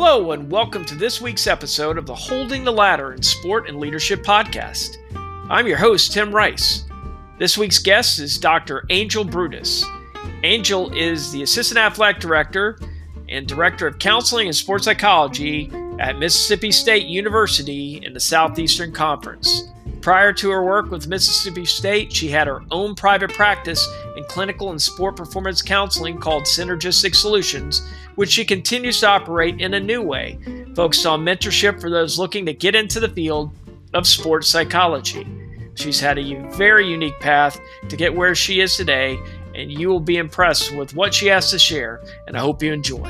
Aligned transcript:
Hello, 0.00 0.30
and 0.30 0.48
welcome 0.48 0.84
to 0.84 0.94
this 0.94 1.20
week's 1.20 1.48
episode 1.48 1.98
of 1.98 2.06
the 2.06 2.14
Holding 2.14 2.62
the 2.62 2.70
Ladder 2.70 3.14
in 3.14 3.20
Sport 3.20 3.68
and 3.68 3.80
Leadership 3.80 4.22
podcast. 4.22 4.96
I'm 5.50 5.66
your 5.66 5.76
host, 5.76 6.12
Tim 6.12 6.32
Rice. 6.32 6.84
This 7.40 7.58
week's 7.58 7.80
guest 7.80 8.20
is 8.20 8.38
Dr. 8.38 8.84
Angel 8.90 9.24
Brutus. 9.24 9.84
Angel 10.44 10.94
is 10.94 11.32
the 11.32 11.42
Assistant 11.42 11.78
Athletic 11.78 12.22
Director 12.22 12.78
and 13.28 13.44
Director 13.48 13.88
of 13.88 13.98
Counseling 13.98 14.46
and 14.46 14.54
Sports 14.54 14.84
Psychology 14.84 15.68
at 15.98 16.16
Mississippi 16.16 16.70
State 16.70 17.08
University 17.08 18.00
in 18.00 18.12
the 18.12 18.20
Southeastern 18.20 18.92
Conference. 18.92 19.64
Prior 20.00 20.32
to 20.32 20.50
her 20.50 20.62
work 20.62 20.92
with 20.92 21.08
Mississippi 21.08 21.64
State, 21.64 22.12
she 22.12 22.28
had 22.28 22.46
her 22.46 22.62
own 22.70 22.94
private 22.94 23.32
practice 23.32 23.84
in 24.16 24.22
clinical 24.24 24.70
and 24.70 24.80
sport 24.80 25.16
performance 25.16 25.60
counseling 25.60 26.18
called 26.18 26.44
Synergistic 26.44 27.16
Solutions, 27.16 27.82
which 28.18 28.30
she 28.30 28.44
continues 28.44 28.98
to 28.98 29.06
operate 29.06 29.60
in 29.60 29.74
a 29.74 29.78
new 29.78 30.02
way, 30.02 30.36
focused 30.74 31.06
on 31.06 31.24
mentorship 31.24 31.80
for 31.80 31.88
those 31.88 32.18
looking 32.18 32.44
to 32.44 32.52
get 32.52 32.74
into 32.74 32.98
the 32.98 33.08
field 33.08 33.52
of 33.94 34.08
sports 34.08 34.48
psychology. 34.48 35.24
She's 35.76 36.00
had 36.00 36.18
a 36.18 36.34
very 36.56 36.88
unique 36.88 37.20
path 37.20 37.60
to 37.88 37.96
get 37.96 38.12
where 38.12 38.34
she 38.34 38.60
is 38.60 38.76
today, 38.76 39.20
and 39.54 39.70
you 39.70 39.88
will 39.88 40.00
be 40.00 40.16
impressed 40.16 40.74
with 40.74 40.96
what 40.96 41.14
she 41.14 41.28
has 41.28 41.52
to 41.52 41.60
share, 41.60 42.02
and 42.26 42.36
I 42.36 42.40
hope 42.40 42.60
you 42.60 42.72
enjoy. 42.72 43.08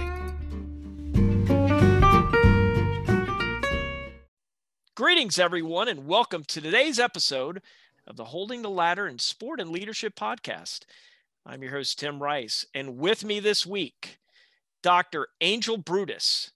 Greetings, 4.95 5.38
everyone, 5.38 5.88
and 5.88 6.06
welcome 6.06 6.45
to 6.45 6.60
today's 6.60 7.00
episode 7.00 7.62
of 8.06 8.16
the 8.16 8.26
Holding 8.26 8.60
the 8.60 8.68
Ladder 8.68 9.09
in 9.09 9.18
Sport 9.18 9.59
and 9.59 9.70
Leadership 9.70 10.14
podcast. 10.14 10.80
I'm 11.46 11.62
your 11.62 11.72
host, 11.72 11.98
Tim 11.98 12.22
Rice, 12.22 12.66
and 12.74 12.98
with 12.98 13.24
me 13.24 13.40
this 13.40 13.64
week 13.64 14.18
Dr. 14.82 15.29
Angel 15.40 15.76
Brutus. 15.76 16.51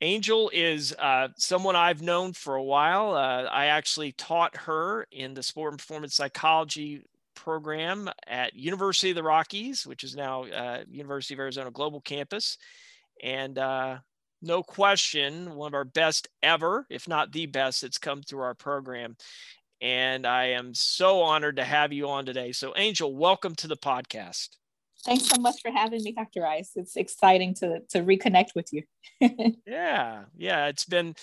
Angel 0.00 0.50
is 0.52 0.92
uh, 0.98 1.28
someone 1.36 1.76
I've 1.76 2.02
known 2.02 2.32
for 2.32 2.56
a 2.56 2.62
while. 2.62 3.14
Uh, 3.14 3.44
I 3.44 3.66
actually 3.66 4.12
taught 4.12 4.56
her 4.56 5.06
in 5.12 5.34
the 5.34 5.44
sport 5.44 5.72
and 5.72 5.78
performance 5.78 6.16
psychology 6.16 7.04
program 7.36 8.10
at 8.26 8.54
University 8.54 9.10
of 9.10 9.16
the 9.16 9.22
Rockies, 9.22 9.86
which 9.86 10.02
is 10.02 10.16
now 10.16 10.44
uh, 10.44 10.82
University 10.90 11.34
of 11.34 11.40
Arizona 11.40 11.70
Global 11.70 12.00
Campus. 12.00 12.58
And 13.22 13.56
uh, 13.58 13.98
no 14.42 14.64
question, 14.64 15.54
one 15.54 15.68
of 15.68 15.74
our 15.74 15.84
best 15.84 16.28
ever, 16.42 16.84
if 16.90 17.06
not 17.06 17.30
the 17.30 17.46
best, 17.46 17.82
that's 17.82 17.98
come 17.98 18.22
through 18.22 18.40
our 18.40 18.54
program. 18.54 19.16
And 19.80 20.26
I 20.26 20.46
am 20.50 20.74
so 20.74 21.22
honored 21.22 21.56
to 21.56 21.64
have 21.64 21.92
you 21.92 22.08
on 22.08 22.26
today. 22.26 22.50
So, 22.50 22.72
Angel, 22.76 23.14
welcome 23.14 23.54
to 23.56 23.68
the 23.68 23.76
podcast. 23.76 24.48
Thanks 25.04 25.28
so 25.28 25.40
much 25.40 25.56
for 25.62 25.72
having 25.72 26.02
me, 26.04 26.12
Dr. 26.12 26.42
Rice. 26.42 26.72
It's 26.76 26.96
exciting 26.96 27.54
to 27.54 27.80
to 27.90 28.02
reconnect 28.04 28.54
with 28.54 28.72
you. 28.72 28.84
yeah, 29.66 30.24
yeah, 30.36 30.66
it's 30.68 30.84
been 30.84 31.16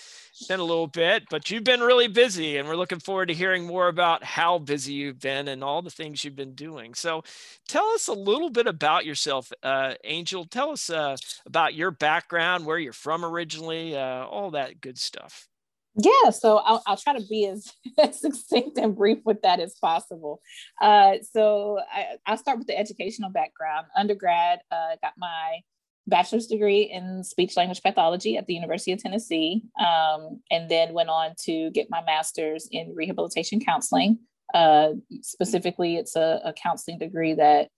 been 0.48 0.60
a 0.60 0.64
little 0.64 0.86
bit, 0.86 1.24
but 1.30 1.50
you've 1.50 1.64
been 1.64 1.80
really 1.80 2.08
busy, 2.08 2.58
and 2.58 2.68
we're 2.68 2.76
looking 2.76 3.00
forward 3.00 3.28
to 3.28 3.34
hearing 3.34 3.66
more 3.66 3.88
about 3.88 4.24
how 4.24 4.58
busy 4.58 4.94
you've 4.94 5.20
been 5.20 5.48
and 5.48 5.64
all 5.64 5.82
the 5.82 5.90
things 5.90 6.24
you've 6.24 6.36
been 6.36 6.54
doing. 6.54 6.94
So, 6.94 7.24
tell 7.68 7.86
us 7.90 8.08
a 8.08 8.12
little 8.12 8.50
bit 8.50 8.66
about 8.66 9.06
yourself, 9.06 9.50
uh, 9.62 9.94
Angel. 10.04 10.44
Tell 10.44 10.72
us 10.72 10.90
uh, 10.90 11.16
about 11.46 11.74
your 11.74 11.90
background, 11.90 12.66
where 12.66 12.78
you're 12.78 12.92
from 12.92 13.24
originally, 13.24 13.96
uh, 13.96 14.26
all 14.26 14.50
that 14.52 14.80
good 14.82 14.98
stuff. 14.98 15.49
Yeah, 15.96 16.30
so 16.30 16.58
I'll, 16.58 16.82
I'll 16.86 16.96
try 16.96 17.18
to 17.18 17.26
be 17.26 17.46
as, 17.98 18.20
succinct 18.20 18.78
and 18.78 18.96
brief 18.96 19.18
with 19.24 19.42
that 19.42 19.60
as 19.60 19.74
possible. 19.80 20.40
Uh, 20.80 21.14
so 21.32 21.80
I, 21.92 22.16
will 22.30 22.38
start 22.38 22.58
with 22.58 22.68
the 22.68 22.78
educational 22.78 23.30
background. 23.30 23.86
Undergrad, 23.96 24.60
uh, 24.70 24.96
got 25.02 25.14
my 25.18 25.60
bachelor's 26.06 26.46
degree 26.46 26.82
in 26.82 27.24
speech 27.24 27.56
language 27.56 27.82
pathology 27.82 28.36
at 28.36 28.46
the 28.46 28.54
University 28.54 28.92
of 28.92 29.00
Tennessee, 29.00 29.62
um, 29.78 30.40
and 30.50 30.70
then 30.70 30.92
went 30.92 31.08
on 31.08 31.34
to 31.44 31.70
get 31.70 31.88
my 31.90 32.02
master's 32.04 32.68
in 32.70 32.94
rehabilitation 32.94 33.60
counseling. 33.60 34.18
Uh, 34.54 34.90
specifically, 35.22 35.96
it's 35.96 36.16
a, 36.16 36.40
a 36.44 36.52
counseling 36.52 36.98
degree 36.98 37.34
that 37.34 37.68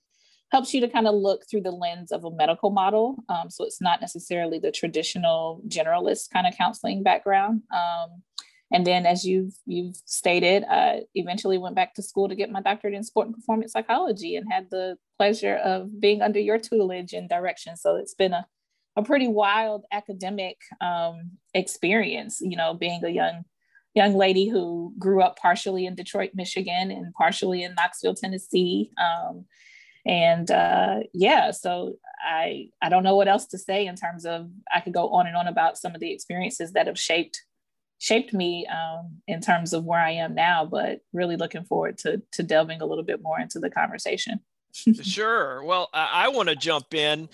helps 0.52 0.74
you 0.74 0.82
to 0.82 0.88
kind 0.88 1.08
of 1.08 1.14
look 1.14 1.42
through 1.50 1.62
the 1.62 1.70
lens 1.70 2.12
of 2.12 2.24
a 2.24 2.30
medical 2.30 2.70
model. 2.70 3.16
Um, 3.30 3.48
so 3.48 3.64
it's 3.64 3.80
not 3.80 4.02
necessarily 4.02 4.58
the 4.58 4.70
traditional 4.70 5.62
generalist 5.66 6.30
kind 6.30 6.46
of 6.46 6.54
counseling 6.56 7.02
background. 7.02 7.62
Um, 7.74 8.22
and 8.70 8.86
then, 8.86 9.04
as 9.04 9.24
you've 9.24 9.54
you've 9.66 9.96
stated, 10.06 10.64
I 10.70 11.02
eventually 11.14 11.58
went 11.58 11.74
back 11.74 11.94
to 11.94 12.02
school 12.02 12.28
to 12.28 12.34
get 12.34 12.50
my 12.50 12.62
doctorate 12.62 12.94
in 12.94 13.02
sport 13.02 13.26
and 13.26 13.34
performance 13.34 13.72
psychology, 13.72 14.36
and 14.36 14.50
had 14.50 14.68
the 14.70 14.96
pleasure 15.18 15.56
of 15.56 16.00
being 16.00 16.22
under 16.22 16.40
your 16.40 16.58
tutelage 16.58 17.12
and 17.12 17.28
direction. 17.28 17.76
So 17.76 17.96
it's 17.96 18.14
been 18.14 18.32
a 18.32 18.46
a 18.96 19.02
pretty 19.02 19.28
wild 19.28 19.84
academic 19.90 20.56
um, 20.80 21.32
experience. 21.54 22.40
You 22.40 22.56
know, 22.56 22.72
being 22.72 23.04
a 23.04 23.10
young 23.10 23.44
young 23.94 24.14
lady 24.14 24.48
who 24.48 24.94
grew 24.98 25.20
up 25.20 25.36
partially 25.36 25.84
in 25.84 25.94
Detroit, 25.94 26.30
Michigan, 26.34 26.90
and 26.90 27.12
partially 27.12 27.62
in 27.62 27.74
Knoxville, 27.74 28.14
Tennessee. 28.14 28.90
Um, 28.98 29.44
and 30.04 30.50
uh, 30.50 31.00
yeah 31.12 31.50
so 31.50 31.94
i 32.24 32.68
i 32.80 32.88
don't 32.88 33.02
know 33.02 33.16
what 33.16 33.28
else 33.28 33.46
to 33.46 33.58
say 33.58 33.86
in 33.86 33.96
terms 33.96 34.24
of 34.24 34.48
i 34.74 34.80
could 34.80 34.92
go 34.92 35.10
on 35.10 35.26
and 35.26 35.36
on 35.36 35.46
about 35.46 35.78
some 35.78 35.94
of 35.94 36.00
the 36.00 36.12
experiences 36.12 36.72
that 36.72 36.86
have 36.86 36.98
shaped 36.98 37.42
shaped 37.98 38.32
me 38.32 38.66
um, 38.66 39.18
in 39.28 39.40
terms 39.40 39.72
of 39.72 39.84
where 39.84 40.00
i 40.00 40.10
am 40.10 40.34
now 40.34 40.64
but 40.64 41.00
really 41.12 41.36
looking 41.36 41.64
forward 41.64 41.96
to 41.98 42.20
to 42.32 42.42
delving 42.42 42.80
a 42.80 42.86
little 42.86 43.04
bit 43.04 43.22
more 43.22 43.40
into 43.40 43.58
the 43.58 43.70
conversation. 43.70 44.40
Sure. 45.02 45.62
Well 45.62 45.90
i, 45.92 46.24
I 46.24 46.28
want 46.28 46.48
to 46.48 46.56
jump 46.56 46.94
in 46.94 47.28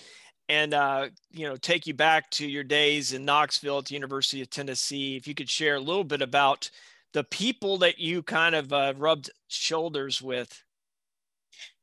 and 0.49 0.75
uh, 0.75 1.09
you 1.31 1.49
know 1.49 1.57
take 1.57 1.87
you 1.87 1.95
back 1.95 2.31
to 2.33 2.47
your 2.47 2.65
days 2.65 3.13
in 3.13 3.25
knoxville 3.25 3.79
at 3.79 3.87
the 3.87 3.95
university 3.95 4.43
of 4.43 4.51
tennessee. 4.51 5.17
If 5.17 5.29
you 5.29 5.35
could 5.35 5.49
share 5.49 5.77
a 5.77 5.81
little 5.81 6.05
bit 6.05 6.21
about 6.21 6.71
the 7.13 7.25
people 7.25 7.79
that 7.79 7.99
you 7.99 8.23
kind 8.23 8.55
of 8.55 8.73
uh, 8.73 8.95
rubbed 8.97 9.31
shoulders 9.49 10.21
with 10.21 10.63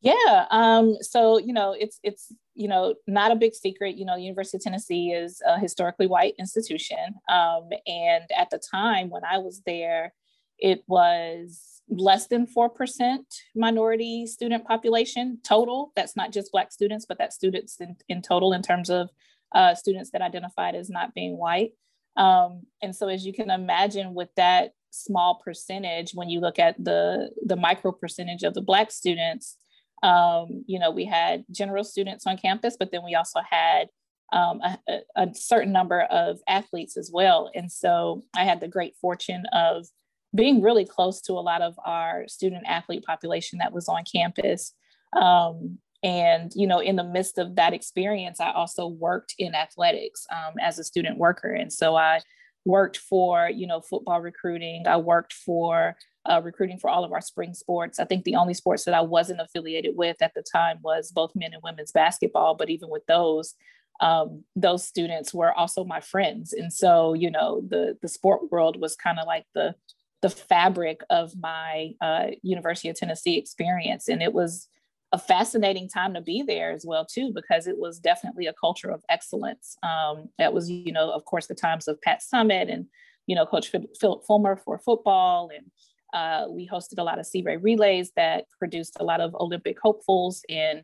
yeah. 0.01 0.45
Um, 0.51 0.97
so, 1.01 1.37
you 1.37 1.53
know, 1.53 1.75
it's, 1.77 1.99
it's, 2.03 2.31
you 2.53 2.67
know, 2.67 2.95
not 3.07 3.31
a 3.31 3.35
big 3.35 3.53
secret, 3.53 3.97
you 3.97 4.05
know, 4.05 4.15
University 4.15 4.57
of 4.57 4.63
Tennessee 4.63 5.11
is 5.11 5.41
a 5.45 5.59
historically 5.59 6.07
white 6.07 6.35
institution. 6.39 7.15
Um, 7.29 7.69
and 7.85 8.23
at 8.35 8.49
the 8.49 8.59
time 8.59 9.09
when 9.09 9.23
I 9.25 9.39
was 9.39 9.61
there, 9.65 10.13
it 10.57 10.83
was 10.87 11.81
less 11.89 12.27
than 12.27 12.47
4% 12.47 13.17
minority 13.55 14.25
student 14.25 14.65
population 14.65 15.39
total. 15.43 15.91
That's 15.95 16.15
not 16.15 16.31
just 16.31 16.51
Black 16.51 16.71
students, 16.71 17.05
but 17.05 17.17
that's 17.17 17.35
students 17.35 17.79
in, 17.79 17.97
in 18.09 18.21
total 18.21 18.53
in 18.53 18.61
terms 18.61 18.89
of 18.89 19.09
uh, 19.53 19.75
students 19.75 20.11
that 20.11 20.21
identified 20.21 20.75
as 20.75 20.89
not 20.89 21.13
being 21.13 21.37
white. 21.37 21.71
Um, 22.17 22.63
and 22.81 22.95
so, 22.95 23.07
as 23.07 23.25
you 23.25 23.33
can 23.33 23.49
imagine, 23.49 24.13
with 24.13 24.29
that 24.35 24.71
small 24.91 25.41
percentage, 25.43 26.11
when 26.13 26.29
you 26.29 26.39
look 26.39 26.59
at 26.59 26.81
the 26.81 27.29
the 27.45 27.55
micro 27.55 27.91
percentage 27.91 28.43
of 28.43 28.53
the 28.53 28.61
Black 28.61 28.91
students, 28.91 29.57
um, 30.05 30.63
you 30.67 30.77
know, 30.77 30.91
we 30.91 31.05
had 31.05 31.45
general 31.51 31.83
students 31.83 32.27
on 32.27 32.37
campus, 32.37 32.77
but 32.77 32.91
then 32.91 33.01
we 33.03 33.15
also 33.15 33.39
had 33.49 33.87
um, 34.31 34.61
a, 34.61 34.99
a, 35.15 35.27
certain 35.33 35.73
number 35.73 36.01
of 36.01 36.39
athletes 36.47 36.95
as 36.95 37.09
well. 37.11 37.49
And 37.55 37.71
so 37.71 38.23
I 38.35 38.43
had 38.43 38.59
the 38.59 38.67
great 38.67 38.95
fortune 39.01 39.45
of 39.51 39.87
being 40.35 40.61
really 40.61 40.85
close 40.85 41.21
to 41.21 41.33
a 41.33 41.41
lot 41.41 41.63
of 41.63 41.75
our 41.85 42.27
student 42.27 42.65
athlete 42.67 43.03
population 43.03 43.57
that 43.59 43.73
was 43.73 43.87
on 43.87 44.03
campus. 44.11 44.73
Um, 45.19 45.79
and, 46.03 46.51
you 46.53 46.67
know, 46.67 46.79
in 46.79 46.97
the 46.97 47.03
midst 47.03 47.39
of 47.39 47.55
that 47.55 47.73
experience, 47.73 48.39
I 48.39 48.51
also 48.51 48.85
worked 48.87 49.33
in 49.39 49.55
athletics 49.55 50.27
um, 50.31 50.53
as 50.61 50.77
a 50.77 50.83
student 50.83 51.17
worker. 51.17 51.51
And 51.51 51.73
so 51.73 51.95
I 51.95 52.19
worked 52.63 52.97
for, 52.97 53.49
you 53.49 53.65
know, 53.65 53.81
football 53.81 54.21
recruiting. 54.21 54.85
I 54.85 54.97
worked 54.97 55.33
for 55.33 55.95
uh, 56.25 56.41
recruiting 56.43 56.79
for 56.79 56.89
all 56.89 57.03
of 57.03 57.11
our 57.11 57.21
spring 57.21 57.53
sports. 57.53 57.99
I 57.99 58.05
think 58.05 58.23
the 58.23 58.35
only 58.35 58.53
sports 58.53 58.83
that 58.85 58.93
I 58.93 59.01
wasn't 59.01 59.41
affiliated 59.41 59.95
with 59.95 60.21
at 60.21 60.33
the 60.33 60.43
time 60.43 60.79
was 60.83 61.11
both 61.11 61.35
men 61.35 61.53
and 61.53 61.63
women's 61.63 61.91
basketball. 61.91 62.55
But 62.55 62.69
even 62.69 62.89
with 62.89 63.05
those, 63.07 63.53
um, 64.01 64.43
those 64.55 64.85
students 64.85 65.33
were 65.33 65.53
also 65.53 65.83
my 65.83 66.01
friends, 66.01 66.53
and 66.53 66.71
so 66.73 67.13
you 67.13 67.31
know 67.31 67.61
the 67.67 67.97
the 68.01 68.09
sport 68.09 68.51
world 68.51 68.79
was 68.79 68.95
kind 68.95 69.19
of 69.19 69.25
like 69.25 69.45
the 69.53 69.75
the 70.21 70.29
fabric 70.29 71.01
of 71.09 71.33
my 71.39 71.91
uh, 72.01 72.27
University 72.41 72.89
of 72.89 72.95
Tennessee 72.95 73.37
experience, 73.37 74.09
and 74.09 74.21
it 74.21 74.33
was 74.33 74.67
a 75.11 75.19
fascinating 75.19 75.87
time 75.87 76.13
to 76.13 76.19
be 76.19 76.43
there 76.45 76.71
as 76.71 76.85
well 76.85 77.05
too 77.05 77.31
because 77.33 77.67
it 77.67 77.77
was 77.77 77.99
definitely 77.99 78.47
a 78.47 78.53
culture 78.53 78.89
of 78.89 79.03
excellence. 79.07 79.77
Um, 79.81 80.29
that 80.37 80.53
was 80.53 80.69
you 80.69 80.91
know 80.91 81.11
of 81.11 81.23
course 81.25 81.47
the 81.47 81.55
times 81.55 81.87
of 81.87 82.01
Pat 82.01 82.21
Summitt 82.21 82.71
and 82.71 82.87
you 83.27 83.35
know 83.35 83.45
Coach 83.45 83.71
Phillip 83.99 84.25
Fulmer 84.25 84.57
for 84.57 84.77
football 84.77 85.49
and 85.55 85.71
uh, 86.15 86.45
we 86.49 86.67
hosted 86.67 86.97
a 86.97 87.03
lot 87.03 87.19
of 87.19 87.25
Sea 87.25 87.43
Ray 87.43 87.57
relays 87.57 88.11
that 88.15 88.45
produced 88.57 88.97
a 88.99 89.03
lot 89.03 89.19
of 89.19 89.35
Olympic 89.35 89.77
hopefuls. 89.81 90.43
And 90.49 90.81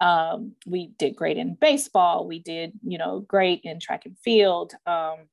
um, 0.00 0.52
we 0.66 0.88
did 0.98 1.16
great 1.16 1.38
in 1.38 1.54
baseball. 1.54 2.26
We 2.28 2.38
did, 2.40 2.72
you 2.84 2.98
know, 2.98 3.20
great 3.20 3.62
in 3.64 3.80
track 3.80 4.04
and 4.04 4.18
field. 4.18 4.74
Um, 4.86 5.28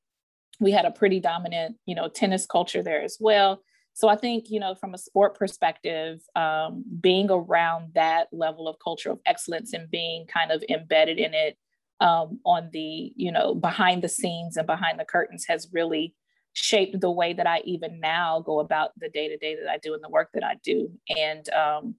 we 0.61 0.71
had 0.71 0.85
a 0.85 0.91
pretty 0.91 1.19
dominant, 1.19 1.75
you 1.85 1.93
know, 1.93 2.07
tennis 2.07 2.45
culture 2.45 2.81
there 2.81 3.03
as 3.03 3.17
well. 3.19 3.61
So 3.91 4.07
I 4.07 4.15
think, 4.15 4.49
you 4.49 4.59
know, 4.59 4.75
from 4.75 4.93
a 4.93 4.97
sport 4.97 5.37
perspective, 5.37 6.21
um, 6.35 6.85
being 7.01 7.29
around 7.29 7.91
that 7.95 8.29
level 8.31 8.69
of 8.69 8.77
culture 8.81 9.11
of 9.11 9.19
excellence 9.25 9.73
and 9.73 9.91
being 9.91 10.25
kind 10.25 10.51
of 10.51 10.63
embedded 10.69 11.19
in 11.19 11.33
it 11.33 11.57
um, 11.99 12.39
on 12.45 12.69
the 12.73 13.13
you 13.15 13.31
know 13.31 13.55
behind 13.55 14.01
the 14.01 14.09
scenes 14.09 14.57
and 14.57 14.67
behind 14.67 14.99
the 14.99 15.05
curtains 15.05 15.45
has 15.47 15.69
really 15.71 16.13
shaped 16.53 17.01
the 17.01 17.11
way 17.11 17.33
that 17.33 17.47
I 17.47 17.61
even 17.65 17.99
now 17.99 18.41
go 18.45 18.59
about 18.59 18.91
the 18.97 19.09
day 19.09 19.27
to 19.27 19.37
day 19.37 19.55
that 19.55 19.69
I 19.69 19.77
do 19.77 19.93
and 19.93 20.03
the 20.03 20.09
work 20.09 20.29
that 20.33 20.43
I 20.43 20.55
do. 20.63 20.91
And 21.09 21.47
um, 21.49 21.95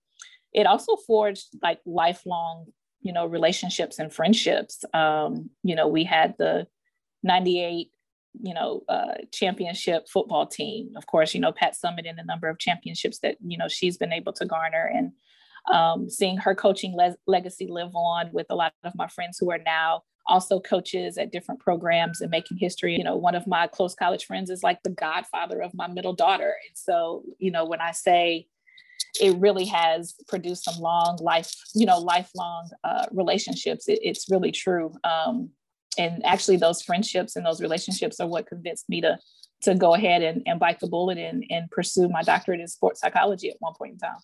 it 0.53 0.67
also 0.67 0.97
forged 0.97 1.49
like 1.63 1.81
lifelong, 1.85 2.67
you 3.01 3.13
know, 3.13 3.27
relationships 3.27 3.99
and 3.99 4.13
friendships. 4.13 4.85
Um, 4.95 5.51
you 5.63 5.75
know, 5.75 5.89
we 5.89 6.05
had 6.05 6.35
the 6.39 6.67
98, 7.25 7.91
you 8.43 8.55
know, 8.55 8.83
uh, 8.89 9.15
championship 9.33 10.09
football 10.09 10.47
team. 10.47 10.93
Of 10.97 11.07
course, 11.07 11.35
you 11.35 11.41
know, 11.41 11.53
Pat 11.53 11.75
Summitt 11.75 12.09
and 12.09 12.19
the 12.19 12.25
number 12.25 12.49
of 12.49 12.59
championships 12.59 13.19
that, 13.21 13.37
you 13.45 13.59
know, 13.59 13.69
she's 13.69 13.97
been 13.97 14.13
able 14.13 14.33
to 14.35 14.47
garner 14.47 14.91
and 14.95 15.13
um, 15.73 16.09
seeing 16.09 16.37
her 16.37 16.55
coaching 16.55 16.95
le- 16.97 17.17
legacy 17.27 17.67
live 17.69 17.95
on 17.95 18.31
with 18.33 18.47
a 18.51 18.55
lot 18.55 18.73
of 18.85 18.95
my 18.95 19.09
friends 19.09 19.39
who 19.41 19.51
are 19.51 19.61
now 19.65 20.03
also 20.27 20.61
coaches 20.61 21.19
at 21.19 21.33
different 21.33 21.61
programs 21.61 22.21
and 22.21 22.31
making 22.31 22.57
history. 22.57 22.97
You 22.97 23.05
know, 23.05 23.17
one 23.17 23.35
of 23.35 23.47
my 23.47 23.67
close 23.67 23.95
college 23.95 24.25
friends 24.25 24.51
is 24.51 24.63
like 24.63 24.83
the 24.83 24.91
godfather 24.91 25.63
of 25.63 25.75
my 25.75 25.87
middle 25.87 26.15
daughter. 26.15 26.55
And 26.69 26.77
so, 26.77 27.23
you 27.39 27.51
know, 27.51 27.65
when 27.65 27.81
I 27.81 27.93
say 27.93 28.49
it 29.21 29.37
really 29.39 29.67
has 29.67 30.15
produced 30.27 30.65
some 30.65 30.81
long 30.81 31.19
life, 31.21 31.53
you 31.75 31.87
know, 31.87 31.99
lifelong 31.99 32.69
uh, 32.83 33.07
relationships, 33.13 33.89
it, 33.89 34.01
it's 34.03 34.31
really 34.31 34.53
true. 34.53 34.93
Um, 35.05 35.51
and 35.99 36.25
actually 36.27 36.57
those 36.57 36.83
friendships 36.83 37.37
and 37.37 37.47
those 37.47 37.61
relationships 37.61 38.19
are 38.21 38.27
what 38.27 38.47
convinced 38.47 38.89
me 38.89 39.01
to 39.01 39.19
to 39.63 39.75
go 39.75 39.95
ahead 39.95 40.23
and, 40.23 40.43
and 40.45 40.61
bite 40.61 40.79
the 40.79 40.87
bullet 40.87 41.17
and, 41.17 41.43
and 41.49 41.71
pursue 41.71 42.07
my 42.09 42.23
doctorate 42.23 42.61
in 42.61 42.69
sports 42.69 43.01
psychology 43.01 43.49
at 43.49 43.57
one 43.61 43.73
point 43.73 43.93
in 43.93 43.99
time. 43.99 44.19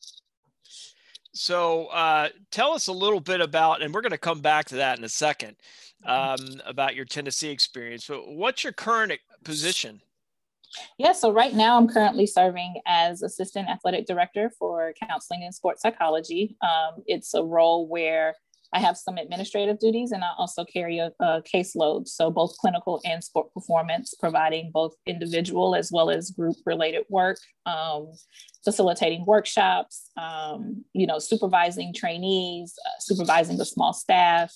So, 1.33 1.87
uh, 1.87 2.29
tell 2.51 2.73
us 2.73 2.89
a 2.89 2.93
little 2.93 3.21
bit 3.21 3.41
about, 3.41 3.83
and 3.83 3.95
we're 3.95 4.01
going 4.01 4.11
to 4.11 4.19
come 4.19 4.41
back 4.41 4.67
to 4.67 4.77
that 4.77 4.99
in 4.99 5.05
a 5.05 5.09
second, 5.09 5.57
mm-hmm. 6.07 6.57
um, 6.57 6.61
about 6.67 6.95
your 6.95 7.05
Tennessee 7.05 7.51
experience. 7.51 8.07
But 8.07 8.29
what's 8.29 8.65
your 8.65 8.73
current 8.73 9.13
position? 9.45 10.01
Yeah, 10.99 11.13
so 11.13 11.33
right 11.33 11.55
now 11.55 11.77
I'm 11.77 11.89
currently 11.89 12.27
serving 12.27 12.81
as 12.87 13.23
assistant 13.23 13.69
athletic 13.69 14.07
director 14.07 14.53
for 14.59 14.95
counseling 15.09 15.43
and 15.43 15.55
sports 15.55 15.83
psychology. 15.83 16.57
Um, 16.63 17.03
it's 17.07 17.35
a 17.35 17.43
role 17.43 17.89
where 17.89 18.37
I 18.73 18.79
have 18.79 18.97
some 18.97 19.17
administrative 19.17 19.79
duties 19.81 20.13
and 20.13 20.23
I 20.23 20.31
also 20.39 20.65
carry 20.65 20.99
a, 20.99 21.11
a, 21.21 21.43
caseload. 21.43 22.07
So 22.07 22.31
both 22.31 22.57
clinical 22.59 23.01
and 23.05 23.23
sport 23.23 23.53
performance, 23.53 24.15
providing 24.19 24.71
both 24.73 24.95
individual 25.07 25.75
as 25.75 25.91
well 25.93 26.11
as 26.11 26.31
group 26.31 26.57
related 26.65 27.05
work, 27.09 27.39
um, 27.67 28.13
facilitating 28.65 29.25
workshops, 29.27 30.11
um, 30.17 30.85
you 30.93 31.07
know, 31.07 31.19
supervising 31.19 31.93
trainees, 31.95 32.75
uh, 32.87 33.01
supervising 33.01 33.61
a 33.61 33.65
small 33.65 33.93
staff, 33.93 34.55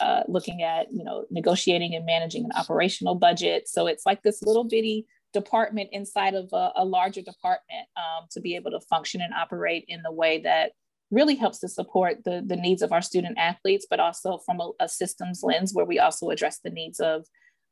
uh, 0.00 0.22
looking 0.26 0.62
at, 0.62 0.90
you 0.90 1.04
know, 1.04 1.26
negotiating 1.30 1.94
and 1.94 2.06
managing 2.06 2.44
an 2.44 2.52
operational 2.56 3.14
budget. 3.14 3.68
So 3.68 3.86
it's 3.86 4.06
like 4.06 4.22
this 4.22 4.42
little 4.42 4.64
bitty 4.64 5.06
department 5.34 5.90
inside 5.92 6.34
of 6.34 6.48
a, 6.52 6.72
a 6.76 6.84
larger 6.84 7.20
department 7.20 7.86
um, 7.96 8.26
to 8.30 8.40
be 8.40 8.56
able 8.56 8.70
to 8.70 8.80
function 8.80 9.20
and 9.20 9.34
operate 9.34 9.84
in 9.88 10.02
the 10.02 10.12
way 10.12 10.40
that 10.40 10.72
really 11.10 11.34
helps 11.34 11.58
to 11.60 11.68
support 11.68 12.24
the, 12.24 12.42
the 12.46 12.56
needs 12.56 12.82
of 12.82 12.92
our 12.92 13.02
student 13.02 13.36
athletes, 13.38 13.86
but 13.88 14.00
also 14.00 14.38
from 14.38 14.60
a, 14.60 14.70
a 14.80 14.88
systems 14.88 15.42
lens 15.42 15.74
where 15.74 15.84
we 15.84 15.98
also 15.98 16.30
address 16.30 16.60
the 16.62 16.70
needs 16.70 17.00
of 17.00 17.26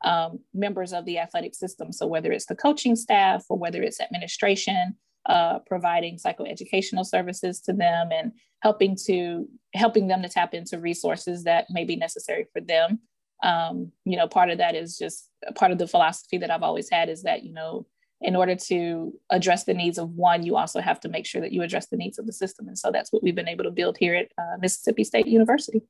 um, 0.04 0.40
members 0.54 0.92
of 0.92 1.04
the 1.04 1.18
athletic 1.18 1.54
system. 1.54 1.92
So 1.92 2.06
whether 2.06 2.32
it's 2.32 2.46
the 2.46 2.54
coaching 2.54 2.96
staff 2.96 3.44
or 3.48 3.58
whether 3.58 3.82
it's 3.82 4.00
administration, 4.00 4.96
uh, 5.28 5.58
providing 5.66 6.16
psychoeducational 6.16 7.04
services 7.04 7.60
to 7.60 7.72
them 7.72 8.08
and 8.12 8.32
helping 8.62 8.96
to 9.06 9.46
helping 9.74 10.08
them 10.08 10.22
to 10.22 10.28
tap 10.28 10.54
into 10.54 10.78
resources 10.78 11.44
that 11.44 11.66
may 11.70 11.84
be 11.84 11.96
necessary 11.96 12.46
for 12.52 12.60
them. 12.60 13.00
Um, 13.42 13.92
you 14.04 14.16
know, 14.16 14.26
part 14.26 14.50
of 14.50 14.58
that 14.58 14.74
is 14.74 14.96
just 14.96 15.30
part 15.54 15.70
of 15.70 15.78
the 15.78 15.86
philosophy 15.86 16.38
that 16.38 16.50
I've 16.50 16.62
always 16.62 16.88
had 16.90 17.08
is 17.08 17.22
that 17.22 17.44
you 17.44 17.52
know 17.52 17.86
in 18.20 18.34
order 18.34 18.56
to 18.56 19.12
address 19.30 19.64
the 19.64 19.74
needs 19.74 19.98
of 19.98 20.10
one, 20.10 20.44
you 20.44 20.56
also 20.56 20.80
have 20.80 21.00
to 21.00 21.08
make 21.08 21.26
sure 21.26 21.40
that 21.40 21.52
you 21.52 21.62
address 21.62 21.86
the 21.86 21.96
needs 21.96 22.18
of 22.18 22.26
the 22.26 22.32
system. 22.32 22.66
And 22.66 22.78
so 22.78 22.90
that's 22.90 23.12
what 23.12 23.22
we've 23.22 23.34
been 23.34 23.48
able 23.48 23.64
to 23.64 23.70
build 23.70 23.96
here 23.96 24.14
at 24.14 24.32
uh, 24.36 24.56
Mississippi 24.60 25.04
State 25.04 25.26
University. 25.26 25.82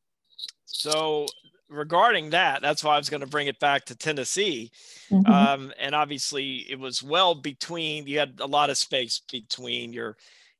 So, 0.66 1.26
regarding 1.68 2.30
that, 2.30 2.60
that's 2.62 2.84
why 2.84 2.94
I 2.94 2.98
was 2.98 3.08
going 3.08 3.22
to 3.22 3.26
bring 3.26 3.46
it 3.46 3.58
back 3.58 3.86
to 3.86 3.96
Tennessee. 3.96 4.70
Mm-hmm. 5.10 5.32
Um, 5.32 5.72
and 5.78 5.94
obviously, 5.94 6.66
it 6.70 6.78
was 6.78 7.02
well 7.02 7.34
between, 7.34 8.06
you 8.06 8.18
had 8.18 8.40
a 8.40 8.46
lot 8.46 8.70
of 8.70 8.76
space 8.76 9.22
between 9.30 9.92
your 9.92 10.16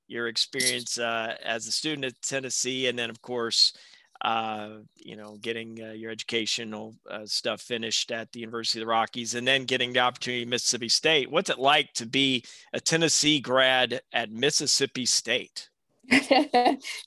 your 0.09 0.27
experience 0.27 0.99
uh, 0.99 1.35
as 1.45 1.67
a 1.67 1.73
student 1.73 2.07
at 2.07 2.23
Tennessee, 2.23 2.89
and 2.89 2.99
then, 2.99 3.11
of 3.11 3.21
course, 3.21 3.75
uh, 4.23 4.71
you 4.97 5.17
know, 5.17 5.37
getting 5.41 5.81
uh, 5.83 5.93
your 5.93 6.11
educational 6.11 6.95
uh, 7.11 7.25
stuff 7.25 7.61
finished 7.61 8.11
at 8.11 8.33
the 8.33 8.41
University 8.41 8.81
of 8.81 8.87
the 8.87 8.91
Rockies, 8.91 9.35
and 9.35 9.47
then 9.47 9.65
getting 9.65 9.93
the 9.93 10.01
opportunity 10.01 10.43
at 10.43 10.49
Mississippi 10.49 10.89
State. 10.89 11.31
What's 11.31 11.51
it 11.51 11.59
like 11.59 11.93
to 11.95 12.07
be 12.07 12.45
a 12.73 12.81
Tennessee 12.81 13.41
grad 13.41 14.01
at 14.13 14.31
Mississippi 14.31 15.07
State? 15.07 15.69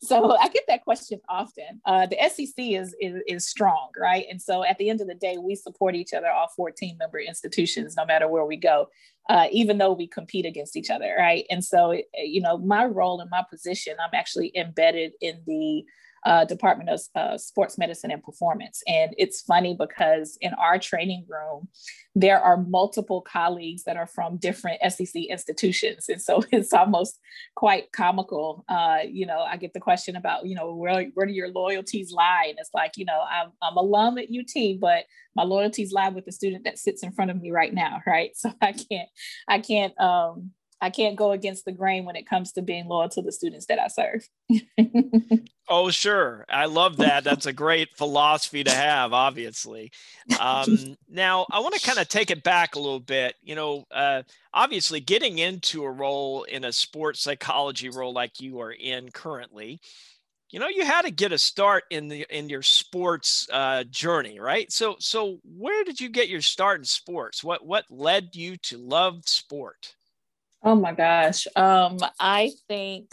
so 0.02 0.38
I 0.38 0.48
get 0.50 0.64
that 0.68 0.84
question 0.84 1.20
often. 1.28 1.82
Uh, 1.86 2.06
the 2.06 2.18
SEC 2.30 2.54
is, 2.58 2.96
is, 3.02 3.16
is 3.28 3.48
strong, 3.48 3.90
right? 4.00 4.26
And 4.30 4.40
so 4.40 4.64
at 4.64 4.78
the 4.78 4.90
end 4.90 5.02
of 5.02 5.08
the 5.08 5.16
day, 5.16 5.38
we 5.40 5.56
support 5.56 5.96
each 5.96 6.14
other, 6.14 6.30
all 6.30 6.50
14 6.56 6.98
member 7.00 7.20
institutions, 7.20 7.96
no 7.98 8.06
matter 8.06 8.28
where 8.28 8.46
we 8.46 8.58
go, 8.58 8.90
uh, 9.28 9.48
even 9.52 9.80
though 9.80 9.94
we 9.94 10.06
compete 10.06 10.46
against 10.46 10.78
each 10.78 10.92
other, 10.92 11.16
right? 11.18 11.46
And 11.50 11.66
so, 11.66 12.00
you 12.14 12.42
know, 12.42 12.60
my 12.60 12.86
role 12.86 13.22
and 13.22 13.30
my 13.32 13.44
position, 13.50 13.96
I'm 14.00 14.14
actually 14.14 14.52
embedded 14.56 15.14
in 15.20 15.42
the 15.48 15.84
uh, 16.26 16.46
Department 16.46 16.90
of 16.90 17.02
uh, 17.16 17.38
Sports 17.38 17.78
Medicine 17.78 18.12
and 18.12 18.24
Performance. 18.24 18.84
And 18.88 19.14
it's 19.18 19.42
funny 19.42 19.76
because 19.78 20.38
in 20.42 20.54
our 20.54 20.78
training 20.78 21.26
room, 21.28 21.68
there 22.14 22.40
are 22.40 22.58
multiple 22.58 23.22
colleagues 23.22 23.84
that 23.84 23.98
are 23.98 24.06
from 24.06 24.38
different 24.38 24.80
SEC 24.92 25.24
institutions. 25.30 26.10
And 26.10 26.22
so 26.22 26.44
it's 26.52 26.74
almost 26.74 27.20
quite 27.56 27.92
comical. 27.92 28.66
Uh, 28.70 29.00
you 29.10 29.26
know, 29.26 29.40
I 29.40 29.58
get 29.58 29.74
the 29.74 29.80
question 29.80 30.16
about, 30.16 30.46
you 30.46 30.56
know, 30.56 30.76
where, 30.76 31.06
where 31.14 31.26
do 31.26 31.34
your 31.34 31.50
loyalties 31.50 32.12
lie? 32.12 32.46
And 32.50 32.58
it's 32.60 32.72
like, 32.74 32.98
you 32.98 33.06
know, 33.06 33.22
I'm, 33.30 33.52
I'm 33.62 33.78
alum 33.78 34.18
at 34.18 34.26
UT, 34.26 34.80
but 34.80 35.06
my 35.36 35.44
loyalties 35.44 35.92
lie 35.92 36.10
with 36.10 36.26
the 36.26 36.32
student 36.32 36.66
that 36.66 36.78
sits 36.78 37.04
in 37.04 37.12
front 37.12 37.32
of 37.32 37.42
me 37.42 37.52
right 37.52 37.74
now, 37.74 38.02
right? 38.06 38.32
So 38.42 38.52
I 38.60 38.72
can't, 38.72 39.10
I 39.48 39.60
can't, 39.60 40.00
um, 40.02 40.52
I 40.82 40.90
can't 40.90 41.16
go 41.16 41.32
against 41.32 41.66
the 41.66 41.72
grain 41.72 42.06
when 42.06 42.16
it 42.16 42.28
comes 42.28 42.52
to 42.54 42.62
being 42.64 42.88
loyal 42.88 43.08
to 43.10 43.22
the 43.22 43.32
students 43.32 43.68
that 43.68 43.78
I 43.80 43.88
serve. 43.88 44.28
oh, 45.70 45.92
sure. 45.92 46.44
I 46.50 46.66
love 46.66 46.98
that. 46.98 47.24
That's 47.24 47.46
a 47.46 47.54
great 47.54 47.96
philosophy 47.96 48.64
to 48.64 48.72
have, 48.72 49.14
obviously. 49.14 49.92
Um, 50.40 50.98
now, 51.08 51.46
I 51.52 51.60
want 51.60 51.76
to 51.76 51.82
kind 51.82 52.00
of 52.00 52.10
take 52.10 52.32
it 52.32 52.42
back 52.42 52.76
a 52.76 52.80
little 52.80 53.00
bit. 53.00 53.36
You 53.44 53.54
know, 53.54 53.86
uh, 53.92 54.24
obviously, 54.54 55.00
getting 55.00 55.38
into 55.38 55.84
a 55.84 55.92
role 55.92 56.44
in 56.44 56.64
a 56.64 56.72
sports 56.72 57.22
psychology 57.22 57.90
role 57.90 58.12
like 58.12 58.42
you 58.42 58.60
are 58.62 58.72
in 58.72 59.12
currently, 59.12 59.80
you 60.50 60.60
know 60.60 60.68
you 60.68 60.84
had 60.84 61.04
to 61.04 61.12
get 61.12 61.32
a 61.32 61.38
start 61.38 61.86
in 61.90 62.08
the 62.08 62.26
in 62.30 62.50
your 62.50 62.62
sports 62.62 63.48
uh, 63.54 63.84
journey 63.86 64.40
right 64.40 64.72
so 64.72 64.96
so 65.00 65.40
where 65.44 65.84
did 65.84 66.00
you 66.00 66.10
get 66.10 66.28
your 66.28 66.42
start 66.42 66.80
in 66.80 66.86
sports 66.86 67.42
what 67.44 67.66
what 67.66 67.86
led 67.90 68.36
you 68.36 68.58
to 68.58 68.78
love 68.78 69.22
sport 69.26 69.96
Oh 70.64 70.76
my 70.76 70.94
gosh. 70.94 71.48
Um, 71.56 71.98
I 72.20 72.52
think 72.68 73.12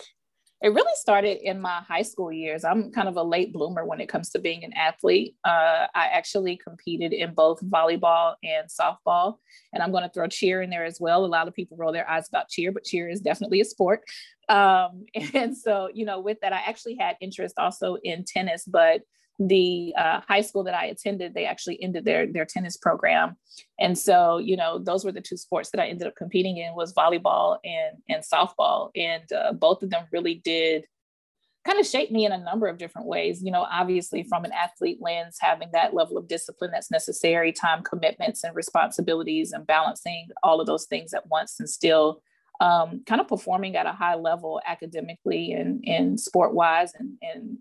it 0.61 0.69
really 0.69 0.93
started 0.97 1.39
in 1.49 1.61
my 1.61 1.81
high 1.81 2.03
school 2.03 2.33
years. 2.33 2.65
I'm 2.65 2.91
kind 2.91 3.09
of 3.09 3.17
a 3.17 3.23
late 3.23 3.53
bloomer 3.53 3.85
when 3.85 4.01
it 4.01 4.09
comes 4.09 4.31
to 4.31 4.41
being 4.41 4.65
an 4.65 4.73
athlete. 4.75 5.37
Uh, 5.45 5.87
I 5.95 6.07
actually 6.13 6.57
competed 6.57 7.13
in 7.13 7.33
both 7.33 7.63
volleyball 7.63 8.35
and 8.43 8.69
softball, 8.69 9.37
and 9.73 9.83
I'm 9.83 9.93
going 9.93 10.03
to 10.03 10.11
throw 10.11 10.27
cheer 10.27 10.61
in 10.61 10.69
there 10.69 10.85
as 10.85 11.01
well. 11.01 11.25
A 11.25 11.27
lot 11.27 11.49
of 11.49 11.55
people 11.55 11.77
roll 11.77 11.93
their 11.93 12.11
eyes 12.11 12.29
about 12.29 12.49
cheer, 12.49 12.73
but 12.73 12.85
cheer 12.85 13.09
is 13.09 13.21
definitely 13.21 13.61
a 13.61 13.65
sport. 13.65 14.03
Um, 14.49 15.07
and 15.35 15.57
so, 15.57 15.89
you 15.95 16.05
know, 16.05 16.21
with 16.21 16.41
that, 16.41 16.53
I 16.53 16.63
actually 16.67 16.97
had 16.99 17.17
interest 17.21 17.55
also 17.59 17.97
in 18.03 18.25
tennis, 18.25 18.65
but 18.67 19.03
the 19.39 19.95
uh, 19.97 20.21
high 20.29 20.41
school 20.41 20.65
that 20.65 20.75
I 20.75 20.87
attended, 20.87 21.35
they 21.35 21.45
actually 21.45 21.83
ended 21.83 22.05
their 22.05 22.27
their 22.27 22.45
tennis 22.45 22.77
program, 22.77 23.37
and 23.79 23.97
so 23.97 24.39
you 24.39 24.57
know 24.57 24.79
those 24.79 25.05
were 25.05 25.13
the 25.13 25.21
two 25.21 25.37
sports 25.37 25.71
that 25.71 25.81
I 25.81 25.87
ended 25.87 26.07
up 26.09 26.17
competing 26.17 26.57
in 26.57 26.75
was 26.75 26.93
volleyball 26.93 27.59
and 27.65 27.99
and 28.09 28.25
softball, 28.25 28.91
and 28.97 29.31
uh, 29.33 29.53
both 29.53 29.83
of 29.83 29.91
them 29.91 30.07
really 30.13 30.35
did 30.35 30.87
kind 31.65 31.79
of 31.79 31.87
shape 31.87 32.11
me 32.11 32.25
in 32.25 32.33
a 32.33 32.39
number 32.39 32.67
of 32.67 32.79
different 32.79 33.07
ways. 33.07 33.43
You 33.43 33.53
know, 33.53 33.67
obviously 33.71 34.25
from 34.25 34.45
an 34.45 34.53
athlete 34.53 34.99
lens, 35.01 35.37
having 35.41 35.69
that 35.73 35.95
level 35.95 36.17
of 36.17 36.27
discipline 36.27 36.71
that's 36.73 36.91
necessary, 36.91 37.53
time 37.53 37.83
commitments 37.83 38.43
and 38.43 38.57
responsibilities, 38.57 39.53
and 39.53 39.67
balancing 39.67 40.29
all 40.43 40.61
of 40.61 40.67
those 40.67 40.87
things 40.87 41.15
at 41.15 41.29
once, 41.29 41.61
and 41.61 41.71
still 41.71 42.23
um, 42.61 43.03
kind 43.07 43.21
of 43.21 43.29
performing 43.29 43.77
at 43.77 43.87
a 43.87 43.93
high 43.93 44.17
level 44.17 44.61
academically 44.67 45.53
and, 45.53 45.85
and 45.87 46.19
sport 46.19 46.55
wise 46.55 46.93
and, 46.99 47.17
and 47.23 47.59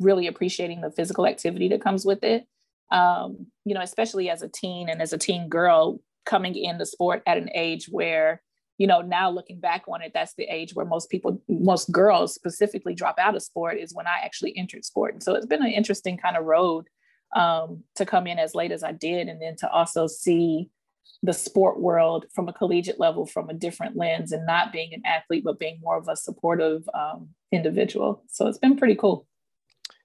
really 0.00 0.26
appreciating 0.26 0.80
the 0.80 0.90
physical 0.90 1.26
activity 1.26 1.68
that 1.68 1.82
comes 1.82 2.04
with 2.04 2.24
it. 2.24 2.46
Um, 2.90 3.46
you 3.64 3.74
know, 3.74 3.82
especially 3.82 4.30
as 4.30 4.42
a 4.42 4.48
teen 4.48 4.88
and 4.88 5.00
as 5.00 5.12
a 5.12 5.18
teen 5.18 5.48
girl 5.48 6.00
coming 6.26 6.56
into 6.56 6.84
sport 6.84 7.22
at 7.26 7.38
an 7.38 7.48
age 7.54 7.86
where, 7.90 8.42
you 8.78 8.86
know, 8.86 9.00
now 9.00 9.30
looking 9.30 9.60
back 9.60 9.84
on 9.86 10.02
it, 10.02 10.12
that's 10.12 10.34
the 10.34 10.44
age 10.44 10.74
where 10.74 10.86
most 10.86 11.08
people, 11.08 11.40
most 11.48 11.92
girls 11.92 12.34
specifically 12.34 12.94
drop 12.94 13.18
out 13.18 13.36
of 13.36 13.42
sport 13.42 13.78
is 13.78 13.94
when 13.94 14.06
I 14.06 14.18
actually 14.24 14.56
entered 14.56 14.84
sport. 14.84 15.12
And 15.14 15.22
so 15.22 15.34
it's 15.34 15.46
been 15.46 15.62
an 15.62 15.70
interesting 15.70 16.16
kind 16.18 16.36
of 16.36 16.44
road 16.44 16.88
um, 17.36 17.84
to 17.94 18.04
come 18.04 18.26
in 18.26 18.38
as 18.40 18.54
late 18.54 18.72
as 18.72 18.82
I 18.82 18.92
did, 18.92 19.28
and 19.28 19.40
then 19.40 19.54
to 19.58 19.70
also 19.70 20.08
see 20.08 20.68
the 21.22 21.32
sport 21.32 21.78
world 21.78 22.24
from 22.34 22.48
a 22.48 22.52
collegiate 22.52 22.98
level 22.98 23.26
from 23.26 23.50
a 23.50 23.54
different 23.54 23.96
lens 23.96 24.32
and 24.32 24.46
not 24.46 24.72
being 24.72 24.94
an 24.94 25.02
athlete, 25.04 25.44
but 25.44 25.58
being 25.58 25.78
more 25.82 25.98
of 25.98 26.08
a 26.08 26.16
supportive 26.16 26.88
um, 26.94 27.28
individual. 27.52 28.24
So 28.28 28.46
it's 28.46 28.58
been 28.58 28.76
pretty 28.76 28.96
cool. 28.96 29.26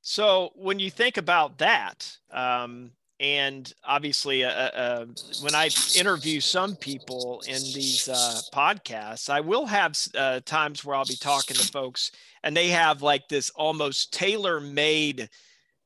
So 0.08 0.52
when 0.54 0.78
you 0.78 0.92
think 0.92 1.18
about 1.18 1.58
that, 1.58 2.16
um, 2.30 2.92
and 3.20 3.74
obviously, 3.84 4.44
uh, 4.44 4.52
uh, 4.52 4.72
uh, 4.76 5.06
when 5.42 5.56
I 5.56 5.72
interview 5.98 6.40
some 6.42 6.76
people 6.76 7.42
in 7.48 7.56
these 7.74 8.08
uh, 8.08 8.40
podcasts, 8.54 9.32
I 9.32 9.40
will 9.40 9.66
have 9.66 9.98
uh, 10.16 10.42
times 10.46 10.86
where 10.86 10.96
I'll 10.96 11.06
be 11.06 11.16
talking 11.16 11.56
to 11.56 11.68
folks, 11.70 12.12
and 12.44 12.56
they 12.56 12.68
have 12.68 13.02
like 13.02 13.28
this 13.30 13.50
almost 13.56 14.14
tailor-made 14.14 15.28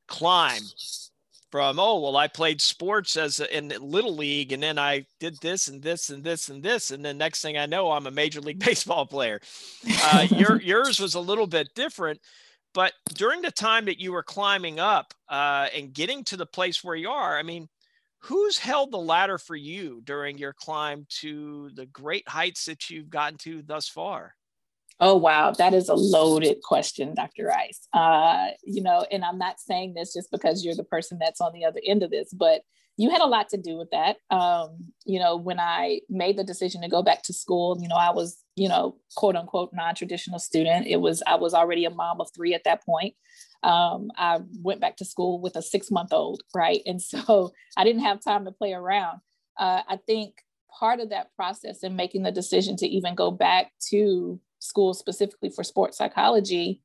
climb 0.06 0.62
from 1.52 1.78
oh 1.78 2.00
well 2.00 2.16
i 2.16 2.26
played 2.26 2.60
sports 2.60 3.16
as 3.16 3.38
a, 3.38 3.56
in 3.56 3.68
little 3.80 4.16
league 4.16 4.52
and 4.52 4.60
then 4.60 4.76
i 4.76 5.04
did 5.20 5.36
this 5.40 5.68
and 5.68 5.80
this 5.82 6.10
and 6.10 6.24
this 6.24 6.48
and 6.48 6.64
this 6.64 6.90
and 6.90 7.04
then 7.04 7.16
next 7.16 7.42
thing 7.42 7.56
i 7.56 7.64
know 7.66 7.92
i'm 7.92 8.08
a 8.08 8.10
major 8.10 8.40
league 8.40 8.58
baseball 8.64 9.06
player. 9.06 9.40
Uh, 10.02 10.26
your, 10.30 10.60
yours 10.62 10.98
was 10.98 11.14
a 11.14 11.20
little 11.20 11.46
bit 11.46 11.72
different 11.74 12.20
but 12.74 12.92
during 13.14 13.42
the 13.42 13.50
time 13.50 13.84
that 13.86 14.00
you 14.00 14.12
were 14.12 14.22
climbing 14.22 14.78
up 14.78 15.12
uh, 15.28 15.66
and 15.74 15.92
getting 15.92 16.24
to 16.24 16.36
the 16.36 16.46
place 16.46 16.82
where 16.84 16.96
you 16.96 17.08
are 17.08 17.38
i 17.38 17.42
mean 17.42 17.68
who's 18.22 18.58
held 18.58 18.90
the 18.90 18.98
ladder 18.98 19.38
for 19.38 19.56
you 19.56 20.00
during 20.04 20.38
your 20.38 20.52
climb 20.52 21.06
to 21.08 21.70
the 21.74 21.86
great 21.86 22.28
heights 22.28 22.66
that 22.66 22.90
you've 22.90 23.10
gotten 23.10 23.38
to 23.38 23.62
thus 23.62 23.88
far 23.88 24.34
Oh, 25.02 25.16
wow. 25.16 25.52
That 25.52 25.72
is 25.72 25.88
a 25.88 25.94
loaded 25.94 26.58
question, 26.62 27.14
Dr. 27.14 27.46
Rice. 27.46 27.88
Uh, 27.94 28.48
you 28.62 28.82
know, 28.82 29.06
and 29.10 29.24
I'm 29.24 29.38
not 29.38 29.58
saying 29.58 29.94
this 29.94 30.12
just 30.12 30.30
because 30.30 30.62
you're 30.62 30.74
the 30.74 30.84
person 30.84 31.18
that's 31.18 31.40
on 31.40 31.54
the 31.54 31.64
other 31.64 31.80
end 31.86 32.02
of 32.02 32.10
this, 32.10 32.34
but 32.34 32.60
you 32.96 33.10
had 33.10 33.20
a 33.20 33.26
lot 33.26 33.48
to 33.50 33.56
do 33.56 33.78
with 33.78 33.90
that. 33.90 34.16
Um, 34.30 34.92
you 35.04 35.18
know, 35.18 35.36
when 35.36 35.58
I 35.58 36.00
made 36.08 36.36
the 36.36 36.44
decision 36.44 36.82
to 36.82 36.88
go 36.88 37.02
back 37.02 37.22
to 37.22 37.32
school, 37.32 37.78
you 37.80 37.88
know, 37.88 37.96
I 37.96 38.10
was, 38.10 38.42
you 38.56 38.68
know, 38.68 38.96
quote 39.16 39.36
unquote 39.36 39.70
non-traditional 39.72 40.38
student. 40.38 40.86
It 40.86 41.00
was, 41.00 41.22
I 41.26 41.36
was 41.36 41.54
already 41.54 41.84
a 41.84 41.90
mom 41.90 42.20
of 42.20 42.28
three 42.34 42.54
at 42.54 42.64
that 42.64 42.84
point. 42.84 43.14
Um, 43.62 44.10
I 44.16 44.40
went 44.62 44.80
back 44.80 44.96
to 44.98 45.04
school 45.04 45.40
with 45.40 45.56
a 45.56 45.62
six 45.62 45.90
month 45.90 46.12
old, 46.12 46.42
right? 46.54 46.82
And 46.86 47.00
so 47.00 47.52
I 47.76 47.84
didn't 47.84 48.02
have 48.02 48.22
time 48.22 48.44
to 48.44 48.52
play 48.52 48.72
around. 48.72 49.20
Uh, 49.58 49.82
I 49.88 49.96
think 49.96 50.42
part 50.78 51.00
of 51.00 51.10
that 51.10 51.34
process 51.36 51.82
in 51.82 51.96
making 51.96 52.22
the 52.22 52.32
decision 52.32 52.76
to 52.76 52.86
even 52.86 53.14
go 53.14 53.30
back 53.30 53.72
to 53.90 54.40
school 54.58 54.94
specifically 54.94 55.50
for 55.50 55.64
sports 55.64 55.96
psychology 55.98 56.80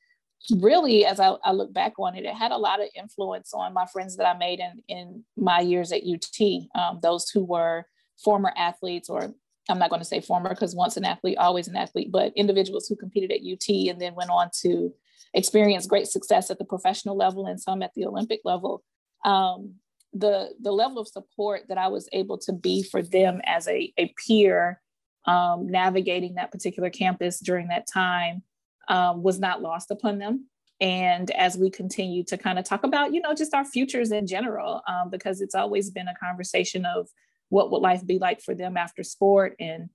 really 0.60 1.06
as 1.06 1.20
I, 1.20 1.36
I, 1.44 1.51
look 1.51 1.74
back 1.74 1.94
on 1.98 2.15
it 2.15 2.25
it 2.25 2.36
had 2.36 2.51
a 2.51 2.58
lot 2.58 2.80
of 2.80 2.88
influence 2.96 3.54
on 3.54 3.74
my 3.74 3.86
friends 3.88 4.18
that 4.18 4.27
i 4.27 4.38
made 4.38 4.60
in, 4.60 4.84
in 4.88 5.24
my 5.36 5.60
years 5.60 5.92
at 5.92 6.01
ut 6.04 6.70
um, 6.75 7.00
those 7.01 7.30
who 7.30 7.44
were 7.44 7.86
former 8.24 8.54
athletes 8.56 9.10
or 9.10 9.34
i'm 9.70 9.80
not 9.80 9.89
going 9.89 10.01
to 10.01 10.06
say 10.08 10.22
former 10.22 10.50
because 10.50 10.75
once 10.75 10.98
an 10.98 11.06
athlete 11.06 11.38
always 11.38 11.68
an 11.68 11.75
athlete 11.75 12.12
but 12.12 12.32
individuals 12.36 12.88
who 12.88 12.96
competed 12.96 13.32
at 13.32 13.39
ut 13.39 13.89
and 13.89 14.00
then 14.00 14.15
went 14.15 14.30
on 14.30 14.50
to 14.62 14.94
experience 15.34 15.88
great 15.88 16.08
success 16.08 16.50
at 16.50 16.60
the 16.60 16.65
professional 16.65 17.18
level 17.18 17.46
and 17.46 17.60
some 17.60 17.82
at 17.82 17.94
the 17.94 18.06
olympic 18.06 18.42
level. 18.46 18.84
Um, 19.25 19.75
the 20.13 20.51
the 20.62 20.72
level 20.72 21.00
of 21.00 21.08
support 21.08 21.63
that 21.68 21.77
i 21.77 21.89
was 21.89 22.08
able 22.13 22.38
to 22.38 22.54
be 22.54 22.84
for 22.84 23.01
them 23.01 23.42
as 23.46 23.68
a, 23.68 23.94
a 23.98 24.13
peer 24.25 24.82
um, 25.25 25.68
navigating 25.68 26.36
that 26.36 26.51
particular 26.51 26.89
campus 26.89 27.39
during 27.39 27.68
that 27.68 27.86
time 27.92 28.44
um, 28.88 29.24
was 29.24 29.39
not 29.39 29.62
lost 29.62 29.92
upon 29.92 30.20
them. 30.20 30.48
And 30.82 31.32
as 31.32 31.58
we 31.58 31.70
continue 31.70 32.24
to 32.25 32.38
kind 32.38 32.60
of 32.60 32.65
talk 32.65 32.84
about, 32.84 33.13
you 33.13 33.22
know, 33.22 33.34
just 33.34 33.54
our 33.54 33.63
futures 33.63 34.12
in 34.12 34.27
general, 34.27 34.82
um, 34.88 35.10
because 35.10 35.39
it's 35.42 35.56
always 35.56 35.89
been 35.89 36.08
a 36.08 36.15
conversation 36.15 36.86
of 36.86 37.08
what 37.50 37.72
would 37.72 37.82
life 37.82 38.06
be 38.06 38.18
like 38.18 38.42
for 38.42 38.54
them 38.54 38.75
after 38.75 39.04
sport. 39.04 39.56
And, 39.60 39.89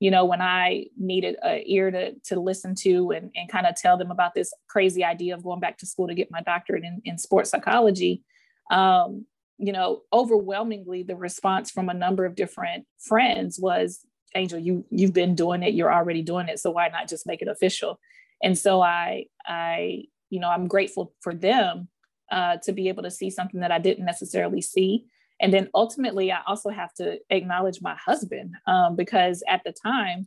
you 0.00 0.10
know, 0.10 0.24
when 0.24 0.42
I 0.42 0.86
needed 0.98 1.36
an 1.42 1.62
ear 1.64 1.90
to, 1.90 2.14
to 2.26 2.40
listen 2.40 2.74
to 2.80 3.12
and, 3.12 3.30
and 3.34 3.48
kind 3.48 3.66
of 3.66 3.76
tell 3.76 3.96
them 3.96 4.10
about 4.10 4.34
this 4.34 4.52
crazy 4.68 5.04
idea 5.04 5.34
of 5.34 5.42
going 5.42 5.60
back 5.60 5.78
to 5.78 5.86
school 5.86 6.08
to 6.08 6.14
get 6.14 6.30
my 6.30 6.42
doctorate 6.42 6.84
in, 6.84 7.00
in 7.04 7.16
sports 7.16 7.50
psychology, 7.50 8.22
um, 8.70 9.24
you 9.56 9.72
know, 9.72 10.02
overwhelmingly 10.12 11.02
the 11.02 11.16
response 11.16 11.70
from 11.70 11.88
a 11.88 11.94
number 11.94 12.26
of 12.26 12.34
different 12.34 12.84
friends 12.98 13.58
was, 13.58 14.04
angel 14.34 14.58
you 14.58 14.84
you've 14.90 15.14
been 15.14 15.34
doing 15.34 15.62
it 15.62 15.72
you're 15.72 15.92
already 15.92 16.20
doing 16.20 16.48
it 16.48 16.58
so 16.58 16.70
why 16.70 16.88
not 16.88 17.08
just 17.08 17.26
make 17.26 17.42
it 17.42 17.48
official 17.48 17.98
and 18.42 18.58
so 18.58 18.80
i 18.80 19.24
i 19.46 20.02
you 20.30 20.40
know 20.40 20.48
i'm 20.48 20.66
grateful 20.66 21.14
for 21.20 21.34
them 21.34 21.88
uh, 22.32 22.56
to 22.64 22.72
be 22.72 22.88
able 22.88 23.04
to 23.04 23.10
see 23.10 23.30
something 23.30 23.60
that 23.60 23.72
i 23.72 23.78
didn't 23.78 24.04
necessarily 24.04 24.60
see. 24.60 25.04
And 25.38 25.52
then 25.52 25.68
ultimately 25.74 26.32
i 26.32 26.38
also 26.46 26.70
have 26.70 26.92
to 26.94 27.18
acknowledge 27.30 27.80
my 27.82 27.94
husband 27.94 28.54
um, 28.66 28.96
because 28.96 29.42
at 29.48 29.62
the 29.64 29.72
time 29.72 30.26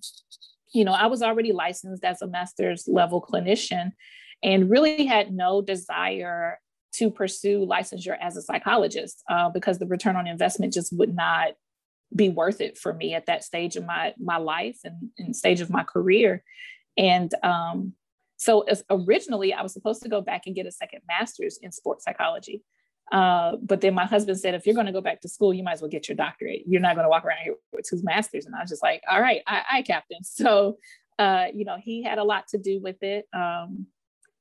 you 0.74 0.86
know 0.86 0.94
i 0.94 1.08
was 1.08 1.22
already 1.22 1.51
licensed 1.51 2.04
as 2.04 2.22
a 2.22 2.28
master's 2.28 2.88
level 2.88 3.22
clinician 3.22 3.92
and 4.44 4.70
really 4.70 5.06
had 5.06 5.34
no 5.34 5.62
desire 5.62 6.60
to 6.94 7.12
pursue 7.12 7.66
licensure 7.66 8.18
as 8.20 8.38
a 8.38 8.42
psychologist 8.42 9.24
uh, 9.30 9.50
because 9.50 9.80
the 9.80 9.86
return 9.86 10.16
on 10.16 10.28
investment 10.28 10.74
just 10.74 10.96
would 10.98 11.16
not 11.16 11.50
be 12.16 12.30
worth 12.30 12.62
it 12.62 12.78
for 12.78 12.94
me 12.94 13.13
at 13.13 13.28
that 13.28 13.44
stage 13.44 13.75
of 13.75 13.86
my 13.86 14.13
my 14.20 14.38
life 14.38 14.80
and, 14.84 15.10
and 15.18 15.36
stage 15.36 15.62
of 15.62 15.70
my 15.70 15.84
career 15.84 16.44
and 17.00 17.34
um, 17.44 17.94
so 18.38 18.63
originally 18.91 19.53
i 19.53 19.62
was 19.63 19.74
supposed 19.74 20.03
to 20.03 20.10
go 20.10 20.22
back 20.22 20.44
and 20.46 20.56
get 20.56 20.68
a 20.68 20.72
second 20.72 21.01
master's 21.08 21.58
in 21.62 21.72
sports 21.72 22.03
psychology. 22.03 22.63
Uh, 23.12 23.56
but 23.63 23.82
then 23.82 23.96
my 23.96 24.06
husband 24.06 24.39
said 24.39 24.53
if 24.53 24.68
you're 24.68 24.75
going 24.75 24.86
to 24.86 24.91
go 24.91 25.01
back 25.01 25.20
to 25.20 25.27
school 25.27 25.51
you 25.51 25.63
might 25.63 25.74
as 25.74 25.82
well 25.82 25.89
get 25.89 26.08
your 26.08 26.15
doctorate. 26.15 26.62
You're 26.68 26.82
not 26.82 26.96
going 26.96 27.06
to 27.06 27.10
walk 27.10 27.25
around 27.25 27.39
here 27.44 27.56
with 27.74 27.88
two 27.89 28.00
masters. 28.03 28.46
And 28.46 28.53
i 28.53 28.62
was 28.62 28.70
just 28.70 28.84
like 28.84 29.01
all 29.10 29.20
right 29.20 29.41
i, 29.48 29.63
I 29.72 29.82
captain. 29.82 30.20
So 30.24 30.77
uh, 31.18 31.48
you 31.53 31.65
know 31.65 31.77
he 31.82 32.03
had 32.03 32.20
a 32.20 32.24
lot 32.24 32.48
to 32.50 32.58
do 32.58 32.79
with 32.79 33.01
it 33.01 33.27
um, 33.34 33.88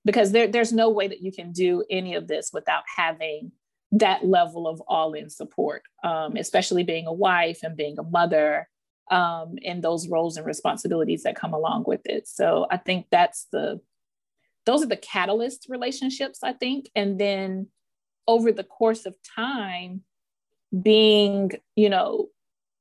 because 0.04 0.32
there, 0.32 0.48
there's 0.48 0.72
no 0.72 0.90
way 0.90 1.08
that 1.08 1.22
you 1.22 1.32
can 1.32 1.52
do 1.52 1.84
any 1.90 2.14
of 2.14 2.28
this 2.28 2.50
without 2.52 2.84
having 2.96 3.52
that 3.92 4.24
level 4.24 4.68
of 4.68 4.80
all 4.86 5.14
in 5.14 5.30
support, 5.30 5.82
um, 6.04 6.36
especially 6.36 6.82
being 6.82 7.06
a 7.06 7.12
wife 7.12 7.60
and 7.62 7.76
being 7.76 7.98
a 7.98 8.02
mother 8.02 8.68
um, 9.10 9.56
and 9.64 9.82
those 9.82 10.08
roles 10.08 10.36
and 10.36 10.46
responsibilities 10.46 11.22
that 11.22 11.36
come 11.36 11.54
along 11.54 11.84
with 11.86 12.00
it. 12.04 12.28
So 12.28 12.66
I 12.70 12.76
think 12.76 13.06
that's 13.10 13.46
the, 13.52 13.80
those 14.66 14.82
are 14.82 14.88
the 14.88 14.96
catalyst 14.96 15.66
relationships, 15.68 16.40
I 16.42 16.52
think. 16.52 16.90
And 16.94 17.18
then 17.18 17.68
over 18.26 18.52
the 18.52 18.64
course 18.64 19.06
of 19.06 19.16
time, 19.34 20.02
being, 20.82 21.52
you 21.76 21.88
know, 21.88 22.28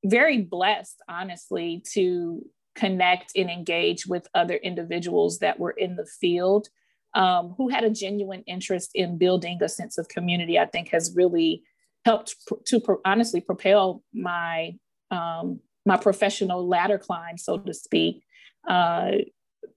very 0.05 0.41
blessed, 0.41 1.01
honestly, 1.07 1.83
to 1.93 2.45
connect 2.75 3.31
and 3.35 3.49
engage 3.49 4.05
with 4.05 4.27
other 4.35 4.55
individuals 4.55 5.39
that 5.39 5.59
were 5.59 5.71
in 5.71 5.95
the 5.95 6.05
field 6.05 6.67
um, 7.13 7.55
who 7.57 7.69
had 7.69 7.83
a 7.83 7.89
genuine 7.89 8.43
interest 8.45 8.91
in 8.93 9.17
building 9.17 9.57
a 9.61 9.69
sense 9.69 9.97
of 9.97 10.07
community, 10.07 10.59
I 10.59 10.65
think 10.65 10.89
has 10.89 11.13
really 11.15 11.63
helped 12.05 12.35
pr- 12.45 12.55
to 12.65 12.79
pr- 12.79 12.93
honestly 13.05 13.41
propel 13.41 14.03
my 14.13 14.75
um, 15.09 15.59
my 15.87 15.97
professional 15.97 16.67
ladder 16.67 16.97
climb, 16.97 17.37
so 17.37 17.57
to 17.57 17.73
speak, 17.73 18.23
uh, 18.67 19.11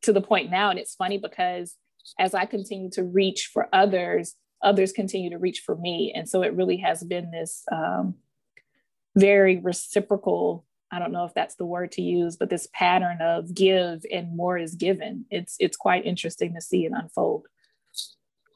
to 0.03 0.13
the 0.13 0.21
point 0.21 0.51
now. 0.51 0.71
And 0.71 0.79
it's 0.79 0.97
funny 0.97 1.19
because 1.19 1.77
as 2.19 2.35
I 2.35 2.47
continue 2.47 2.91
to 2.93 3.05
reach 3.05 3.49
for 3.53 3.69
others, 3.73 4.35
others 4.61 4.93
continue 4.93 5.31
to 5.31 5.39
reach 5.39 5.63
for 5.65 5.77
me, 5.77 6.13
and 6.15 6.29
so 6.29 6.43
it 6.43 6.55
really 6.55 6.79
has 6.79 7.05
been 7.05 7.31
this 7.31 7.63
um, 7.73 8.17
very 9.17 9.59
reciprocal 9.59 10.67
I 10.93 10.99
don't 10.99 11.13
know 11.13 11.25
if 11.25 11.35
that's 11.35 11.55
the 11.55 11.65
word 11.65 11.93
to 11.93 12.03
use, 12.03 12.37
but 12.37 12.51
this 12.51 12.67
pattern 12.73 13.19
of 13.21 13.55
give 13.55 14.05
and 14.13 14.37
more 14.37 14.59
is 14.59 14.75
given. 14.75 15.25
It's 15.31 15.55
it's 15.61 15.77
quite 15.77 16.05
interesting 16.05 16.53
to 16.55 16.61
see 16.61 16.85
it 16.85 16.93
unfold. 16.93 17.47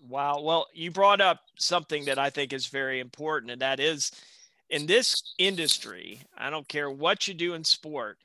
Wow. 0.00 0.40
Well, 0.40 0.66
you 0.74 0.90
brought 0.90 1.20
up 1.20 1.42
something 1.58 2.06
that 2.06 2.18
I 2.18 2.30
think 2.30 2.52
is 2.52 2.66
very 2.66 2.98
important, 2.98 3.52
and 3.52 3.62
that 3.62 3.78
is 3.78 4.10
in 4.70 4.86
this 4.86 5.34
industry, 5.38 6.20
I 6.36 6.50
don't 6.50 6.68
care 6.68 6.90
what 6.90 7.28
you 7.28 7.34
do 7.34 7.54
in 7.54 7.64
sport, 7.64 8.18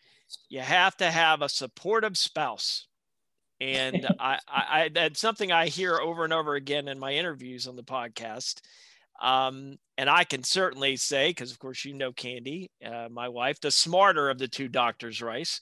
you 0.49 0.59
have 0.59 0.95
to 0.97 1.09
have 1.09 1.41
a 1.41 1.49
supportive 1.49 2.17
spouse. 2.17 2.87
And 3.61 4.07
I, 4.19 4.39
I, 4.47 4.89
that's 4.93 5.19
something 5.19 5.51
I 5.51 5.67
hear 5.67 5.99
over 5.99 6.23
and 6.23 6.33
over 6.33 6.55
again 6.55 6.87
in 6.87 6.99
my 6.99 7.13
interviews 7.13 7.67
on 7.67 7.75
the 7.75 7.83
podcast. 7.83 8.61
Um, 9.21 9.77
and 9.97 10.09
I 10.09 10.23
can 10.23 10.43
certainly 10.43 10.95
say, 10.95 11.29
because 11.29 11.51
of 11.51 11.59
course 11.59 11.83
you 11.83 11.93
know 11.93 12.13
Candy, 12.13 12.71
uh, 12.85 13.09
my 13.11 13.27
wife, 13.27 13.59
the 13.59 13.71
smarter 13.71 14.29
of 14.29 14.37
the 14.37 14.47
two 14.47 14.69
doctors, 14.69 15.21
Rice. 15.21 15.59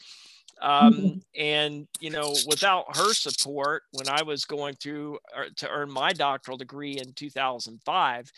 Um, 0.60 0.93
mm-hmm. 0.93 1.17
and 1.39 1.88
you 2.00 2.10
know, 2.10 2.34
without 2.48 2.96
her 2.96 3.13
support, 3.13 3.84
when 3.91 4.10
I 4.10 4.24
was 4.24 4.46
going 4.46 4.75
through 4.75 5.19
uh, 5.36 5.46
to 5.57 5.69
earn 5.69 5.91
my 5.91 6.13
doctoral 6.13 6.57
degree 6.57 6.98
in 6.98 7.13
2005, 7.13 8.31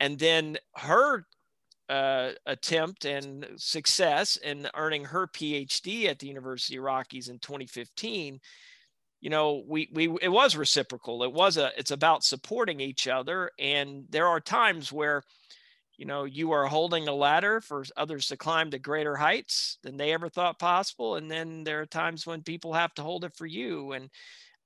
and 0.00 0.18
then 0.18 0.56
her 0.76 1.26
uh, 1.88 2.30
attempt 2.46 3.04
and 3.04 3.46
success 3.56 4.36
in 4.36 4.68
earning 4.74 5.04
her 5.04 5.26
PhD 5.26 6.06
at 6.06 6.18
the 6.18 6.28
University 6.28 6.76
of 6.76 6.84
Rockies 6.84 7.28
in 7.28 7.38
2015 7.38 8.40
you 9.24 9.30
know 9.30 9.64
we 9.66 9.88
we 9.90 10.14
it 10.20 10.28
was 10.28 10.54
reciprocal. 10.54 11.24
It 11.24 11.32
was 11.32 11.56
a 11.56 11.70
it's 11.78 11.92
about 11.92 12.24
supporting 12.24 12.78
each 12.78 13.08
other. 13.08 13.50
And 13.58 14.04
there 14.10 14.28
are 14.28 14.38
times 14.38 14.92
where 14.92 15.22
you 15.96 16.04
know 16.04 16.24
you 16.24 16.52
are 16.52 16.66
holding 16.66 17.08
a 17.08 17.14
ladder 17.14 17.62
for 17.62 17.86
others 17.96 18.26
to 18.26 18.36
climb 18.36 18.70
to 18.72 18.78
greater 18.78 19.16
heights 19.16 19.78
than 19.82 19.96
they 19.96 20.12
ever 20.12 20.28
thought 20.28 20.58
possible. 20.58 21.16
And 21.16 21.30
then 21.30 21.64
there 21.64 21.80
are 21.80 21.86
times 21.86 22.26
when 22.26 22.42
people 22.42 22.74
have 22.74 22.92
to 22.96 23.02
hold 23.02 23.24
it 23.24 23.34
for 23.34 23.46
you. 23.46 23.92
And 23.92 24.10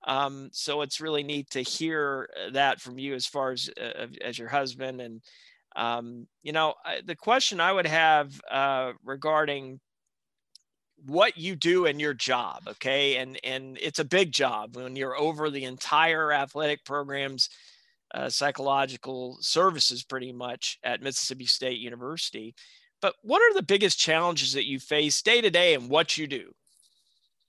um, 0.09 0.49
so 0.53 0.83
it's 0.83 1.01
really 1.01 1.23
neat 1.23 1.51
to 1.51 1.63
hear 1.63 2.29
uh, 2.37 2.51
that 2.51 2.81
from 2.81 2.99
you 2.99 3.15
as 3.15 3.27
far 3.29 3.53
as 3.53 3.71
uh, 3.81 4.09
as 4.25 4.41
your 4.41 4.49
husband 4.49 5.01
and 5.01 5.23
um, 5.79 6.27
you 6.43 6.53
know 6.53 6.75
the 7.05 7.17
question 7.17 7.61
i 7.61 7.73
would 7.73 7.87
have 7.87 8.41
uh, 8.51 8.93
regarding 9.05 9.81
what 11.07 11.39
you 11.39 11.55
do 11.55 11.87
in 11.87 12.01
your 12.01 12.15
job 12.15 12.63
okay 12.67 13.17
and 13.17 13.39
and 13.45 13.79
it's 13.81 14.01
a 14.01 14.05
big 14.05 14.33
job 14.33 14.77
when 14.77 14.97
you're 14.97 15.17
over 15.17 15.49
the 15.49 15.65
entire 15.65 16.33
athletic 16.33 16.85
programs 16.85 17.49
uh, 18.15 18.29
psychological 18.29 19.39
services 19.41 20.03
pretty 20.03 20.33
much 20.33 20.79
at 20.83 21.03
Mississippi 21.03 21.47
State 21.47 21.79
University. 21.79 22.55
But 23.01 23.15
what 23.23 23.41
are 23.41 23.55
the 23.55 23.63
biggest 23.63 23.99
challenges 23.99 24.53
that 24.55 24.67
you 24.67 24.79
face 24.79 25.23
day 25.23 25.41
to 25.41 25.51
day 25.51 25.75
and 25.75 25.89
what 25.89 26.17
you 26.17 26.27
do? 26.27 26.53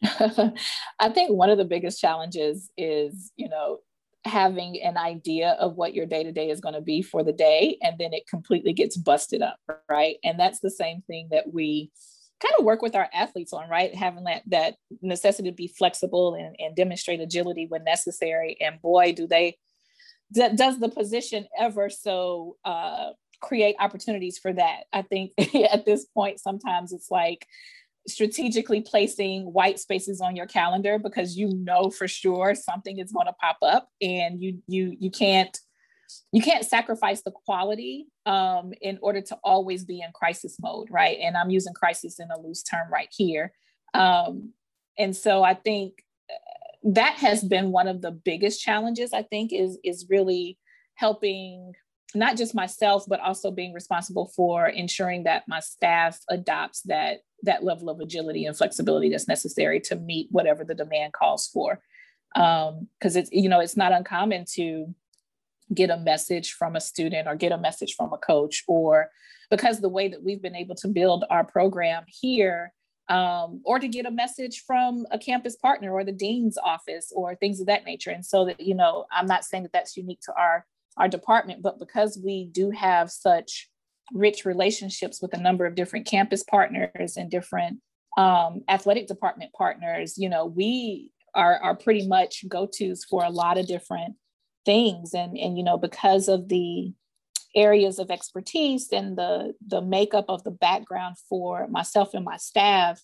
I 0.04 1.10
think 1.10 1.32
one 1.32 1.50
of 1.50 1.58
the 1.58 1.66
biggest 1.66 2.00
challenges 2.00 2.70
is, 2.78 3.32
you 3.36 3.50
know, 3.50 3.80
having 4.26 4.82
an 4.82 4.98
idea 4.98 5.52
of 5.60 5.76
what 5.76 5.94
your 5.94 6.06
day 6.06 6.24
to 6.24 6.32
day 6.32 6.50
is 6.50 6.60
going 6.60 6.76
to 6.76 6.82
be 6.82 7.02
for 7.02 7.24
the 7.24 7.34
day, 7.34 7.78
and 7.82 7.98
then 7.98 8.14
it 8.14 8.28
completely 8.28 8.74
gets 8.74 8.98
busted 8.98 9.42
up, 9.42 9.60
right? 9.90 10.18
And 10.24 10.40
that's 10.40 10.60
the 10.60 10.72
same 10.72 11.02
thing 11.02 11.30
that 11.32 11.54
we 11.54 11.92
kind 12.42 12.54
of 12.58 12.66
work 12.66 12.82
with 12.82 12.96
our 12.96 13.10
athletes 13.14 13.54
on, 13.54 13.70
right? 13.70 13.94
Having 13.94 14.26
that 14.26 14.44
that 14.48 14.76
necessity 15.02 15.50
to 15.50 15.56
be 15.56 15.68
flexible 15.68 16.36
and, 16.36 16.56
and 16.60 16.76
demonstrate 16.76 17.20
agility 17.20 17.66
when 17.68 17.84
necessary. 17.84 18.58
And 18.62 18.82
boy, 18.82 19.14
do 19.14 19.28
they 19.28 19.58
does 20.32 20.80
the 20.80 20.90
position 20.90 21.48
ever 21.58 21.90
so 21.90 22.58
uh, 22.64 23.10
create 23.42 23.76
opportunities 23.80 24.38
for 24.38 24.54
that? 24.54 24.84
I 24.94 25.02
think 25.02 25.32
at 25.72 25.86
this 25.86 26.06
point, 26.06 26.40
sometimes 26.40 26.94
it's 26.94 27.10
like 27.10 27.48
strategically 28.08 28.82
placing 28.82 29.44
white 29.54 29.80
spaces 29.80 30.22
on 30.22 30.36
your 30.36 30.46
calendar 30.46 30.98
because 30.98 31.36
you 31.36 31.54
know 31.56 31.90
for 31.90 32.08
sure 32.08 32.56
something 32.56 32.98
is 32.98 33.12
going 33.12 33.28
to 33.28 33.34
pop 33.34 33.58
up 33.62 33.90
and 34.02 34.42
you 34.42 34.60
you 34.68 34.96
you 35.00 35.12
can't 35.12 35.60
you 36.32 36.42
can't 36.42 36.66
sacrifice 36.66 37.22
the 37.22 37.32
quality 37.32 38.08
um, 38.26 38.72
in 38.82 38.98
order 39.02 39.22
to 39.22 39.38
always 39.44 39.84
be 39.86 40.02
in 40.02 40.12
crisis 40.14 40.58
mode 40.60 40.88
right? 40.90 41.18
And 41.22 41.38
i'm 41.38 41.50
using 41.50 41.74
crisis 41.74 42.20
in 42.20 42.30
a 42.32 42.40
loose 42.40 42.64
term 42.64 42.92
right 42.92 43.10
here. 43.12 43.54
Um, 43.94 44.54
and 45.00 45.16
so 45.16 45.44
i 45.44 45.54
think 45.54 46.04
that 46.84 47.16
has 47.16 47.44
been 47.44 47.72
one 47.72 47.88
of 47.88 48.02
the 48.02 48.12
biggest 48.12 48.62
challenges 48.62 49.12
i 49.14 49.24
think 49.24 49.52
is 49.52 49.80
is 49.84 50.06
really 50.10 50.58
helping 50.96 51.74
not 52.16 52.38
just 52.38 52.56
myself 52.56 53.06
but 53.08 53.20
also 53.20 53.52
being 53.52 53.74
responsible 53.74 54.32
for 54.36 54.68
ensuring 54.68 55.24
that 55.24 55.48
my 55.48 55.60
staff 55.60 56.20
adopts 56.30 56.82
that 56.84 57.20
that 57.44 57.64
level 57.64 57.90
of 57.90 58.00
agility 58.00 58.46
and 58.46 58.58
flexibility 58.58 59.10
that's 59.10 59.28
necessary 59.28 59.80
to 59.80 59.96
meet 59.96 60.28
whatever 60.32 60.64
the 60.64 60.76
demand 60.76 61.14
calls 61.14 61.48
for 61.48 61.80
because 62.34 62.70
um, 62.70 62.88
it's 63.02 63.30
you 63.32 63.50
know 63.50 63.60
it's 63.60 63.78
not 63.78 63.92
uncommon 63.92 64.46
to 64.46 64.94
get 65.74 65.90
a 65.90 65.98
message 65.98 66.54
from 66.54 66.76
a 66.76 66.82
student 66.82 67.28
or 67.28 67.36
get 67.36 67.52
a 67.52 67.58
message 67.58 67.96
from 67.96 68.12
a 68.12 68.18
coach 68.18 68.64
or 68.68 69.10
because 69.50 69.80
the 69.80 69.90
way 69.90 70.08
that 70.08 70.24
we've 70.24 70.42
been 70.42 70.56
able 70.56 70.76
to 70.76 70.88
build 70.88 71.26
our 71.30 71.44
program 71.44 72.04
here 72.08 72.74
um, 73.10 73.62
or 73.66 73.80
to 73.80 73.88
get 73.88 74.06
a 74.06 74.12
message 74.12 74.64
from 74.66 75.06
a 75.12 75.18
campus 75.18 75.56
partner 75.56 75.92
or 75.92 76.04
the 76.04 76.12
dean's 76.12 76.58
office 76.58 77.12
or 77.16 77.36
things 77.36 77.60
of 77.60 77.66
that 77.66 77.84
nature. 77.84 78.12
And 78.12 78.26
so 78.26 78.46
that, 78.46 78.60
you 78.60 78.76
know, 78.76 79.06
I'm 79.12 79.26
not 79.26 79.44
saying 79.44 79.64
that 79.64 79.74
that's 79.74 79.98
unique 79.98 80.22
to 80.22 80.34
our, 80.34 80.66
our 81.00 81.08
department, 81.08 81.62
but 81.62 81.80
because 81.80 82.20
we 82.24 82.46
do 82.46 82.72
have 82.72 83.10
such 83.10 83.70
rich 84.14 84.46
relationships 84.46 85.22
with 85.22 85.34
a 85.34 85.42
number 85.42 85.66
of 85.66 85.76
different 85.76 86.06
campus 86.06 86.44
partners 86.44 87.16
and 87.16 87.32
different 87.32 87.80
um, 88.18 88.62
athletic 88.68 89.08
department 89.08 89.54
partners, 89.54 90.18
you 90.18 90.30
know, 90.30 90.46
we 90.46 91.12
are, 91.34 91.58
are 91.62 91.76
pretty 91.76 92.08
much 92.08 92.44
go-tos 92.48 93.06
for 93.06 93.24
a 93.24 93.30
lot 93.30 93.58
of 93.58 93.68
different 93.68 94.16
things. 94.66 95.14
And, 95.14 95.38
and, 95.38 95.58
you 95.58 95.64
know, 95.64 95.78
because 95.78 96.28
of 96.28 96.50
the 96.50 96.94
areas 97.56 98.00
of 98.00 98.12
expertise 98.12 98.90
and 98.92 99.18
the 99.18 99.54
the 99.66 99.82
makeup 99.82 100.26
of 100.30 100.44
the 100.44 100.52
background 100.52 101.16
for 101.28 101.68
myself 101.68 102.14
and 102.14 102.24
my 102.24 102.38
staff 102.38 103.02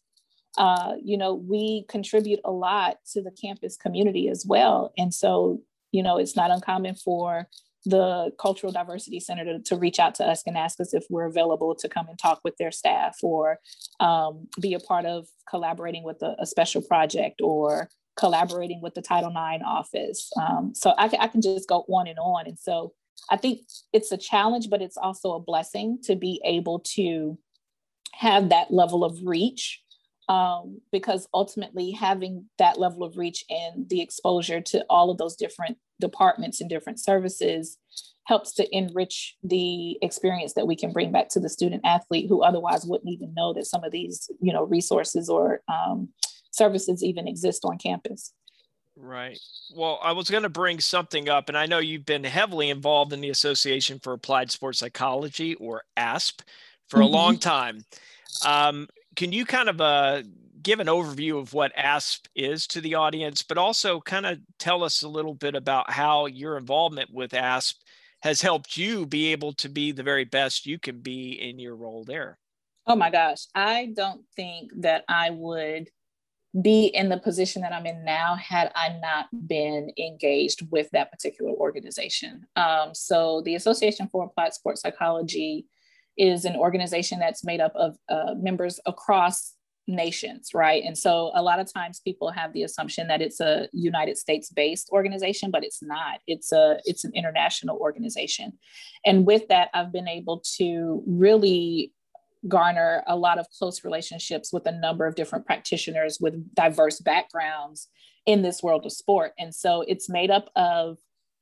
uh, 0.58 0.94
you 1.04 1.18
know 1.18 1.34
we 1.34 1.84
contribute 1.90 2.40
a 2.46 2.52
lot 2.52 2.98
to 3.12 3.22
the 3.22 3.32
campus 3.32 3.76
community 3.76 4.30
as 4.30 4.46
well 4.48 4.94
and 4.98 5.14
so 5.14 5.60
you 5.92 6.04
know 6.04 6.18
it's 6.18 6.36
not 6.36 6.52
uncommon 6.52 6.96
for 6.96 7.48
the 7.86 8.32
cultural 8.40 8.72
diversity 8.72 9.20
center 9.20 9.44
to, 9.46 9.60
to 9.60 9.76
reach 9.76 10.00
out 10.00 10.16
to 10.16 10.26
us 10.26 10.44
and 10.46 10.58
ask 10.58 10.80
us 10.80 10.94
if 10.94 11.06
we're 11.10 11.26
available 11.26 11.76
to 11.76 11.88
come 11.88 12.08
and 12.08 12.18
talk 12.18 12.42
with 12.44 12.56
their 12.58 12.72
staff 12.72 13.18
or 13.22 13.60
um, 14.00 14.48
be 14.60 14.74
a 14.74 14.80
part 14.80 15.06
of 15.06 15.28
collaborating 15.50 16.04
with 16.04 16.22
a, 16.22 16.36
a, 16.40 16.46
special 16.46 16.82
project 16.82 17.42
or 17.42 17.90
collaborating 18.18 18.82
with 18.82 18.94
the 18.96 19.02
title 19.02 19.30
ix 19.30 19.64
office. 19.66 20.32
Um, 20.42 20.74
so 20.74 20.94
I, 20.98 21.10
I 21.20 21.28
can 21.28 21.42
just 21.42 21.70
go 21.70 21.86
on 21.88 22.08
and 22.08 22.18
on. 22.18 22.48
And 22.48 22.58
so 22.58 22.94
I 23.30 23.38
think 23.38 23.62
it's 23.94 24.12
a 24.12 24.18
challenge, 24.18 24.70
but 24.70 24.82
it's 24.82 24.98
also 24.98 25.34
a 25.34 25.40
blessing 25.40 26.00
to 26.04 26.16
be 26.16 26.42
able 26.44 26.80
to 26.96 27.38
have 28.14 28.50
that 28.50 28.72
level 28.72 29.04
of 29.04 29.20
reach 29.24 29.82
um, 30.30 30.82
because 30.92 31.28
ultimately 31.34 31.92
having 31.92 32.46
that 32.58 32.80
level 32.80 33.04
of 33.04 33.18
reach 33.18 33.46
and 33.50 33.88
the 33.90 34.02
exposure 34.02 34.62
to 34.62 34.86
all 34.90 35.10
of 35.10 35.18
those 35.18 35.36
different 35.36 35.78
departments 36.00 36.62
and 36.62 36.70
different 36.70 37.00
services 37.00 37.78
helps 38.26 38.54
to 38.54 38.76
enrich 38.76 39.38
the 39.44 39.98
experience 40.02 40.54
that 40.54 40.68
we 40.68 40.76
can 40.76 40.92
bring 40.92 41.12
back 41.12 41.30
to 41.30 41.40
the 41.40 41.50
student 41.50 41.82
athlete 41.86 42.28
who 42.28 42.42
otherwise 42.42 42.86
wouldn't 42.86 43.10
even 43.10 43.34
know 43.36 43.54
that 43.54 43.66
some 43.66 43.84
of 43.84 43.92
these 43.92 44.30
you 44.42 44.52
know 44.52 44.64
resources 44.64 45.30
or 45.30 45.62
um, 45.68 46.10
services 46.52 47.04
even 47.04 47.28
exist 47.28 47.64
on 47.64 47.78
campus 47.78 48.34
Right. 48.98 49.38
Well, 49.76 50.00
I 50.02 50.14
was 50.14 50.30
going 50.30 50.44
to 50.44 50.50
bring 50.50 50.80
something 50.80 51.28
up, 51.28 51.50
and 51.50 51.58
I 51.58 51.66
know 51.66 51.80
you've 51.80 52.06
been 52.06 52.24
heavily 52.24 52.70
involved 52.70 53.12
in 53.12 53.20
the 53.20 53.30
Association 53.30 54.00
for 54.00 54.14
Applied 54.14 54.52
Sports 54.52 54.80
Psychology, 54.80 55.56
or 55.56 55.84
ASP, 55.98 56.42
for 56.88 56.98
mm-hmm. 56.98 57.04
a 57.04 57.08
long 57.08 57.38
time. 57.38 57.84
Um, 58.46 58.88
can 59.16 59.32
you 59.32 59.46
kind 59.46 59.70
of 59.70 59.82
uh, 59.82 60.24
give 60.62 60.80
an 60.80 60.88
overview 60.88 61.40
of 61.40 61.54
what 61.54 61.72
ASP 61.78 62.28
is 62.36 62.68
to 62.68 62.82
the 62.82 62.96
audience, 62.96 63.44
but 63.44 63.58
also 63.58 64.02
kind 64.02 64.26
of 64.26 64.40
tell 64.58 64.84
us 64.84 65.04
a 65.04 65.08
little 65.08 65.36
bit 65.36 65.56
about 65.56 65.92
how 65.92 66.26
your 66.26 66.58
involvement 66.58 67.14
with 67.14 67.34
ASP 67.34 67.78
has 68.22 68.42
helped 68.42 68.76
you 68.76 69.06
be 69.06 69.32
able 69.32 69.54
to 69.54 69.70
be 69.70 69.92
the 69.92 70.02
very 70.02 70.26
best 70.26 70.66
you 70.66 70.80
can 70.80 71.00
be 71.00 71.34
in 71.34 71.60
your 71.60 71.76
role 71.76 72.04
there? 72.04 72.40
Oh 72.88 72.96
my 72.96 73.12
gosh, 73.12 73.46
I 73.54 73.92
don't 73.96 74.24
think 74.36 74.72
that 74.78 75.06
I 75.08 75.30
would 75.30 75.90
be 76.62 76.86
in 76.88 77.10
the 77.10 77.18
position 77.18 77.62
that 77.62 77.74
I'm 77.74 77.86
in 77.86 78.04
now 78.06 78.36
had 78.36 78.72
I 78.76 78.98
not 79.02 79.28
been 79.48 79.92
engaged 79.98 80.72
with 80.72 80.90
that 80.92 81.12
particular 81.12 81.52
organization. 81.52 82.46
Um, 82.56 82.94
so, 82.94 83.42
the 83.44 83.56
Association 83.56 84.08
for 84.12 84.26
Applied 84.26 84.54
Sports 84.54 84.82
Psychology 84.82 85.68
is 86.18 86.46
an 86.46 86.56
organization 86.56 87.20
that's 87.20 87.44
made 87.44 87.60
up 87.60 87.74
of 87.76 87.98
uh, 88.10 88.34
members 88.38 88.80
across 88.86 89.54
nations, 89.88 90.50
right? 90.54 90.84
And 90.84 90.98
so, 90.98 91.32
a 91.36 91.42
lot 91.42 91.60
of 91.60 91.72
times 91.72 92.02
people 92.04 92.32
have 92.32 92.54
the 92.54 92.64
assumption 92.64 93.08
that 93.08 93.22
it's 93.22 93.40
a 93.40 93.68
United 93.72 94.18
States 94.18 94.50
based 94.50 94.90
organization, 94.92 95.52
but 95.52 95.64
it's 95.64 95.84
not. 95.84 96.20
It's 96.28 96.52
a 96.52 96.80
it's 96.86 97.04
an 97.04 97.12
international 97.14 97.78
organization, 97.78 98.54
and 99.06 99.26
with 99.26 99.48
that, 99.50 99.70
I've 99.74 99.92
been 99.92 100.08
able 100.08 100.42
to 100.58 101.04
really 101.06 101.94
garner 102.48 103.04
a 103.08 103.16
lot 103.16 103.40
of 103.40 103.48
close 103.50 103.84
relationships 103.84 104.54
with 104.54 104.66
a 104.68 104.72
number 104.72 105.06
of 105.06 105.16
different 105.16 105.46
practitioners 105.46 106.20
with 106.22 106.54
diverse 106.54 107.00
backgrounds 107.00 107.88
in 108.26 108.42
this 108.42 108.62
world 108.62 108.86
of 108.86 108.92
sport. 108.92 109.34
And 109.40 109.54
so 109.54 109.84
it's 109.88 110.10
made 110.10 110.32
up 110.32 110.50
of 110.56 110.98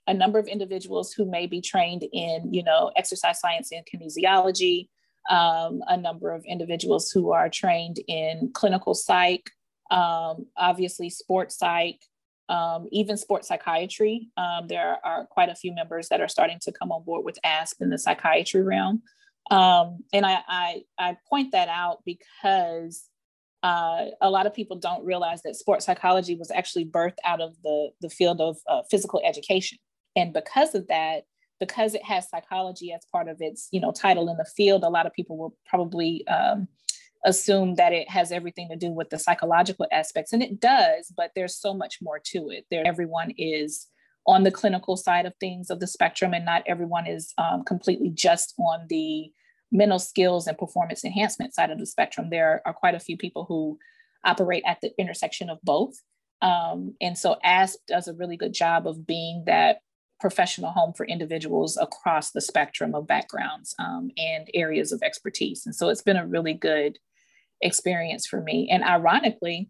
a 0.07 0.13
number 0.13 0.39
of 0.39 0.47
individuals 0.47 1.13
who 1.13 1.25
may 1.25 1.47
be 1.47 1.61
trained 1.61 2.03
in, 2.11 2.53
you 2.53 2.63
know, 2.63 2.91
exercise 2.95 3.39
science 3.39 3.71
and 3.71 3.85
kinesiology, 3.85 4.89
um, 5.29 5.81
a 5.87 5.95
number 5.95 6.31
of 6.31 6.43
individuals 6.45 7.11
who 7.11 7.31
are 7.31 7.49
trained 7.49 7.99
in 8.07 8.51
clinical 8.53 8.93
psych, 8.93 9.49
um, 9.91 10.45
obviously 10.57 11.09
sports 11.09 11.57
psych, 11.57 11.99
um, 12.49 12.87
even 12.91 13.15
sports 13.15 13.47
psychiatry. 13.47 14.29
Um, 14.35 14.67
there 14.67 14.97
are 15.03 15.25
quite 15.27 15.49
a 15.49 15.55
few 15.55 15.73
members 15.73 16.09
that 16.09 16.19
are 16.19 16.27
starting 16.27 16.59
to 16.63 16.71
come 16.71 16.91
on 16.91 17.03
board 17.03 17.23
with 17.23 17.39
ASP 17.43 17.81
in 17.81 17.89
the 17.89 17.97
psychiatry 17.97 18.61
realm. 18.61 19.01
Um, 19.51 19.99
and 20.11 20.25
I, 20.25 20.39
I, 20.47 20.81
I 20.97 21.17
point 21.29 21.51
that 21.51 21.69
out 21.69 21.99
because 22.05 23.05
uh, 23.61 24.07
a 24.19 24.29
lot 24.29 24.45
of 24.45 24.53
people 24.53 24.77
don't 24.77 25.05
realize 25.05 25.41
that 25.43 25.55
sports 25.55 25.85
psychology 25.85 26.35
was 26.35 26.51
actually 26.51 26.85
birthed 26.85 27.17
out 27.23 27.39
of 27.39 27.55
the, 27.63 27.91
the 28.01 28.09
field 28.09 28.41
of 28.41 28.57
uh, 28.67 28.81
physical 28.91 29.21
education. 29.23 29.77
And 30.15 30.33
because 30.33 30.75
of 30.75 30.87
that, 30.87 31.23
because 31.59 31.95
it 31.95 32.03
has 32.03 32.29
psychology 32.29 32.91
as 32.91 33.05
part 33.11 33.27
of 33.27 33.37
its 33.39 33.69
you 33.71 33.79
know 33.79 33.91
title 33.91 34.29
in 34.29 34.37
the 34.37 34.45
field, 34.45 34.83
a 34.83 34.89
lot 34.89 35.05
of 35.05 35.13
people 35.13 35.37
will 35.37 35.55
probably 35.65 36.25
um, 36.27 36.67
assume 37.25 37.75
that 37.75 37.93
it 37.93 38.09
has 38.09 38.31
everything 38.31 38.69
to 38.69 38.75
do 38.75 38.91
with 38.91 39.09
the 39.09 39.19
psychological 39.19 39.87
aspects. 39.91 40.33
And 40.33 40.43
it 40.43 40.59
does 40.59 41.11
but 41.15 41.31
there's 41.35 41.55
so 41.55 41.73
much 41.73 41.99
more 42.01 42.19
to 42.25 42.49
it. 42.49 42.65
There 42.69 42.85
everyone 42.85 43.31
is 43.37 43.87
on 44.25 44.43
the 44.43 44.51
clinical 44.51 44.95
side 44.95 45.25
of 45.25 45.33
things 45.39 45.69
of 45.69 45.79
the 45.79 45.87
spectrum 45.87 46.33
and 46.33 46.45
not 46.45 46.63
everyone 46.65 47.07
is 47.07 47.33
um, 47.37 47.63
completely 47.63 48.09
just 48.09 48.53
on 48.57 48.85
the 48.89 49.31
mental 49.71 49.99
skills 49.99 50.47
and 50.47 50.57
performance 50.57 51.03
enhancement 51.03 51.53
side 51.53 51.71
of 51.71 51.79
the 51.79 51.85
spectrum. 51.85 52.29
There 52.29 52.61
are 52.65 52.73
quite 52.73 52.95
a 52.95 52.99
few 52.99 53.17
people 53.17 53.45
who 53.45 53.79
operate 54.23 54.63
at 54.65 54.79
the 54.81 54.91
intersection 54.97 55.49
of 55.49 55.59
both. 55.63 55.95
Um, 56.41 56.95
and 57.01 57.17
so 57.17 57.37
asp 57.43 57.79
does 57.87 58.07
a 58.07 58.13
really 58.13 58.37
good 58.37 58.53
job 58.53 58.87
of 58.87 59.07
being 59.07 59.43
that 59.47 59.77
professional 60.23 60.71
home 60.71 60.93
for 60.93 61.05
individuals 61.05 61.77
across 61.77 62.31
the 62.31 62.41
spectrum 62.41 62.95
of 62.95 63.05
backgrounds 63.05 63.75
um, 63.79 64.09
and 64.17 64.49
areas 64.53 64.91
of 64.91 65.01
expertise 65.03 65.65
and 65.65 65.75
so 65.75 65.89
it's 65.89 66.01
been 66.01 66.17
a 66.17 66.25
really 66.25 66.53
good 66.53 66.97
experience 67.63 68.27
for 68.27 68.41
me. 68.41 68.69
And 68.69 68.83
ironically, 68.83 69.69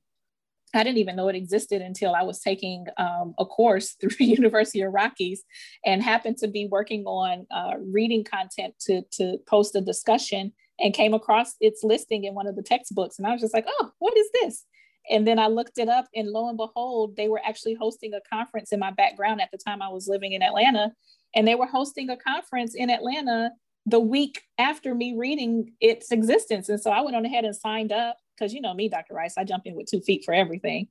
I 0.75 0.83
didn't 0.83 0.97
even 0.97 1.15
know 1.15 1.29
it 1.29 1.35
existed 1.35 1.81
until 1.83 2.15
I 2.15 2.23
was 2.23 2.39
taking 2.39 2.85
um, 2.97 3.35
a 3.37 3.45
course 3.45 3.91
through 4.01 4.11
University 4.19 4.81
of 4.81 4.91
Rockies 4.91 5.43
and 5.85 6.03
happened 6.03 6.37
to 6.37 6.47
be 6.47 6.67
working 6.69 7.05
on 7.05 7.45
uh, 7.51 7.75
reading 7.79 8.23
content 8.23 8.73
to, 8.81 9.03
to 9.13 9.37
post 9.47 9.75
a 9.75 9.81
discussion 9.81 10.51
and 10.79 10.93
came 10.93 11.13
across 11.13 11.53
its 11.61 11.83
listing 11.83 12.23
in 12.23 12.33
one 12.33 12.47
of 12.47 12.55
the 12.55 12.63
textbooks. 12.63 13.19
And 13.19 13.27
I 13.27 13.31
was 13.31 13.41
just 13.41 13.53
like, 13.53 13.65
oh, 13.67 13.91
what 13.99 14.17
is 14.17 14.27
this? 14.41 14.65
And 15.09 15.27
then 15.27 15.37
I 15.37 15.47
looked 15.47 15.77
it 15.77 15.89
up, 15.89 16.05
and 16.15 16.29
lo 16.29 16.47
and 16.47 16.57
behold, 16.57 17.15
they 17.17 17.27
were 17.27 17.41
actually 17.45 17.73
hosting 17.73 18.13
a 18.13 18.21
conference 18.33 18.71
in 18.71 18.79
my 18.79 18.91
background 18.91 19.41
at 19.41 19.49
the 19.51 19.57
time 19.57 19.81
I 19.81 19.89
was 19.89 20.07
living 20.07 20.33
in 20.33 20.41
Atlanta. 20.41 20.91
And 21.35 21.47
they 21.47 21.55
were 21.55 21.65
hosting 21.65 22.09
a 22.09 22.17
conference 22.17 22.75
in 22.75 22.89
Atlanta 22.89 23.51
the 23.85 23.99
week 23.99 24.41
after 24.57 24.95
me 24.95 25.15
reading 25.17 25.73
its 25.81 26.11
existence. 26.11 26.69
And 26.69 26.81
so 26.81 26.91
I 26.91 27.01
went 27.01 27.15
on 27.15 27.25
ahead 27.25 27.45
and 27.45 27.55
signed 27.55 27.91
up 27.91 28.17
because 28.37 28.53
you 28.53 28.61
know 28.61 28.73
me, 28.73 28.89
Dr. 28.89 29.13
Rice, 29.13 29.37
I 29.37 29.43
jump 29.43 29.63
in 29.65 29.75
with 29.75 29.87
two 29.87 30.01
feet 30.01 30.23
for 30.23 30.33
everything. 30.33 30.87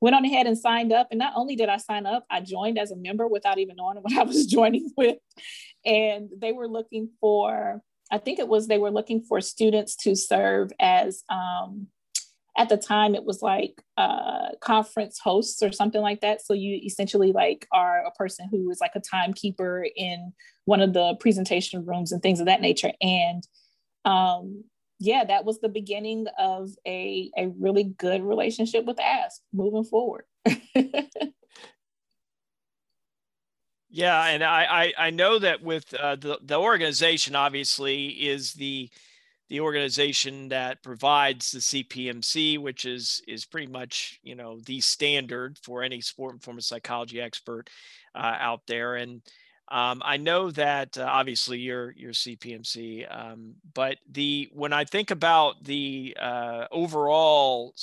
Went 0.00 0.14
on 0.14 0.24
ahead 0.24 0.46
and 0.46 0.58
signed 0.58 0.92
up. 0.92 1.08
And 1.10 1.18
not 1.18 1.32
only 1.36 1.56
did 1.56 1.68
I 1.68 1.78
sign 1.78 2.06
up, 2.06 2.26
I 2.30 2.40
joined 2.40 2.78
as 2.78 2.90
a 2.90 2.96
member 2.96 3.26
without 3.26 3.58
even 3.58 3.76
knowing 3.76 3.96
what 4.02 4.16
I 4.16 4.24
was 4.24 4.46
joining 4.46 4.90
with. 4.96 5.18
And 5.84 6.28
they 6.36 6.52
were 6.52 6.68
looking 6.68 7.10
for, 7.20 7.80
I 8.10 8.18
think 8.18 8.38
it 8.38 8.48
was, 8.48 8.66
they 8.66 8.78
were 8.78 8.90
looking 8.90 9.22
for 9.22 9.40
students 9.40 9.96
to 9.96 10.14
serve 10.14 10.70
as 10.78 11.24
um, 11.30 11.88
at 12.56 12.68
the 12.68 12.76
time 12.76 13.14
it 13.14 13.24
was 13.24 13.42
like 13.42 13.82
uh, 13.96 14.50
conference 14.60 15.18
hosts 15.18 15.62
or 15.62 15.72
something 15.72 16.00
like 16.00 16.20
that. 16.20 16.40
So 16.44 16.54
you 16.54 16.80
essentially 16.84 17.32
like 17.32 17.66
are 17.72 18.04
a 18.04 18.12
person 18.12 18.48
who 18.50 18.70
is 18.70 18.80
like 18.80 18.92
a 18.94 19.00
timekeeper 19.00 19.86
in 19.96 20.32
one 20.64 20.80
of 20.80 20.92
the 20.92 21.16
presentation 21.20 21.84
rooms 21.84 22.12
and 22.12 22.22
things 22.22 22.40
of 22.40 22.46
that 22.46 22.60
nature. 22.60 22.92
And 23.00 23.42
um, 24.04 24.64
yeah 25.00 25.24
that 25.24 25.44
was 25.44 25.60
the 25.60 25.68
beginning 25.68 26.26
of 26.38 26.70
a, 26.86 27.30
a 27.36 27.48
really 27.58 27.84
good 27.84 28.22
relationship 28.22 28.84
with 28.84 29.00
asp 29.00 29.42
moving 29.52 29.84
forward. 29.84 30.24
Yeah 33.94 34.24
and 34.24 34.42
I, 34.42 34.64
I 34.64 35.06
i 35.06 35.10
know 35.10 35.38
that 35.38 35.62
with 35.62 35.94
uh, 35.94 36.16
the, 36.16 36.40
the 36.42 36.58
organization 36.58 37.36
obviously 37.36 38.08
is 38.08 38.52
the 38.54 38.90
the 39.54 39.60
organization 39.60 40.48
that 40.48 40.82
provides 40.82 41.52
the 41.52 41.60
CPMC, 41.60 42.58
which 42.58 42.84
is 42.84 43.22
is 43.28 43.44
pretty 43.44 43.68
much 43.68 44.18
you 44.24 44.34
know 44.34 44.58
the 44.66 44.80
standard 44.80 45.56
for 45.62 45.84
any 45.84 46.00
sport 46.00 46.32
and 46.32 46.40
performance 46.40 46.66
psychology 46.66 47.20
expert 47.20 47.70
uh, 48.16 48.34
out 48.40 48.66
there. 48.66 48.96
And 48.96 49.22
um, 49.70 50.02
I 50.04 50.16
know 50.16 50.50
that 50.50 50.98
uh, 50.98 51.06
obviously 51.08 51.60
you're 51.60 51.92
you're 51.92 52.10
CPMC, 52.10 53.06
um, 53.16 53.54
but 53.74 53.98
the 54.10 54.50
when 54.52 54.72
I 54.72 54.84
think 54.86 55.12
about 55.12 55.62
the 55.62 56.16
uh, 56.20 56.66
overall 56.72 57.76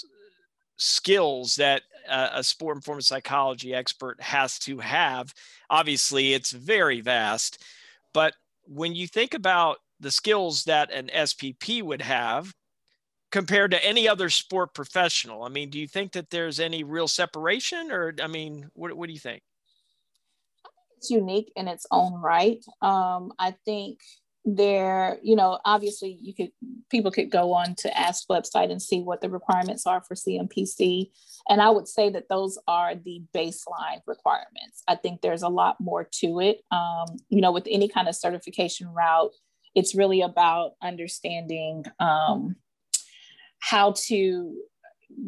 skills 0.75 1.55
that 1.55 1.83
a 2.09 2.43
sport 2.43 2.75
and 2.75 2.83
performance 2.83 3.07
psychology 3.07 3.73
expert 3.73 4.19
has 4.19 4.59
to 4.59 4.79
have, 4.79 5.33
obviously 5.69 6.33
it's 6.33 6.51
very 6.51 6.99
vast. 6.99 7.63
But 8.13 8.33
when 8.65 8.93
you 8.93 9.07
think 9.07 9.33
about 9.33 9.77
the 10.01 10.11
skills 10.11 10.65
that 10.65 10.91
an 10.91 11.09
SPP 11.13 11.81
would 11.83 12.01
have 12.01 12.53
compared 13.31 13.71
to 13.71 13.85
any 13.85 14.07
other 14.07 14.29
sport 14.29 14.73
professional? 14.73 15.43
I 15.43 15.49
mean, 15.49 15.69
do 15.69 15.79
you 15.79 15.87
think 15.87 16.11
that 16.13 16.29
there's 16.29 16.59
any 16.59 16.83
real 16.83 17.07
separation 17.07 17.91
or, 17.91 18.13
I 18.21 18.27
mean, 18.27 18.69
what, 18.73 18.93
what 18.93 19.07
do 19.07 19.13
you 19.13 19.19
think? 19.19 19.41
It's 20.97 21.09
unique 21.09 21.51
in 21.55 21.67
its 21.67 21.85
own 21.91 22.13
right. 22.13 22.63
Um, 22.81 23.31
I 23.39 23.55
think 23.65 23.99
there, 24.43 25.19
you 25.21 25.35
know, 25.35 25.59
obviously 25.65 26.17
you 26.21 26.33
could, 26.33 26.51
people 26.89 27.11
could 27.11 27.29
go 27.29 27.53
on 27.53 27.75
to 27.75 27.97
ask 27.97 28.27
website 28.27 28.71
and 28.71 28.81
see 28.81 29.01
what 29.01 29.21
the 29.21 29.29
requirements 29.29 29.85
are 29.85 30.01
for 30.01 30.15
CMPC. 30.15 31.11
And 31.47 31.61
I 31.61 31.69
would 31.69 31.87
say 31.87 32.09
that 32.09 32.27
those 32.27 32.57
are 32.67 32.95
the 32.95 33.23
baseline 33.35 34.01
requirements. 34.07 34.83
I 34.87 34.95
think 34.95 35.21
there's 35.21 35.43
a 35.43 35.49
lot 35.49 35.79
more 35.79 36.07
to 36.21 36.39
it. 36.39 36.61
Um, 36.71 37.17
you 37.29 37.41
know, 37.41 37.51
with 37.51 37.67
any 37.69 37.87
kind 37.87 38.07
of 38.07 38.15
certification 38.15 38.87
route, 38.89 39.31
it's 39.75 39.95
really 39.95 40.21
about 40.21 40.73
understanding 40.81 41.85
um, 41.99 42.55
how 43.59 43.93
to 44.07 44.57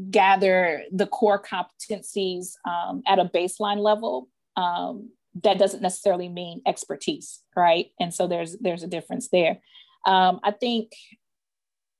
gather 0.09 0.83
the 0.91 1.07
core 1.07 1.41
competencies 1.41 2.53
um, 2.67 3.03
at 3.05 3.19
a 3.19 3.25
baseline 3.25 3.79
level. 3.79 4.29
Um, 4.55 5.09
that 5.43 5.57
doesn't 5.57 5.81
necessarily 5.81 6.29
mean 6.29 6.61
expertise 6.67 7.43
right? 7.55 7.87
And 7.99 8.13
so 8.13 8.27
there's 8.27 8.57
there's 8.59 8.83
a 8.83 8.87
difference 8.87 9.29
there. 9.29 9.59
Um, 10.05 10.41
i 10.43 10.51
think 10.51 10.91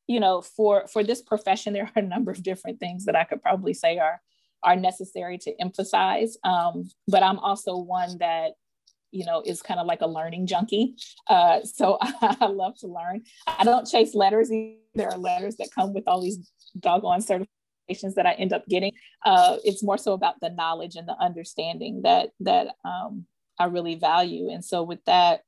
you 0.07 0.19
know 0.19 0.41
for 0.41 0.87
for 0.87 1.03
this 1.03 1.21
profession 1.21 1.71
there 1.71 1.85
are 1.85 2.01
a 2.01 2.05
number 2.05 2.31
of 2.31 2.43
different 2.43 2.77
things 2.77 3.05
that 3.05 3.15
i 3.15 3.23
could 3.23 3.41
probably 3.41 3.73
say 3.73 3.97
are 3.97 4.21
are 4.61 4.75
necessary 4.75 5.37
to 5.37 5.53
emphasize. 5.61 6.37
Um, 6.43 6.89
but 7.07 7.23
i'm 7.23 7.39
also 7.39 7.77
one 7.77 8.17
that 8.19 8.53
you 9.13 9.25
know, 9.25 9.43
is 9.45 9.61
kind 9.61 9.79
of 9.79 9.85
like 9.85 10.01
a 10.01 10.07
learning 10.07 10.47
junkie. 10.47 10.95
Uh, 11.29 11.61
so 11.63 11.97
I, 12.01 12.47
love 12.47 12.77
to 12.79 12.87
learn. 12.87 13.21
I 13.47 13.63
don't 13.63 13.87
chase 13.87 14.15
letters. 14.15 14.49
There 14.49 15.11
are 15.11 15.17
letters 15.17 15.55
that 15.57 15.69
come 15.73 15.93
with 15.93 16.03
all 16.07 16.21
these 16.21 16.39
doggone 16.79 17.21
certifications 17.21 18.15
that 18.15 18.25
I 18.25 18.33
end 18.33 18.53
up 18.53 18.65
getting. 18.67 18.91
Uh, 19.25 19.57
it's 19.63 19.83
more 19.83 19.97
so 19.97 20.13
about 20.13 20.39
the 20.41 20.49
knowledge 20.49 20.95
and 20.95 21.07
the 21.07 21.15
understanding 21.19 22.01
that 22.01 22.31
that 22.39 22.75
um, 22.83 23.25
I 23.59 23.65
really 23.65 23.95
value. 23.95 24.49
And 24.49 24.65
so 24.65 24.81
with 24.83 25.03
that, 25.05 25.41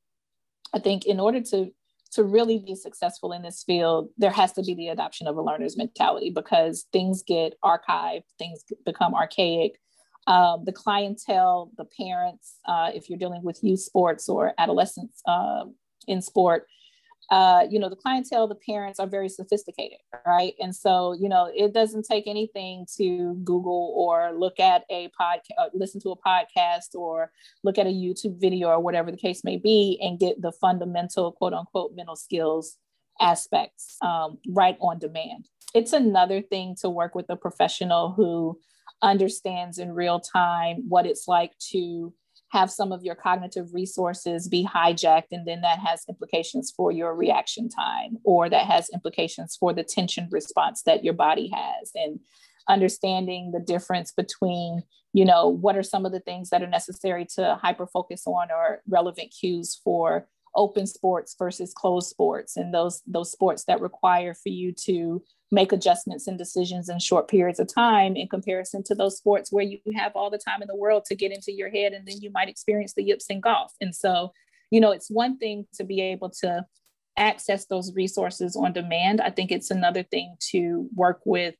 I 0.73 0.79
think 0.79 1.05
in 1.05 1.19
order 1.19 1.41
to 1.41 1.71
to 2.11 2.23
really 2.23 2.59
be 2.59 2.75
successful 2.75 3.33
in 3.33 3.41
this 3.41 3.63
field, 3.63 4.09
there 4.17 4.31
has 4.31 4.53
to 4.53 4.63
be 4.63 4.73
the 4.73 4.87
adoption 4.87 5.27
of 5.27 5.35
a 5.35 5.41
learner's 5.41 5.75
mentality 5.75 6.29
because 6.29 6.85
things 6.93 7.23
get 7.27 7.55
archived, 7.63 8.23
things 8.39 8.63
become 8.85 9.13
archaic, 9.13 9.79
um, 10.27 10.63
the 10.65 10.71
clientele, 10.71 11.71
the 11.77 11.85
parents, 11.85 12.59
uh, 12.65 12.91
if 12.93 13.09
you're 13.09 13.19
dealing 13.19 13.43
with 13.43 13.63
youth 13.63 13.81
sports 13.81 14.27
or 14.27 14.53
adolescents 14.57 15.21
uh, 15.27 15.65
in 16.07 16.21
sport, 16.21 16.67
uh, 17.31 17.65
you 17.69 17.79
know, 17.79 17.89
the 17.89 17.95
clientele, 17.95 18.47
the 18.47 18.55
parents 18.55 18.99
are 18.99 19.07
very 19.07 19.29
sophisticated, 19.29 19.97
right? 20.27 20.53
And 20.59 20.75
so, 20.75 21.13
you 21.13 21.27
know, 21.27 21.49
it 21.53 21.73
doesn't 21.73 22.05
take 22.05 22.27
anything 22.27 22.85
to 22.97 23.33
Google 23.43 23.93
or 23.95 24.31
look 24.37 24.59
at 24.59 24.83
a 24.91 25.09
podcast, 25.19 25.39
uh, 25.57 25.69
listen 25.73 25.99
to 26.01 26.11
a 26.11 26.17
podcast 26.17 26.93
or 26.93 27.31
look 27.63 27.77
at 27.77 27.87
a 27.87 27.91
YouTube 27.91 28.39
video 28.39 28.69
or 28.69 28.79
whatever 28.79 29.09
the 29.09 29.17
case 29.17 29.43
may 29.43 29.57
be 29.57 29.99
and 30.01 30.19
get 30.19 30.41
the 30.41 30.51
fundamental 30.51 31.31
quote 31.31 31.53
unquote 31.53 31.93
mental 31.95 32.15
skills 32.15 32.77
aspects 33.19 33.97
um, 34.01 34.37
right 34.49 34.77
on 34.79 34.99
demand. 34.99 35.47
It's 35.73 35.93
another 35.93 36.41
thing 36.41 36.75
to 36.81 36.89
work 36.89 37.15
with 37.15 37.25
a 37.29 37.35
professional 37.35 38.13
who 38.13 38.59
understands 39.05 39.77
in 39.77 39.93
real 39.93 40.19
time 40.19 40.83
what 40.89 41.05
it's 41.05 41.27
like 41.27 41.51
to 41.59 42.13
have 42.49 42.71
some 42.71 42.91
of 42.91 43.03
your 43.03 43.15
cognitive 43.15 43.73
resources 43.73 44.47
be 44.47 44.65
hijacked 44.65 45.31
and 45.31 45.47
then 45.47 45.61
that 45.61 45.79
has 45.79 46.03
implications 46.09 46.73
for 46.75 46.91
your 46.91 47.15
reaction 47.15 47.69
time 47.69 48.17
or 48.23 48.49
that 48.49 48.65
has 48.65 48.89
implications 48.93 49.55
for 49.59 49.73
the 49.73 49.83
tension 49.83 50.27
response 50.31 50.81
that 50.83 51.03
your 51.03 51.13
body 51.13 51.51
has. 51.53 51.91
And 51.95 52.19
understanding 52.67 53.51
the 53.51 53.59
difference 53.59 54.11
between 54.11 54.81
you 55.13 55.23
know 55.23 55.47
what 55.47 55.77
are 55.77 55.83
some 55.83 56.05
of 56.05 56.11
the 56.11 56.19
things 56.19 56.49
that 56.49 56.63
are 56.63 56.67
necessary 56.67 57.25
to 57.35 57.59
hyper 57.61 57.85
focus 57.85 58.23
on 58.25 58.47
or 58.51 58.81
relevant 58.87 59.33
cues 59.39 59.79
for 59.83 60.27
open 60.55 60.87
sports 60.87 61.35
versus 61.37 61.73
closed 61.75 62.09
sports 62.09 62.57
and 62.57 62.73
those 62.73 63.03
those 63.05 63.31
sports 63.31 63.65
that 63.65 63.81
require 63.81 64.33
for 64.33 64.49
you 64.49 64.71
to 64.71 65.21
make 65.51 65.71
adjustments 65.71 66.27
and 66.27 66.37
decisions 66.37 66.89
in 66.89 66.99
short 66.99 67.27
periods 67.27 67.59
of 67.59 67.73
time 67.73 68.15
in 68.15 68.27
comparison 68.27 68.83
to 68.83 68.95
those 68.95 69.17
sports 69.17 69.51
where 69.51 69.63
you 69.63 69.79
have 69.95 70.11
all 70.15 70.29
the 70.29 70.37
time 70.37 70.61
in 70.61 70.67
the 70.67 70.75
world 70.75 71.05
to 71.05 71.15
get 71.15 71.31
into 71.31 71.51
your 71.51 71.69
head 71.69 71.93
and 71.93 72.07
then 72.07 72.19
you 72.19 72.31
might 72.31 72.49
experience 72.49 72.93
the 72.93 73.03
yips 73.03 73.27
in 73.27 73.39
golf. 73.39 73.73
And 73.79 73.95
so 73.95 74.31
you 74.71 74.79
know 74.79 74.91
it's 74.91 75.09
one 75.09 75.37
thing 75.37 75.67
to 75.75 75.83
be 75.83 76.01
able 76.01 76.29
to 76.41 76.65
access 77.17 77.65
those 77.65 77.93
resources 77.95 78.55
on 78.55 78.73
demand. 78.73 79.21
I 79.21 79.29
think 79.29 79.51
it's 79.51 79.71
another 79.71 80.03
thing 80.03 80.35
to 80.51 80.89
work 80.95 81.21
with 81.25 81.55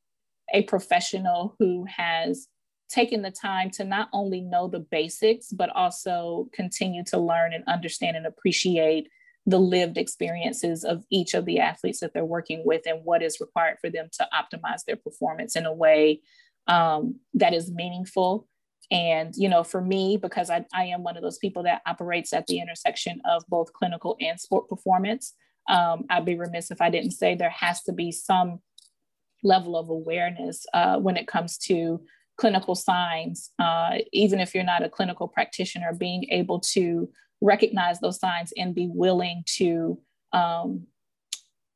a 0.53 0.63
professional 0.63 1.55
who 1.59 1.85
has 1.85 2.47
taken 2.89 3.21
the 3.21 3.31
time 3.31 3.69
to 3.71 3.83
not 3.83 4.09
only 4.13 4.41
know 4.41 4.67
the 4.67 4.79
basics, 4.79 5.47
but 5.51 5.69
also 5.69 6.47
continue 6.53 7.03
to 7.05 7.17
learn 7.17 7.53
and 7.53 7.63
understand 7.67 8.15
and 8.15 8.25
appreciate 8.25 9.07
the 9.45 9.60
lived 9.60 9.97
experiences 9.97 10.84
of 10.84 11.03
each 11.10 11.34
of 11.34 11.45
the 11.45 11.60
athletes 11.60 11.99
that 11.99 12.13
they're 12.13 12.25
working 12.25 12.63
with 12.65 12.81
and 12.86 13.03
what 13.03 13.21
is 13.21 13.39
required 13.39 13.77
for 13.79 13.89
them 13.89 14.10
to 14.12 14.27
optimize 14.34 14.84
their 14.86 14.95
performance 14.95 15.55
in 15.55 15.65
a 15.65 15.73
way 15.73 16.21
um, 16.67 17.19
that 17.36 17.53
is 17.53 17.71
meaningful. 17.71 18.47
And 18.91 19.34
you 19.36 19.49
know 19.49 19.63
for 19.63 19.81
me 19.81 20.17
because 20.17 20.49
I, 20.49 20.65
I 20.73 20.86
am 20.86 21.03
one 21.03 21.17
of 21.17 21.23
those 21.23 21.39
people 21.39 21.63
that 21.63 21.81
operates 21.88 22.34
at 22.34 22.45
the 22.47 22.60
intersection 22.60 23.21
of 23.25 23.43
both 23.47 23.73
clinical 23.73 24.15
and 24.19 24.39
sport 24.39 24.69
performance 24.69 25.34
um, 25.67 26.05
i'd 26.12 26.25
be 26.25 26.36
remiss 26.36 26.69
if 26.69 26.81
i 26.81 26.89
didn't 26.89 27.12
say 27.12 27.34
there 27.34 27.49
has 27.49 27.81
to 27.84 27.93
be 27.93 28.12
some 28.12 28.60
level 29.43 29.75
of 29.75 29.89
awareness 29.89 30.65
uh, 30.73 30.97
when 30.97 31.17
it 31.17 31.27
comes 31.27 31.58
to 31.58 32.01
clinical 32.38 32.75
signs 32.75 33.51
uh, 33.60 33.97
even 34.12 34.39
if 34.39 34.53
you're 34.53 34.63
not 34.63 34.84
a 34.84 34.89
clinical 34.89 35.27
practitioner 35.27 35.93
being 35.93 36.25
able 36.29 36.60
to 36.60 37.10
recognize 37.45 37.99
those 37.99 38.19
signs 38.19 38.51
and 38.58 38.73
be 38.75 38.89
willing 38.91 39.43
to 39.45 39.99
um, 40.34 40.88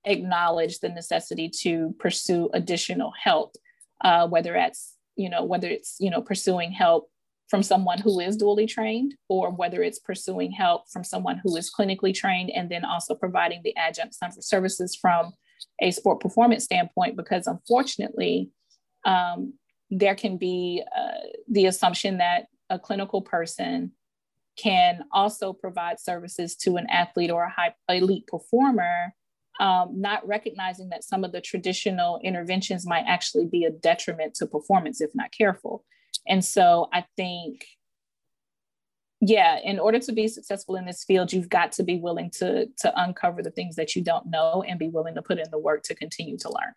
acknowledge 0.05 0.79
the 0.79 0.89
necessity 0.89 1.49
to 1.61 1.95
pursue 1.99 2.49
additional 2.53 3.13
help, 3.21 3.55
uh, 4.03 4.27
whether 4.27 4.55
it's 4.55 4.95
you 5.15 5.29
know 5.29 5.43
whether 5.43 5.67
it's 5.67 5.97
you 5.99 6.09
know 6.09 6.21
pursuing 6.21 6.71
help 6.71 7.09
from 7.49 7.63
someone 7.63 7.97
who 7.97 8.19
is 8.19 8.37
dually 8.37 8.67
trained 8.67 9.15
or 9.27 9.51
whether 9.51 9.81
it's 9.81 9.99
pursuing 9.99 10.51
help 10.51 10.83
from 10.89 11.03
someone 11.03 11.41
who 11.43 11.55
is 11.57 11.71
clinically 11.77 12.13
trained 12.13 12.51
and 12.51 12.69
then 12.69 12.85
also 12.85 13.15
providing 13.15 13.61
the 13.63 13.75
adjunct 13.75 14.15
services 14.39 14.95
from 14.95 15.33
a 15.81 15.91
sport 15.91 16.19
performance 16.19 16.63
standpoint 16.63 17.17
because 17.17 17.47
unfortunately 17.47 18.49
um, 19.05 19.53
there 19.89 20.15
can 20.15 20.37
be 20.37 20.83
uh, 20.95 21.25
the 21.49 21.65
assumption 21.65 22.19
that 22.19 22.45
a 22.69 22.77
clinical 22.77 23.21
person 23.21 23.91
can 24.61 25.03
also 25.11 25.53
provide 25.53 25.99
services 25.99 26.55
to 26.55 26.75
an 26.77 26.87
athlete 26.89 27.31
or 27.31 27.43
a 27.43 27.49
high 27.49 27.73
elite 27.89 28.27
performer, 28.27 29.13
um, 29.59 29.99
not 29.99 30.25
recognizing 30.27 30.89
that 30.89 31.03
some 31.03 31.23
of 31.23 31.31
the 31.31 31.41
traditional 31.41 32.19
interventions 32.23 32.85
might 32.85 33.05
actually 33.07 33.45
be 33.45 33.63
a 33.65 33.71
detriment 33.71 34.33
to 34.35 34.45
performance 34.45 35.01
if 35.01 35.11
not 35.13 35.31
careful. 35.31 35.83
And 36.27 36.43
so 36.43 36.87
I 36.93 37.05
think, 37.15 37.65
yeah, 39.21 39.59
in 39.63 39.79
order 39.79 39.99
to 39.99 40.11
be 40.13 40.27
successful 40.27 40.75
in 40.75 40.85
this 40.85 41.03
field, 41.03 41.33
you've 41.33 41.49
got 41.49 41.73
to 41.73 41.83
be 41.83 41.97
willing 41.97 42.31
to, 42.37 42.67
to 42.79 42.93
uncover 42.95 43.41
the 43.41 43.51
things 43.51 43.75
that 43.75 43.95
you 43.95 44.01
don't 44.01 44.27
know 44.27 44.63
and 44.67 44.79
be 44.79 44.87
willing 44.87 45.15
to 45.15 45.21
put 45.21 45.39
in 45.39 45.51
the 45.51 45.59
work 45.59 45.83
to 45.83 45.95
continue 45.95 46.37
to 46.37 46.49
learn. 46.49 46.73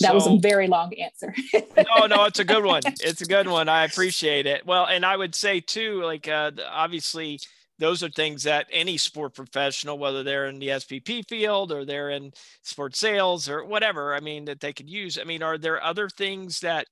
That 0.00 0.08
so, 0.08 0.14
was 0.14 0.26
a 0.26 0.38
very 0.38 0.68
long 0.68 0.94
answer. 0.94 1.34
no, 1.52 2.06
no, 2.06 2.24
it's 2.24 2.38
a 2.38 2.44
good 2.44 2.64
one. 2.64 2.82
It's 3.00 3.20
a 3.20 3.26
good 3.26 3.48
one. 3.48 3.68
I 3.68 3.84
appreciate 3.84 4.46
it. 4.46 4.64
Well, 4.66 4.86
and 4.86 5.04
I 5.04 5.16
would 5.16 5.34
say 5.34 5.60
too, 5.60 6.02
like 6.02 6.28
uh, 6.28 6.52
obviously 6.68 7.40
those 7.78 8.02
are 8.02 8.08
things 8.08 8.42
that 8.42 8.66
any 8.72 8.96
sport 8.96 9.34
professional, 9.34 9.98
whether 9.98 10.22
they're 10.22 10.46
in 10.46 10.58
the 10.58 10.68
SPP 10.68 11.28
field 11.28 11.72
or 11.72 11.84
they're 11.84 12.10
in 12.10 12.32
sports 12.62 12.98
sales 12.98 13.48
or 13.48 13.64
whatever, 13.64 14.14
I 14.14 14.20
mean, 14.20 14.46
that 14.46 14.60
they 14.60 14.72
could 14.72 14.90
use. 14.90 15.18
I 15.18 15.24
mean, 15.24 15.42
are 15.42 15.58
there 15.58 15.82
other 15.82 16.08
things 16.08 16.60
that 16.60 16.86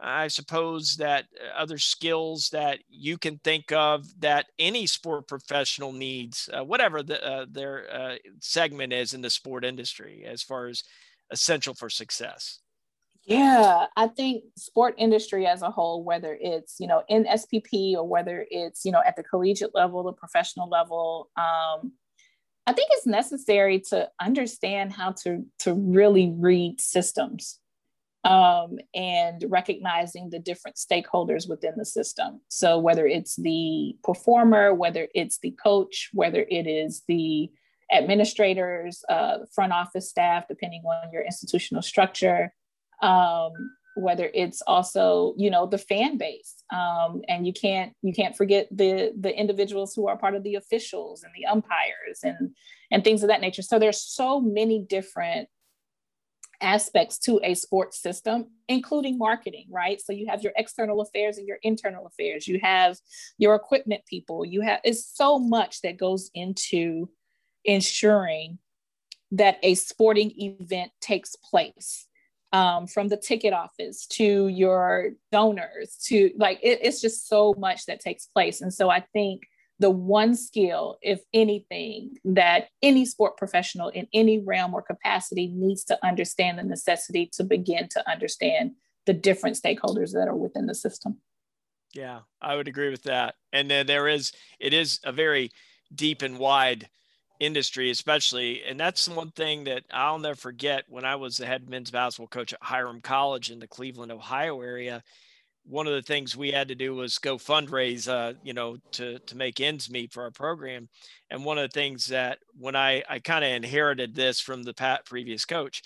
I 0.00 0.28
suppose 0.28 0.96
that 0.96 1.26
uh, 1.40 1.58
other 1.58 1.78
skills 1.78 2.50
that 2.50 2.78
you 2.88 3.18
can 3.18 3.38
think 3.38 3.72
of 3.72 4.06
that 4.20 4.46
any 4.58 4.86
sport 4.86 5.26
professional 5.26 5.92
needs, 5.92 6.48
uh, 6.56 6.64
whatever 6.64 7.02
the, 7.02 7.24
uh, 7.24 7.46
their 7.50 7.86
uh, 7.92 8.14
segment 8.40 8.92
is 8.92 9.12
in 9.12 9.22
the 9.22 9.30
sport 9.30 9.64
industry, 9.64 10.24
as 10.24 10.42
far 10.42 10.68
as 10.68 10.84
essential 11.30 11.74
for 11.74 11.88
success? 11.90 12.60
Yeah, 13.24 13.86
I 13.94 14.06
think 14.06 14.44
sport 14.56 14.94
industry 14.96 15.46
as 15.46 15.60
a 15.60 15.70
whole, 15.70 16.02
whether 16.02 16.36
it's 16.40 16.76
you 16.80 16.86
know 16.86 17.02
in 17.08 17.24
SPP 17.24 17.94
or 17.94 18.08
whether 18.08 18.46
it's 18.50 18.84
you 18.84 18.92
know 18.92 19.02
at 19.06 19.16
the 19.16 19.22
collegiate 19.22 19.74
level, 19.74 20.02
the 20.02 20.12
professional 20.12 20.68
level, 20.68 21.28
um, 21.36 21.92
I 22.66 22.72
think 22.72 22.88
it's 22.92 23.06
necessary 23.06 23.80
to 23.90 24.10
understand 24.20 24.92
how 24.92 25.12
to 25.24 25.44
to 25.60 25.74
really 25.74 26.34
read 26.38 26.80
systems 26.80 27.58
um, 28.24 28.78
and 28.94 29.44
recognizing 29.48 30.30
the 30.30 30.38
different 30.38 30.76
stakeholders 30.76 31.48
within 31.48 31.74
the 31.76 31.84
system. 31.84 32.40
So 32.48 32.78
whether 32.78 33.06
it's 33.06 33.36
the 33.36 33.96
performer, 34.04 34.74
whether 34.74 35.08
it's 35.14 35.38
the 35.38 35.52
coach, 35.52 36.10
whether 36.12 36.46
it 36.48 36.66
is 36.66 37.02
the 37.08 37.50
administrators, 37.92 39.04
uh, 39.08 39.38
front 39.54 39.72
office 39.72 40.08
staff, 40.08 40.46
depending 40.48 40.82
on 40.82 41.10
your 41.12 41.22
institutional 41.22 41.82
structure, 41.82 42.52
um, 43.02 43.52
whether 43.96 44.30
it's 44.34 44.62
also 44.62 45.34
you 45.36 45.50
know 45.50 45.66
the 45.66 45.78
fan 45.78 46.16
base, 46.18 46.62
um, 46.72 47.22
and 47.28 47.46
you 47.46 47.52
can't 47.52 47.92
you 48.02 48.12
can't 48.12 48.36
forget 48.36 48.68
the 48.70 49.12
the 49.18 49.34
individuals 49.36 49.94
who 49.94 50.08
are 50.08 50.16
part 50.16 50.34
of 50.34 50.42
the 50.42 50.54
officials 50.54 51.22
and 51.22 51.32
the 51.36 51.46
umpires 51.46 52.20
and 52.22 52.50
and 52.90 53.04
things 53.04 53.22
of 53.22 53.28
that 53.28 53.40
nature. 53.40 53.62
So 53.62 53.78
there's 53.78 54.00
so 54.00 54.40
many 54.40 54.84
different 54.88 55.48
aspects 56.60 57.18
to 57.18 57.40
a 57.44 57.54
sports 57.54 58.02
system, 58.02 58.46
including 58.68 59.16
marketing, 59.16 59.66
right? 59.70 60.00
So 60.00 60.12
you 60.12 60.26
have 60.28 60.42
your 60.42 60.52
external 60.56 61.00
affairs 61.00 61.38
and 61.38 61.46
your 61.46 61.58
internal 61.62 62.06
affairs. 62.06 62.48
You 62.48 62.58
have 62.62 62.98
your 63.38 63.54
equipment 63.54 64.02
people. 64.06 64.44
You 64.44 64.60
have 64.62 64.80
it's 64.84 65.06
so 65.06 65.38
much 65.38 65.82
that 65.82 65.96
goes 65.96 66.30
into 66.34 67.08
ensuring 67.68 68.58
that 69.30 69.58
a 69.62 69.74
sporting 69.74 70.32
event 70.36 70.90
takes 71.00 71.36
place 71.36 72.06
um, 72.52 72.86
from 72.86 73.08
the 73.08 73.16
ticket 73.16 73.52
office 73.52 74.06
to 74.06 74.48
your 74.48 75.10
donors 75.30 75.96
to 76.06 76.30
like 76.36 76.58
it, 76.62 76.78
it's 76.82 77.00
just 77.00 77.28
so 77.28 77.54
much 77.58 77.84
that 77.86 78.00
takes 78.00 78.26
place. 78.26 78.62
And 78.62 78.72
so 78.72 78.88
i 78.88 79.00
think 79.12 79.42
the 79.80 79.90
one 79.90 80.34
skill 80.34 80.98
if 81.02 81.20
anything 81.32 82.16
that 82.24 82.68
any 82.82 83.04
sport 83.04 83.36
professional 83.36 83.90
in 83.90 84.08
any 84.12 84.40
realm 84.40 84.74
or 84.74 84.82
capacity 84.82 85.52
needs 85.54 85.84
to 85.84 85.98
understand 86.04 86.58
the 86.58 86.64
necessity 86.64 87.30
to 87.32 87.44
begin 87.44 87.88
to 87.88 88.10
understand 88.10 88.72
the 89.06 89.12
different 89.12 89.56
stakeholders 89.56 90.12
that 90.12 90.26
are 90.26 90.34
within 90.34 90.66
the 90.66 90.74
system. 90.74 91.18
Yeah 91.94 92.20
i 92.40 92.56
would 92.56 92.66
agree 92.66 92.90
with 92.90 93.02
that. 93.04 93.34
And 93.52 93.70
then 93.70 93.86
there 93.86 94.08
is 94.08 94.32
it 94.58 94.72
is 94.72 95.00
a 95.04 95.12
very 95.12 95.50
deep 95.94 96.22
and 96.22 96.38
wide 96.38 96.88
industry, 97.40 97.90
especially. 97.90 98.62
And 98.64 98.78
that's 98.78 99.06
the 99.06 99.14
one 99.14 99.30
thing 99.30 99.64
that 99.64 99.84
I'll 99.92 100.18
never 100.18 100.36
forget 100.36 100.84
when 100.88 101.04
I 101.04 101.16
was 101.16 101.36
the 101.36 101.46
head 101.46 101.68
men's 101.68 101.90
basketball 101.90 102.28
coach 102.28 102.52
at 102.52 102.62
Hiram 102.62 103.00
College 103.00 103.50
in 103.50 103.58
the 103.58 103.68
Cleveland, 103.68 104.12
Ohio 104.12 104.60
area. 104.60 105.02
One 105.64 105.86
of 105.86 105.92
the 105.92 106.02
things 106.02 106.36
we 106.36 106.50
had 106.50 106.68
to 106.68 106.74
do 106.74 106.94
was 106.94 107.18
go 107.18 107.36
fundraise, 107.36 108.08
uh, 108.08 108.34
you 108.42 108.54
know, 108.54 108.78
to 108.92 109.18
to 109.18 109.36
make 109.36 109.60
ends 109.60 109.90
meet 109.90 110.12
for 110.12 110.22
our 110.22 110.30
program. 110.30 110.88
And 111.30 111.44
one 111.44 111.58
of 111.58 111.70
the 111.70 111.74
things 111.74 112.06
that 112.06 112.38
when 112.58 112.74
I 112.74 113.02
I 113.08 113.18
kind 113.18 113.44
of 113.44 113.50
inherited 113.50 114.14
this 114.14 114.40
from 114.40 114.62
the 114.62 114.72
pat 114.72 115.04
previous 115.04 115.44
coach 115.44 115.82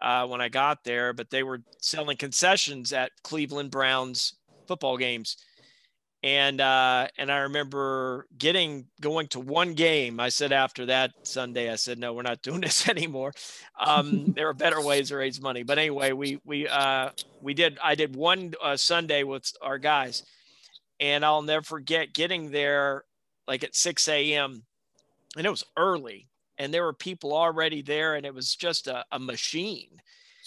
uh, 0.00 0.26
when 0.26 0.40
I 0.40 0.48
got 0.48 0.84
there, 0.84 1.12
but 1.12 1.30
they 1.30 1.42
were 1.42 1.62
selling 1.80 2.16
concessions 2.16 2.92
at 2.92 3.10
Cleveland 3.24 3.72
Browns 3.72 4.34
football 4.68 4.96
games 4.96 5.36
and 6.22 6.60
uh, 6.60 7.08
and 7.18 7.30
I 7.30 7.38
remember 7.38 8.26
getting 8.36 8.86
going 9.00 9.28
to 9.28 9.40
one 9.40 9.74
game. 9.74 10.18
I 10.18 10.28
said 10.28 10.52
after 10.52 10.86
that 10.86 11.12
Sunday, 11.22 11.70
I 11.70 11.76
said, 11.76 11.98
no, 11.98 12.12
we're 12.14 12.22
not 12.22 12.42
doing 12.42 12.60
this 12.62 12.88
anymore. 12.88 13.32
Um, 13.78 14.32
there 14.34 14.48
are 14.48 14.54
better 14.54 14.80
ways 14.84 15.08
to 15.08 15.16
raise 15.16 15.40
money. 15.40 15.62
But 15.62 15.78
anyway, 15.78 16.12
we 16.12 16.40
we 16.44 16.68
uh, 16.68 17.10
we 17.40 17.54
did. 17.54 17.78
I 17.82 17.94
did 17.94 18.16
one 18.16 18.54
uh, 18.62 18.76
Sunday 18.76 19.22
with 19.22 19.52
our 19.60 19.78
guys, 19.78 20.24
and 21.00 21.24
I'll 21.24 21.42
never 21.42 21.64
forget 21.64 22.14
getting 22.14 22.50
there 22.50 23.04
like 23.46 23.62
at 23.62 23.76
6 23.76 24.08
a.m. 24.08 24.64
and 25.36 25.46
it 25.46 25.50
was 25.50 25.64
early, 25.76 26.28
and 26.58 26.74
there 26.74 26.82
were 26.82 26.92
people 26.92 27.32
already 27.32 27.82
there, 27.82 28.16
and 28.16 28.26
it 28.26 28.34
was 28.34 28.56
just 28.56 28.88
a, 28.88 29.04
a 29.12 29.18
machine. 29.18 30.00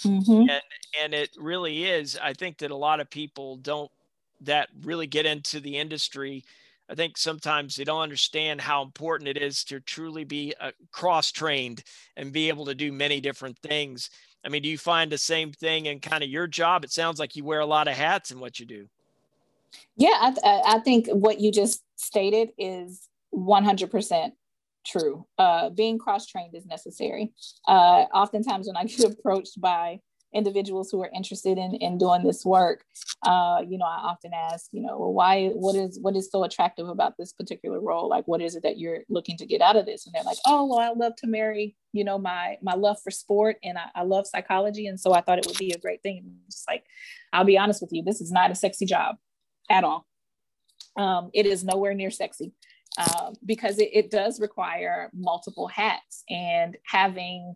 Mm-hmm. 0.04 0.50
And 0.50 0.62
and 1.02 1.14
it 1.14 1.30
really 1.38 1.86
is. 1.86 2.18
I 2.22 2.34
think 2.34 2.58
that 2.58 2.72
a 2.72 2.76
lot 2.76 3.00
of 3.00 3.10
people 3.10 3.58
don't 3.58 3.92
that 4.42 4.70
really 4.82 5.08
get 5.08 5.26
into 5.26 5.60
the 5.60 5.78
industry 5.78 6.44
I 6.90 6.96
think 6.96 7.18
sometimes 7.18 7.76
they 7.76 7.84
don't 7.84 8.02
understand 8.02 8.60
how 8.60 8.82
important 8.82 9.28
it 9.28 9.38
is 9.38 9.64
to 9.66 9.80
truly 9.80 10.24
be 10.24 10.56
uh, 10.60 10.72
cross 10.92 11.32
trained 11.32 11.84
and 12.18 12.34
be 12.34 12.50
able 12.50 12.66
to 12.66 12.74
do 12.74 12.92
many 12.92 13.22
different 13.22 13.60
things. 13.60 14.10
I 14.44 14.50
mean, 14.50 14.64
do 14.64 14.70
you 14.70 14.78
find 14.78 15.12
the 15.12 15.18
same 15.18 15.52
thing 15.52 15.86
in 15.86 16.00
kind 16.00 16.24
of 16.24 16.30
your 16.30 16.48
job? 16.48 16.84
It 16.84 16.92
sounds 16.92 17.20
like 17.20 17.36
you 17.36 17.44
wear 17.44 17.60
a 17.60 17.66
lot 17.66 17.88
of 17.88 17.94
hats 17.94 18.32
in 18.32 18.40
what 18.40 18.60
you 18.60 18.66
do. 18.66 18.88
Yeah, 19.98 20.18
I, 20.20 20.30
th- 20.32 20.64
I 20.66 20.80
think 20.80 21.08
what 21.10 21.40
you 21.40 21.52
just 21.52 21.84
stated 21.96 22.50
is 22.58 23.08
100% 23.36 24.32
true. 24.84 25.28
Uh, 25.38 25.70
being 25.70 26.00
cross 26.00 26.26
trained 26.26 26.56
is 26.56 26.66
necessary. 26.66 27.34
Uh, 27.68 28.06
oftentimes, 28.14 28.66
when 28.66 28.78
I 28.78 28.86
get 28.86 29.12
approached 29.20 29.62
by 29.62 30.00
individuals 30.34 30.92
who 30.92 31.02
are 31.02 31.10
interested 31.14 31.58
in, 31.58 31.76
in 31.76 31.98
doing 31.98 32.24
this 32.24 32.46
work 32.46 32.84
uh, 33.26 33.62
you 33.68 33.78
know 33.78 33.86
i 33.86 34.00
often 34.04 34.32
ask 34.34 34.70
you 34.72 34.82
know 34.82 34.98
well, 34.98 35.14
why 35.14 35.48
what 35.50 35.76
is 35.76 36.00
what 36.02 36.16
is 36.16 36.30
so 36.32 36.44
attractive 36.44 36.88
about 36.88 37.18
this 37.18 37.34
particular 37.34 37.80
role? 37.80 38.10
Like 38.10 38.28
what 38.28 38.42
is 38.42 38.56
it 38.56 38.64
that 38.64 38.78
you're 38.78 39.00
looking 39.10 39.38
to 39.38 39.46
get 39.46 39.62
out 39.62 39.76
of 39.76 39.86
this? 39.86 40.06
And 40.06 40.14
they're 40.14 40.24
like 40.24 40.38
oh 40.46 40.66
well 40.66 40.80
i 40.80 40.90
love 40.90 41.16
to 41.18 41.28
marry 41.28 41.76
you 41.94 42.04
know 42.04 42.18
my 42.18 42.58
my 42.62 42.76
love 42.76 42.98
for 43.04 43.12
sport 43.12 43.58
and 43.64 43.78
I, 43.78 43.86
I 43.96 44.04
love 44.04 44.28
psychology 44.28 44.88
and 44.88 45.00
so 45.00 45.14
i 45.14 45.22
thought 45.22 45.40
it 45.40 45.48
would 45.48 45.58
be 45.58 45.72
a 45.72 45.80
great 45.80 46.04
thing. 46.04 46.32
Just 46.46 46.68
like 46.68 46.86
i'll 47.34 47.46
be 47.46 47.58
honest 47.58 47.82
with 47.82 47.92
you 47.94 48.04
this 48.04 48.22
is 48.22 48.32
not 48.32 48.52
a 48.52 48.56
sexy 48.56 48.86
job 48.86 49.18
at 49.70 49.84
all. 49.84 50.06
Um, 50.98 51.30
it 51.34 51.46
is 51.46 51.64
nowhere 51.64 51.94
near 51.94 52.12
sexy 52.12 52.54
um, 52.98 53.36
because 53.46 53.80
it, 53.80 53.90
it 53.94 54.12
does 54.12 54.40
require 54.40 55.10
multiple 55.14 55.68
hats 55.68 56.24
and 56.30 56.76
having 56.84 57.56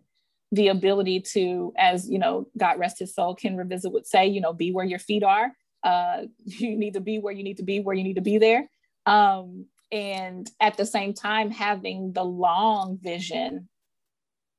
the 0.54 0.68
ability 0.68 1.20
to, 1.20 1.72
as 1.76 2.08
you 2.08 2.18
know, 2.18 2.46
God 2.56 2.78
rest 2.78 3.00
his 3.00 3.14
soul, 3.14 3.34
Ken 3.34 3.56
Ravizza 3.56 3.90
would 3.92 4.06
say, 4.06 4.26
you 4.26 4.40
know, 4.40 4.52
be 4.52 4.72
where 4.72 4.84
your 4.84 4.98
feet 4.98 5.22
are. 5.22 5.52
Uh, 5.82 6.22
you 6.44 6.76
need 6.76 6.94
to 6.94 7.00
be 7.00 7.18
where 7.18 7.34
you 7.34 7.42
need 7.42 7.56
to 7.56 7.64
be, 7.64 7.80
where 7.80 7.96
you 7.96 8.04
need 8.04 8.14
to 8.14 8.22
be 8.22 8.38
there. 8.38 8.68
Um, 9.06 9.66
and 9.90 10.50
at 10.60 10.76
the 10.76 10.86
same 10.86 11.12
time, 11.12 11.50
having 11.50 12.12
the 12.12 12.24
long 12.24 12.98
vision 13.02 13.68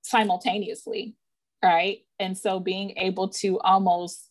simultaneously, 0.01 1.15
right? 1.63 1.99
And 2.19 2.37
so 2.37 2.59
being 2.59 2.93
able 2.97 3.29
to 3.29 3.59
almost 3.59 4.29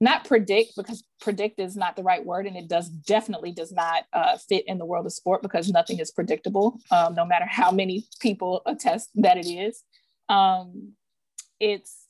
not 0.00 0.24
predict 0.24 0.76
because 0.76 1.04
predict 1.20 1.60
is 1.60 1.76
not 1.76 1.96
the 1.96 2.02
right 2.02 2.24
word 2.24 2.46
and 2.46 2.56
it 2.56 2.68
does 2.68 2.88
definitely 2.88 3.52
does 3.52 3.72
not 3.72 4.04
uh, 4.12 4.36
fit 4.36 4.64
in 4.66 4.78
the 4.78 4.84
world 4.84 5.06
of 5.06 5.12
sport 5.12 5.40
because 5.40 5.70
nothing 5.70 5.98
is 6.00 6.10
predictable 6.10 6.78
um, 6.90 7.14
no 7.14 7.24
matter 7.24 7.46
how 7.48 7.70
many 7.70 8.04
people 8.20 8.60
attest 8.66 9.10
that 9.14 9.38
it 9.38 9.46
is 9.46 9.84
um, 10.28 10.92
it's 11.60 12.06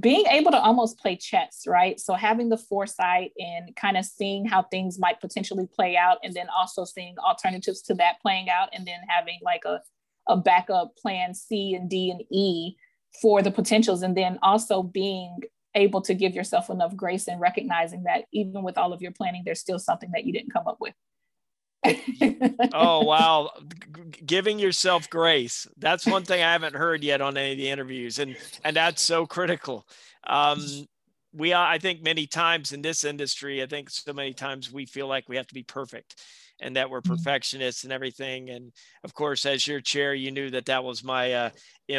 being 0.00 0.26
able 0.26 0.50
to 0.50 0.58
almost 0.58 0.98
play 0.98 1.14
chess 1.14 1.64
right 1.66 2.00
so 2.00 2.14
having 2.14 2.48
the 2.48 2.56
foresight 2.56 3.32
and 3.38 3.76
kind 3.76 3.98
of 3.98 4.04
seeing 4.06 4.46
how 4.46 4.62
things 4.62 4.98
might 4.98 5.20
potentially 5.20 5.66
play 5.74 5.94
out 5.94 6.16
and 6.24 6.32
then 6.32 6.46
also 6.56 6.84
seeing 6.84 7.14
alternatives 7.18 7.82
to 7.82 7.92
that 7.94 8.18
playing 8.22 8.48
out 8.48 8.70
and 8.72 8.86
then 8.86 9.00
having 9.06 9.38
like 9.42 9.62
a, 9.66 9.80
a 10.26 10.36
backup 10.38 10.96
plan 10.96 11.34
c 11.34 11.74
and 11.74 11.90
d 11.90 12.10
and 12.10 12.22
e 12.30 12.74
for 13.20 13.42
the 13.42 13.50
potentials 13.50 14.02
and 14.02 14.16
then 14.16 14.38
also 14.42 14.82
being 14.82 15.38
able 15.74 16.00
to 16.02 16.14
give 16.14 16.34
yourself 16.34 16.70
enough 16.70 16.94
grace 16.96 17.28
and 17.28 17.40
recognizing 17.40 18.04
that 18.04 18.24
even 18.32 18.62
with 18.62 18.76
all 18.76 18.92
of 18.92 19.00
your 19.00 19.12
planning, 19.12 19.42
there's 19.44 19.60
still 19.60 19.78
something 19.78 20.10
that 20.12 20.24
you 20.24 20.32
didn't 20.32 20.52
come 20.52 20.66
up 20.66 20.78
with. 20.80 20.94
oh 22.72 23.04
wow 23.04 23.50
G- 24.10 24.22
giving 24.24 24.58
yourself 24.58 25.10
grace 25.10 25.66
that's 25.78 26.06
one 26.06 26.24
thing 26.24 26.42
i 26.42 26.52
haven't 26.52 26.76
heard 26.76 27.02
yet 27.02 27.20
on 27.20 27.36
any 27.36 27.52
of 27.52 27.58
the 27.58 27.70
interviews 27.70 28.18
and 28.18 28.36
and 28.64 28.76
that's 28.76 29.02
so 29.02 29.26
critical 29.26 29.86
um 30.26 30.60
we 31.34 31.52
i 31.52 31.78
think 31.78 32.02
many 32.02 32.26
times 32.26 32.72
in 32.72 32.82
this 32.82 33.04
industry 33.04 33.62
i 33.62 33.66
think 33.66 33.90
so 33.90 34.12
many 34.12 34.32
times 34.32 34.72
we 34.72 34.86
feel 34.86 35.08
like 35.08 35.28
we 35.28 35.36
have 35.36 35.46
to 35.46 35.54
be 35.54 35.64
perfect 35.64 36.22
and 36.62 36.76
that 36.76 36.88
we're 36.88 37.00
mm-hmm. 37.00 37.14
perfectionists 37.14 37.84
and 37.84 37.92
everything. 37.92 38.48
And 38.48 38.72
of 39.04 39.12
course, 39.12 39.44
as 39.44 39.66
your 39.66 39.80
chair, 39.80 40.14
you 40.14 40.30
knew 40.30 40.50
that 40.50 40.66
that 40.66 40.84
was 40.84 41.04
my 41.04 41.32
uh, 41.32 41.50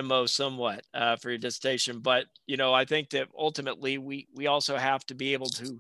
mo 0.04 0.26
somewhat 0.26 0.84
uh, 0.93 1.17
for 1.17 1.30
your 1.30 1.38
dissertation. 1.38 2.00
But 2.00 2.26
you 2.48 2.58
know, 2.58 2.74
I 2.74 2.86
think 2.86 3.12
that 3.12 3.28
ultimately 3.38 3.98
we 4.00 4.28
we 4.34 4.48
also 4.48 4.78
have 4.78 5.06
to 5.08 5.15
be 5.15 5.34
able 5.34 5.50
to 5.50 5.80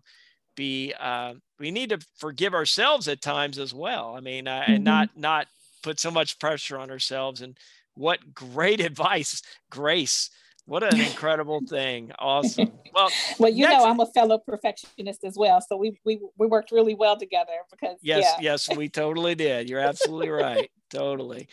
be 0.55 0.93
uh, 0.99 1.33
we 1.59 1.71
need 1.71 1.89
to 1.89 1.99
forgive 2.17 2.53
ourselves 2.53 3.07
at 3.07 3.21
times 3.21 3.57
as 3.57 3.73
well. 3.73 4.15
I 4.15 4.19
mean, 4.19 4.47
uh, 4.47 4.61
mm-hmm. 4.61 4.73
and 4.73 4.83
not 4.83 5.09
not 5.15 5.47
put 5.81 5.99
so 5.99 6.11
much 6.11 6.39
pressure 6.39 6.77
on 6.77 6.91
ourselves. 6.91 7.41
And 7.41 7.57
what 7.95 8.33
great 8.33 8.79
advice, 8.81 9.41
Grace 9.69 10.29
what 10.65 10.83
an 10.83 10.99
incredible 10.99 11.61
thing. 11.67 12.11
Awesome. 12.19 12.71
Well, 12.93 13.09
well, 13.37 13.51
you 13.51 13.65
next... 13.65 13.83
know, 13.83 13.89
I'm 13.89 13.99
a 13.99 14.05
fellow 14.07 14.37
perfectionist 14.37 15.23
as 15.23 15.35
well. 15.37 15.61
So 15.61 15.75
we, 15.77 15.99
we, 16.05 16.19
we 16.37 16.47
worked 16.47 16.71
really 16.71 16.95
well 16.95 17.17
together 17.17 17.51
because 17.71 17.97
yes, 18.01 18.23
yeah. 18.37 18.51
yes, 18.51 18.75
we 18.75 18.89
totally 18.89 19.35
did. 19.35 19.69
You're 19.69 19.81
absolutely 19.81 20.29
right. 20.29 20.71
totally. 20.89 21.47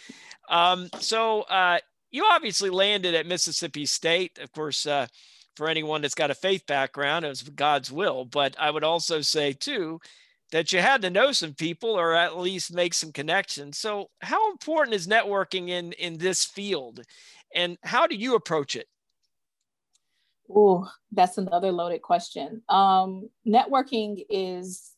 Um, 0.49 0.89
so 1.01 1.43
uh, 1.43 1.79
you 2.11 2.27
obviously 2.31 2.71
landed 2.71 3.15
at 3.15 3.27
Mississippi 3.27 3.87
State. 3.87 4.39
Of 4.39 4.53
course, 4.53 4.87
uh, 4.87 5.07
for 5.57 5.69
anyone 5.69 6.03
that's 6.03 6.15
got 6.15 6.31
a 6.31 6.35
faith 6.35 6.67
background, 6.67 7.25
it 7.25 7.29
was 7.29 7.43
God's 7.43 7.91
will. 7.91 8.25
But 8.25 8.57
I 8.59 8.71
would 8.71 8.85
also 8.85 9.21
say 9.21 9.53
too, 9.53 10.01
that 10.53 10.73
you 10.73 10.81
had 10.81 11.03
to 11.03 11.11
know 11.11 11.33
some 11.33 11.55
people 11.55 11.91
or 11.91 12.15
at 12.15 12.39
least 12.39 12.75
make 12.75 12.95
some 12.95 13.13
connections. 13.13 13.79
So 13.79 14.11
how 14.21 14.51
important 14.51 14.95
is 14.95 15.07
networking 15.07 15.69
in 15.69 15.93
in 15.93 16.19
this 16.19 16.45
field? 16.45 17.01
And 17.55 17.79
how 17.83 18.07
do 18.07 18.17
you 18.17 18.35
approach 18.35 18.77
it? 18.77 18.87
Oh, 20.53 20.89
that's 21.13 21.39
another 21.39 21.71
loaded 21.71 22.03
question. 22.03 22.63
Um, 22.69 23.29
networking 23.47 24.25
is 24.29 24.93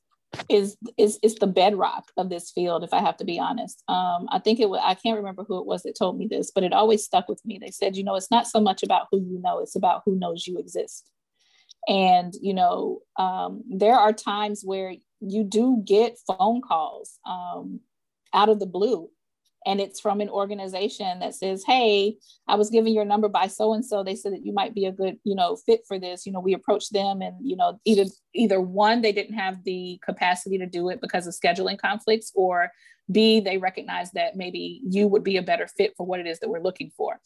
is 0.48 0.76
is 0.96 1.18
is 1.22 1.34
the 1.36 1.46
bedrock 1.46 2.10
of 2.16 2.28
this 2.28 2.50
field. 2.50 2.84
If 2.84 2.92
I 2.92 3.00
have 3.00 3.16
to 3.18 3.24
be 3.24 3.38
honest, 3.38 3.82
um, 3.88 4.28
I 4.30 4.38
think 4.38 4.60
it. 4.60 4.68
Was, 4.68 4.80
I 4.82 4.94
can't 4.94 5.16
remember 5.16 5.44
who 5.44 5.58
it 5.58 5.66
was 5.66 5.82
that 5.82 5.96
told 5.96 6.18
me 6.18 6.26
this, 6.26 6.50
but 6.50 6.64
it 6.64 6.72
always 6.72 7.04
stuck 7.04 7.28
with 7.28 7.44
me. 7.44 7.58
They 7.58 7.70
said, 7.70 7.96
you 7.96 8.04
know, 8.04 8.14
it's 8.14 8.30
not 8.30 8.46
so 8.46 8.60
much 8.60 8.82
about 8.82 9.08
who 9.10 9.18
you 9.18 9.40
know; 9.42 9.58
it's 9.60 9.76
about 9.76 10.02
who 10.04 10.18
knows 10.18 10.46
you 10.46 10.58
exist. 10.58 11.10
And 11.88 12.32
you 12.40 12.54
know, 12.54 13.00
um, 13.18 13.62
there 13.68 13.96
are 13.96 14.12
times 14.12 14.62
where 14.64 14.94
you 15.20 15.44
do 15.44 15.82
get 15.84 16.18
phone 16.26 16.60
calls 16.62 17.18
um, 17.26 17.80
out 18.32 18.48
of 18.48 18.58
the 18.58 18.66
blue 18.66 19.10
and 19.66 19.80
it's 19.80 20.00
from 20.00 20.20
an 20.20 20.28
organization 20.28 21.18
that 21.20 21.34
says 21.34 21.62
hey 21.66 22.16
i 22.48 22.54
was 22.54 22.70
given 22.70 22.92
your 22.92 23.04
number 23.04 23.28
by 23.28 23.46
so 23.46 23.72
and 23.74 23.84
so 23.84 24.02
they 24.02 24.14
said 24.14 24.32
that 24.32 24.44
you 24.44 24.52
might 24.52 24.74
be 24.74 24.86
a 24.86 24.92
good 24.92 25.16
you 25.24 25.34
know 25.34 25.56
fit 25.56 25.82
for 25.86 25.98
this. 25.98 26.26
You 26.26 26.32
know 26.32 26.40
we 26.40 26.54
approached 26.54 26.92
them 26.92 27.22
and 27.22 27.36
you 27.40 27.56
know 27.56 27.80
either 27.84 28.04
either 28.34 28.60
one 28.60 29.02
they 29.02 29.12
didn't 29.12 29.34
have 29.34 29.62
the 29.64 30.00
capacity 30.04 30.58
to 30.58 30.66
do 30.66 30.88
it 30.88 31.00
because 31.00 31.26
of 31.26 31.34
scheduling 31.34 31.78
conflicts 31.78 32.32
or 32.34 32.70
b 33.10 33.40
they 33.40 33.58
recognized 33.58 34.14
that 34.14 34.36
maybe 34.36 34.80
you 34.88 35.08
would 35.08 35.24
be 35.24 35.36
a 35.36 35.42
better 35.42 35.66
fit 35.66 35.94
for 35.96 36.06
what 36.06 36.20
it 36.20 36.26
is 36.26 36.38
that 36.40 36.48
we're 36.48 36.60
looking 36.60 36.90
for. 36.96 37.20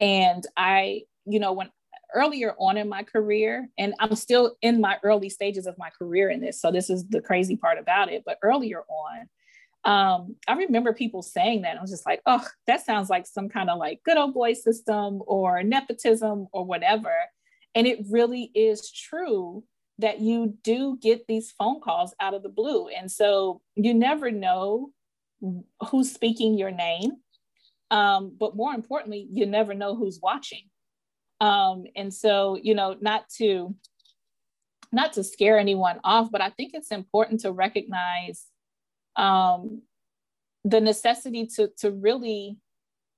And 0.00 0.46
i 0.56 1.02
you 1.26 1.40
know 1.40 1.52
when 1.52 1.70
earlier 2.14 2.54
on 2.58 2.76
in 2.76 2.88
my 2.88 3.02
career 3.02 3.68
and 3.78 3.94
i'm 3.98 4.14
still 4.14 4.56
in 4.60 4.80
my 4.80 4.98
early 5.02 5.30
stages 5.30 5.66
of 5.66 5.78
my 5.78 5.88
career 5.98 6.28
in 6.28 6.40
this 6.40 6.60
so 6.60 6.70
this 6.70 6.90
is 6.90 7.08
the 7.08 7.22
crazy 7.22 7.56
part 7.56 7.78
about 7.78 8.12
it 8.12 8.22
but 8.26 8.36
earlier 8.42 8.80
on 8.80 9.26
um, 9.84 10.36
I 10.46 10.54
remember 10.54 10.92
people 10.92 11.22
saying 11.22 11.62
that. 11.62 11.76
I 11.76 11.80
was 11.80 11.90
just 11.90 12.06
like, 12.06 12.20
oh, 12.26 12.46
that 12.66 12.84
sounds 12.84 13.10
like 13.10 13.26
some 13.26 13.48
kind 13.48 13.68
of 13.68 13.78
like 13.78 14.00
good 14.04 14.16
old 14.16 14.34
boy 14.34 14.54
system 14.54 15.22
or 15.26 15.62
nepotism 15.62 16.46
or 16.52 16.64
whatever. 16.64 17.12
And 17.74 17.86
it 17.86 18.04
really 18.08 18.50
is 18.54 18.90
true 18.92 19.64
that 19.98 20.20
you 20.20 20.56
do 20.62 20.98
get 21.00 21.26
these 21.26 21.52
phone 21.52 21.80
calls 21.80 22.14
out 22.20 22.34
of 22.34 22.42
the 22.42 22.48
blue. 22.48 22.88
And 22.88 23.10
so 23.10 23.60
you 23.74 23.94
never 23.94 24.30
know 24.30 24.90
who's 25.88 26.12
speaking 26.12 26.58
your 26.58 26.70
name. 26.70 27.12
Um, 27.90 28.36
but 28.38 28.56
more 28.56 28.72
importantly, 28.72 29.26
you 29.30 29.46
never 29.46 29.74
know 29.74 29.94
who's 29.96 30.20
watching. 30.22 30.62
Um, 31.40 31.84
and 31.96 32.14
so, 32.14 32.56
you 32.62 32.74
know, 32.74 32.96
not 33.00 33.28
to 33.38 33.74
not 34.92 35.14
to 35.14 35.24
scare 35.24 35.58
anyone 35.58 35.98
off, 36.04 36.30
but 36.30 36.42
I 36.42 36.50
think 36.50 36.72
it's 36.74 36.90
important 36.90 37.40
to 37.40 37.50
recognize 37.50 38.46
um, 39.16 39.82
the 40.64 40.80
necessity 40.80 41.46
to, 41.56 41.70
to 41.78 41.90
really 41.90 42.56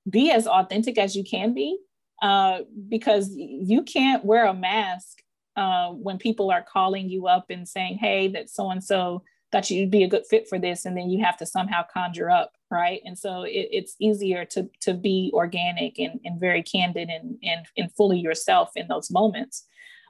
be 0.09 0.31
as 0.31 0.47
authentic 0.47 0.97
as 0.97 1.15
you 1.15 1.23
can 1.23 1.53
be 1.53 1.77
uh, 2.21 2.59
because 2.89 3.31
you 3.35 3.83
can't 3.83 4.23
wear 4.23 4.45
a 4.45 4.53
mask 4.53 5.21
uh, 5.55 5.89
when 5.89 6.17
people 6.17 6.51
are 6.51 6.63
calling 6.63 7.09
you 7.09 7.27
up 7.27 7.49
and 7.49 7.67
saying, 7.67 7.97
hey, 7.97 8.27
that 8.27 8.49
so 8.49 8.69
and 8.69 8.83
so 8.83 9.23
thought 9.51 9.69
you'd 9.69 9.91
be 9.91 10.03
a 10.03 10.09
good 10.09 10.25
fit 10.25 10.47
for 10.47 10.59
this, 10.59 10.85
and 10.85 10.97
then 10.97 11.09
you 11.09 11.23
have 11.23 11.37
to 11.37 11.45
somehow 11.45 11.83
conjure 11.93 12.29
up, 12.29 12.53
right? 12.69 13.01
And 13.05 13.17
so 13.17 13.43
it, 13.43 13.69
it's 13.71 13.95
easier 13.99 14.43
to, 14.45 14.69
to 14.81 14.93
be 14.93 15.31
organic 15.33 15.97
and, 15.99 16.19
and 16.25 16.39
very 16.39 16.61
candid 16.61 17.09
and, 17.09 17.37
and, 17.43 17.65
and 17.77 17.93
fully 17.93 18.19
yourself 18.19 18.71
in 18.75 18.87
those 18.87 19.09
moments. 19.09 19.65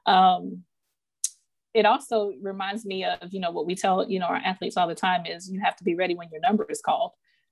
Um, 0.06 0.64
it 1.76 1.86
also 1.86 2.32
reminds 2.42 2.86
me 2.86 3.04
of 3.04 3.32
you 3.32 3.40
know 3.40 3.52
what 3.52 3.68
we 3.68 3.76
tell 3.76 4.10
you 4.10 4.18
know 4.18 4.28
our 4.28 4.38
athletes 4.38 4.78
all 4.78 4.88
the 4.88 4.96
time 4.96 5.26
is 5.26 5.52
you 5.52 5.60
have 5.60 5.76
to 5.76 5.84
be 5.84 5.94
ready 5.94 6.16
when 6.16 6.30
your 6.32 6.42
number 6.42 6.66
is 6.70 6.82
called. 6.82 7.12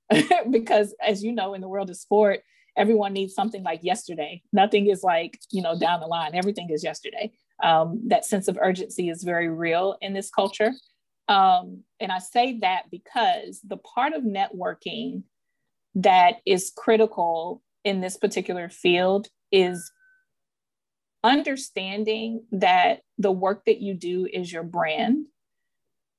Because 0.50 0.96
as 1.06 1.24
you 1.24 1.32
know 1.32 1.54
in 1.54 1.62
the 1.62 1.68
world 1.68 1.90
of 1.90 1.98
sport 1.98 2.40
everyone 2.76 3.14
needs 3.14 3.36
something 3.36 3.62
like 3.62 3.84
yesterday. 3.84 4.42
Nothing 4.52 4.88
is 4.88 5.04
like 5.04 5.38
you 5.52 5.62
know 5.62 5.78
down 5.78 6.00
the 6.00 6.08
line. 6.08 6.34
Everything 6.34 6.70
is 6.72 6.84
yesterday. 6.84 7.32
Um, 7.62 8.02
that 8.08 8.26
sense 8.26 8.48
of 8.48 8.58
urgency 8.60 9.10
is 9.10 9.24
very 9.24 9.50
real 9.50 9.98
in 10.02 10.14
this 10.14 10.32
culture. 10.32 10.72
Um, 11.30 11.84
and 12.02 12.12
i 12.12 12.20
say 12.20 12.60
that 12.60 12.84
because 12.92 13.62
the 13.64 13.78
part 13.78 14.12
of 14.12 14.24
networking 14.24 15.24
that 15.96 16.36
is 16.46 16.72
critical 16.76 17.62
in 17.86 18.02
this 18.02 18.18
particular 18.18 18.68
field 18.70 19.28
is 19.52 19.90
understanding 21.24 22.44
that 22.52 23.02
the 23.18 23.32
work 23.32 23.66
that 23.66 23.82
you 23.82 23.94
do 23.94 24.28
is 24.32 24.52
your 24.52 24.64
brand 24.64 25.26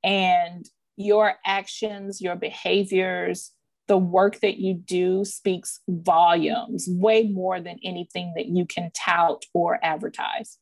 and 0.02 0.68
your 0.96 1.34
actions, 1.44 2.20
your 2.20 2.36
behaviors, 2.36 3.52
the 3.86 3.98
work 3.98 4.40
that 4.40 4.56
you 4.58 4.74
do 4.74 5.24
speaks 5.24 5.80
volumes 5.88 6.86
way 6.88 7.24
more 7.28 7.60
than 7.60 7.78
anything 7.84 8.32
that 8.36 8.46
you 8.46 8.64
can 8.64 8.90
tout 8.94 9.44
or 9.52 9.78
advertise. 9.82 10.58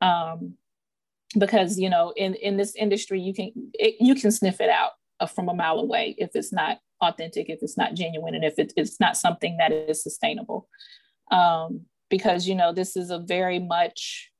Um, 0.00 0.54
because 1.38 1.78
you 1.78 1.90
know, 1.90 2.12
in 2.16 2.34
in 2.34 2.56
this 2.56 2.74
industry, 2.74 3.20
you 3.20 3.34
can 3.34 3.52
it, 3.74 3.96
you 4.00 4.14
can 4.14 4.30
sniff 4.30 4.60
it 4.60 4.70
out 4.70 4.92
from 5.34 5.48
a 5.48 5.54
mile 5.54 5.78
away 5.78 6.14
if 6.18 6.30
it's 6.34 6.52
not 6.52 6.78
authentic, 7.02 7.50
if 7.50 7.58
it's 7.62 7.76
not 7.76 7.94
genuine, 7.94 8.34
and 8.34 8.44
if 8.44 8.58
it, 8.58 8.72
it's 8.76 9.00
not 9.00 9.16
something 9.16 9.56
that 9.58 9.72
is 9.72 10.02
sustainable. 10.02 10.68
Um, 11.30 11.86
because 12.08 12.46
you 12.46 12.54
know 12.54 12.72
this 12.72 12.96
is 12.96 13.10
a 13.10 13.18
very 13.18 13.58
much 13.58 14.30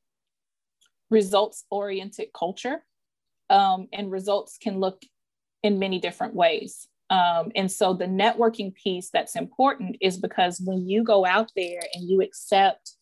results 1.10 1.64
oriented 1.70 2.28
culture 2.32 2.84
um, 3.50 3.88
and 3.92 4.10
results 4.10 4.58
can 4.58 4.80
look 4.80 5.02
in 5.62 5.78
many 5.78 5.98
different 5.98 6.34
ways 6.34 6.88
Um, 7.10 7.52
and 7.54 7.70
so 7.70 7.94
the 7.94 8.06
networking 8.06 8.74
piece 8.74 9.10
that's 9.10 9.36
important 9.36 9.96
is 10.00 10.18
because 10.18 10.60
when 10.60 10.88
you 10.88 11.04
go 11.04 11.24
out 11.24 11.52
there 11.54 11.80
and 11.94 12.08
you 12.08 12.20
accept 12.20 12.92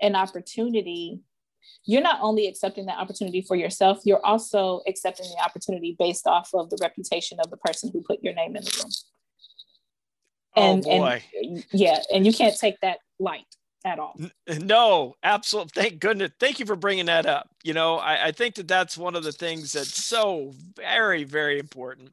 an 0.00 0.16
opportunity, 0.16 1.20
you're 1.84 2.02
not 2.02 2.18
only 2.22 2.46
accepting 2.46 2.86
the 2.86 2.92
opportunity 2.92 3.42
for 3.42 3.56
yourself, 3.56 4.00
you're 4.04 4.24
also 4.24 4.80
accepting 4.86 5.26
the 5.26 5.42
opportunity 5.44 5.94
based 5.98 6.26
off 6.26 6.50
of 6.54 6.70
the 6.70 6.78
reputation 6.80 7.38
of 7.40 7.50
the 7.50 7.58
person 7.58 7.90
who 7.92 8.02
put 8.02 8.22
your 8.22 8.34
name 8.34 8.56
in 8.56 8.64
the 8.64 8.82
room. 8.82 8.92
Oh, 10.56 10.72
and, 10.72 10.84
oh 10.86 10.98
boy. 10.98 11.22
and 11.34 11.66
yeah, 11.72 11.98
and 12.12 12.26
you 12.26 12.32
can't 12.32 12.58
take 12.58 12.80
that 12.80 12.98
light 13.18 13.46
at 13.84 13.98
all. 13.98 14.16
No, 14.60 15.14
absolutely. 15.22 15.82
Thank 15.82 16.00
goodness. 16.00 16.30
Thank 16.38 16.60
you 16.60 16.66
for 16.66 16.76
bringing 16.76 17.06
that 17.06 17.26
up. 17.26 17.48
You 17.62 17.74
know, 17.74 17.96
I, 17.96 18.26
I 18.26 18.32
think 18.32 18.54
that 18.56 18.68
that's 18.68 18.96
one 18.96 19.16
of 19.16 19.24
the 19.24 19.32
things 19.32 19.72
that's 19.72 20.04
so 20.04 20.52
very, 20.76 21.24
very 21.24 21.58
important 21.58 22.10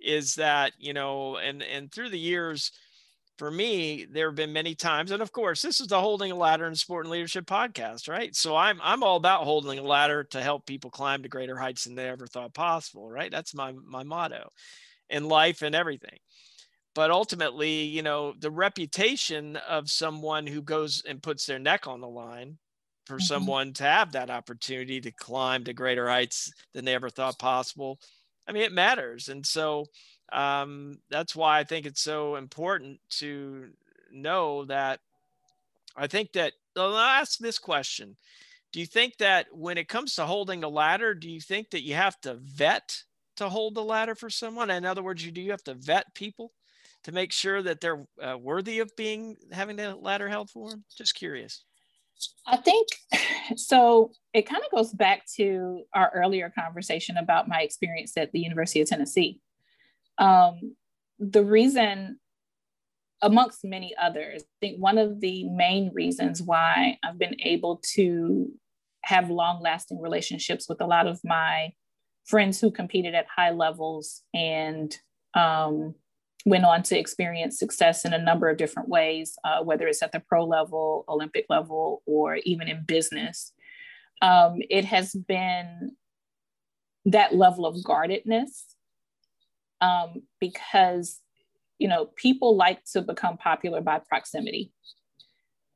is 0.00 0.34
that, 0.36 0.72
you 0.78 0.92
know, 0.92 1.36
and, 1.38 1.62
and 1.62 1.90
through 1.90 2.10
the 2.10 2.18
years, 2.18 2.72
for 3.38 3.50
me, 3.50 4.04
there 4.10 4.28
have 4.28 4.34
been 4.34 4.52
many 4.52 4.74
times, 4.74 5.12
and 5.12 5.22
of 5.22 5.30
course, 5.30 5.62
this 5.62 5.80
is 5.80 5.86
the 5.86 6.00
Holding 6.00 6.32
a 6.32 6.34
Ladder 6.34 6.66
in 6.66 6.74
Sport 6.74 7.06
and 7.06 7.12
Leadership 7.12 7.46
podcast, 7.46 8.08
right? 8.08 8.34
So 8.34 8.56
I'm 8.56 8.80
I'm 8.82 9.04
all 9.04 9.16
about 9.16 9.44
holding 9.44 9.78
a 9.78 9.82
ladder 9.82 10.24
to 10.24 10.42
help 10.42 10.66
people 10.66 10.90
climb 10.90 11.22
to 11.22 11.28
greater 11.28 11.56
heights 11.56 11.84
than 11.84 11.94
they 11.94 12.08
ever 12.08 12.26
thought 12.26 12.52
possible, 12.52 13.08
right? 13.08 13.30
That's 13.30 13.54
my 13.54 13.72
my 13.84 14.02
motto 14.02 14.50
in 15.08 15.28
life 15.28 15.62
and 15.62 15.74
everything 15.74 16.18
but 16.98 17.12
ultimately 17.12 17.82
you 17.82 18.02
know 18.02 18.34
the 18.40 18.50
reputation 18.50 19.54
of 19.68 19.88
someone 19.88 20.48
who 20.48 20.60
goes 20.60 21.00
and 21.08 21.22
puts 21.22 21.46
their 21.46 21.60
neck 21.60 21.86
on 21.86 22.00
the 22.00 22.08
line 22.08 22.58
for 23.06 23.18
mm-hmm. 23.18 23.22
someone 23.22 23.72
to 23.72 23.84
have 23.84 24.10
that 24.10 24.30
opportunity 24.30 25.00
to 25.00 25.12
climb 25.12 25.62
to 25.62 25.72
greater 25.72 26.08
heights 26.08 26.52
than 26.74 26.84
they 26.84 26.96
ever 26.96 27.08
thought 27.08 27.38
possible 27.38 28.00
i 28.48 28.52
mean 28.52 28.64
it 28.64 28.72
matters. 28.72 29.28
And 29.28 29.46
so 29.46 29.86
um, 30.32 30.98
that's 31.08 31.36
why 31.36 31.60
i 31.60 31.62
think 31.62 31.86
it's 31.86 32.02
so 32.02 32.34
important 32.34 32.98
to 33.20 33.68
know 34.10 34.64
that 34.64 34.98
i 35.96 36.08
think 36.08 36.32
that 36.32 36.54
i'll 36.76 36.98
ask 36.98 37.38
this 37.38 37.60
question. 37.60 38.16
Do 38.72 38.80
you 38.80 38.86
think 38.86 39.18
that 39.18 39.46
when 39.52 39.78
it 39.78 39.88
comes 39.88 40.16
to 40.16 40.26
holding 40.26 40.64
a 40.64 40.68
ladder 40.68 41.14
do 41.14 41.30
you 41.30 41.40
think 41.40 41.70
that 41.70 41.84
you 41.84 41.94
have 41.94 42.20
to 42.22 42.34
vet 42.42 43.04
to 43.36 43.48
hold 43.48 43.76
the 43.76 43.84
ladder 43.84 44.16
for 44.16 44.30
someone? 44.30 44.68
In 44.68 44.84
other 44.84 45.04
words 45.04 45.24
you 45.24 45.30
do 45.30 45.40
you 45.40 45.52
have 45.52 45.62
to 45.62 45.74
vet 45.74 46.12
people 46.16 46.50
to 47.04 47.12
make 47.12 47.32
sure 47.32 47.62
that 47.62 47.80
they're 47.80 48.04
uh, 48.22 48.36
worthy 48.38 48.80
of 48.80 48.90
being 48.96 49.36
having 49.52 49.76
the 49.76 49.94
ladder 49.96 50.28
held 50.28 50.50
for 50.50 50.70
them? 50.70 50.84
Just 50.96 51.14
curious. 51.14 51.64
I 52.46 52.56
think 52.56 52.88
so. 53.56 54.12
It 54.34 54.42
kind 54.42 54.62
of 54.64 54.70
goes 54.70 54.92
back 54.92 55.22
to 55.36 55.82
our 55.94 56.12
earlier 56.14 56.52
conversation 56.56 57.16
about 57.16 57.48
my 57.48 57.62
experience 57.62 58.16
at 58.16 58.32
the 58.32 58.40
University 58.40 58.80
of 58.80 58.88
Tennessee. 58.88 59.40
Um, 60.18 60.76
the 61.18 61.44
reason, 61.44 62.20
amongst 63.22 63.64
many 63.64 63.94
others, 64.00 64.42
I 64.42 64.54
think 64.60 64.82
one 64.82 64.98
of 64.98 65.20
the 65.20 65.48
main 65.48 65.90
reasons 65.92 66.42
why 66.42 66.98
I've 67.02 67.18
been 67.18 67.36
able 67.40 67.80
to 67.94 68.52
have 69.04 69.30
long 69.30 69.62
lasting 69.62 70.00
relationships 70.00 70.68
with 70.68 70.80
a 70.80 70.86
lot 70.86 71.06
of 71.06 71.20
my 71.24 71.72
friends 72.26 72.60
who 72.60 72.70
competed 72.70 73.14
at 73.14 73.26
high 73.34 73.50
levels 73.50 74.22
and 74.34 74.94
um, 75.34 75.94
went 76.48 76.64
on 76.64 76.82
to 76.82 76.98
experience 76.98 77.58
success 77.58 78.04
in 78.04 78.14
a 78.14 78.18
number 78.18 78.48
of 78.48 78.56
different 78.56 78.88
ways, 78.88 79.36
uh, 79.44 79.62
whether 79.62 79.86
it's 79.86 80.02
at 80.02 80.12
the 80.12 80.20
pro 80.20 80.44
level, 80.44 81.04
Olympic 81.08 81.44
level, 81.50 82.02
or 82.06 82.36
even 82.36 82.68
in 82.68 82.84
business. 82.86 83.52
Um, 84.22 84.56
it 84.70 84.84
has 84.86 85.14
been 85.14 85.92
that 87.04 87.34
level 87.34 87.66
of 87.66 87.84
guardedness 87.84 88.64
um, 89.80 90.22
because, 90.40 91.20
you 91.78 91.86
know, 91.86 92.06
people 92.16 92.56
like 92.56 92.82
to 92.92 93.02
become 93.02 93.36
popular 93.36 93.80
by 93.80 94.00
proximity. 94.00 94.72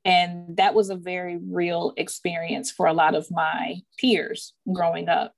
And 0.05 0.57
that 0.57 0.75
was 0.75 0.91
a 0.91 0.97
very 0.97 1.37
real 1.37 1.93
experience 1.97 2.71
for 2.71 2.87
a 2.87 2.93
lot 2.93 3.15
of 3.15 3.31
my 3.31 3.83
peers 3.99 4.55
growing 4.73 5.09
up. 5.09 5.35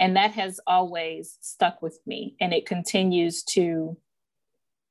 And 0.00 0.16
that 0.16 0.32
has 0.32 0.60
always 0.66 1.36
stuck 1.40 1.82
with 1.82 1.98
me. 2.06 2.36
And 2.40 2.54
it 2.54 2.64
continues 2.64 3.42
to 3.54 3.98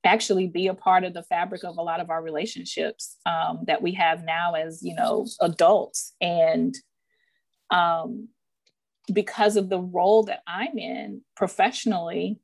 actually 0.08 0.48
be 0.48 0.68
a 0.68 0.74
part 0.74 1.04
of 1.04 1.14
the 1.14 1.24
fabric 1.24 1.64
of 1.64 1.78
a 1.78 1.82
lot 1.82 2.00
of 2.00 2.10
our 2.10 2.24
relationships 2.24 3.18
um, 3.26 3.60
that 3.68 3.82
we 3.82 3.94
have 3.94 4.24
now 4.24 4.54
as 4.54 4.82
you 4.82 4.96
know 4.96 5.28
adults. 5.42 6.14
And 6.22 6.76
um, 7.70 8.30
because 9.14 9.56
of 9.56 9.70
the 9.70 9.80
role 9.80 10.24
that 10.24 10.42
i'm 10.48 10.78
in 10.78 11.22
professionally 11.36 12.40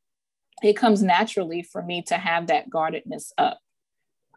it 0.62 0.78
comes 0.78 1.04
naturally 1.04 1.62
for 1.62 1.82
me 1.82 2.02
to 2.04 2.16
have 2.16 2.48
that 2.48 2.70
guardedness 2.70 3.34
up. 3.38 3.60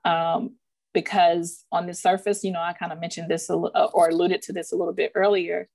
Um, 0.04 0.56
because 0.92 1.64
on 1.70 1.86
the 1.86 1.94
surface 1.94 2.42
you 2.42 2.50
know 2.50 2.60
i 2.60 2.72
kind 2.72 2.92
of 2.92 3.00
mentioned 3.00 3.30
this 3.30 3.50
or 3.50 4.08
alluded 4.08 4.42
to 4.42 4.52
this 4.52 4.72
a 4.72 4.76
little 4.76 4.94
bit 4.94 5.12
earlier 5.14 5.68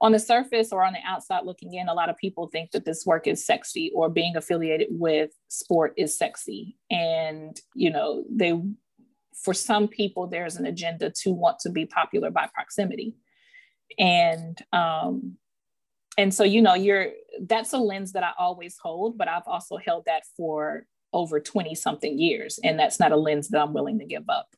on 0.00 0.12
the 0.12 0.18
surface 0.18 0.72
or 0.72 0.84
on 0.84 0.92
the 0.92 0.98
outside 1.06 1.44
looking 1.44 1.74
in, 1.74 1.88
a 1.88 1.94
lot 1.94 2.10
of 2.10 2.16
people 2.16 2.48
think 2.48 2.72
that 2.72 2.84
this 2.84 3.06
work 3.06 3.26
is 3.26 3.44
sexy 3.44 3.90
or 3.94 4.10
being 4.10 4.36
affiliated 4.36 4.88
with 4.90 5.30
sport 5.48 5.94
is 5.96 6.16
sexy. 6.16 6.76
And, 6.90 7.58
you 7.74 7.90
know, 7.90 8.24
they, 8.30 8.60
for 9.42 9.54
some 9.54 9.88
people, 9.88 10.26
there's 10.26 10.56
an 10.56 10.66
agenda 10.66 11.10
to 11.22 11.30
want 11.30 11.60
to 11.60 11.70
be 11.70 11.86
popular 11.86 12.30
by 12.30 12.48
proximity. 12.52 13.14
And, 13.98 14.58
um, 14.72 15.36
and 16.18 16.34
so, 16.34 16.44
you 16.44 16.60
know, 16.60 16.74
you're, 16.74 17.08
that's 17.40 17.72
a 17.72 17.78
lens 17.78 18.12
that 18.12 18.22
I 18.22 18.32
always 18.38 18.76
hold, 18.82 19.16
but 19.16 19.28
I've 19.28 19.46
also 19.46 19.78
held 19.78 20.04
that 20.06 20.24
for 20.36 20.84
over 21.14 21.40
20 21.40 21.74
something 21.74 22.18
years. 22.18 22.58
And 22.62 22.78
that's 22.78 23.00
not 23.00 23.12
a 23.12 23.16
lens 23.16 23.48
that 23.48 23.62
I'm 23.62 23.72
willing 23.72 23.98
to 24.00 24.04
give 24.04 24.28
up. 24.28 24.48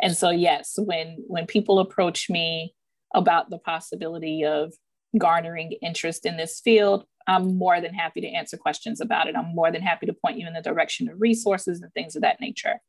And 0.00 0.16
so, 0.16 0.30
yes, 0.30 0.74
when, 0.76 1.24
when 1.26 1.46
people 1.46 1.80
approach 1.80 2.30
me, 2.30 2.75
about 3.14 3.50
the 3.50 3.58
possibility 3.58 4.44
of 4.44 4.74
garnering 5.18 5.72
interest 5.82 6.26
in 6.26 6.36
this 6.36 6.60
field, 6.60 7.04
I'm 7.26 7.58
more 7.58 7.80
than 7.80 7.94
happy 7.94 8.20
to 8.20 8.28
answer 8.28 8.56
questions 8.56 9.00
about 9.00 9.26
it. 9.26 9.36
I'm 9.36 9.54
more 9.54 9.72
than 9.72 9.82
happy 9.82 10.06
to 10.06 10.12
point 10.12 10.38
you 10.38 10.46
in 10.46 10.52
the 10.52 10.62
direction 10.62 11.08
of 11.08 11.20
resources 11.20 11.82
and 11.82 11.92
things 11.92 12.16
of 12.16 12.22
that 12.22 12.40
nature. 12.40 12.80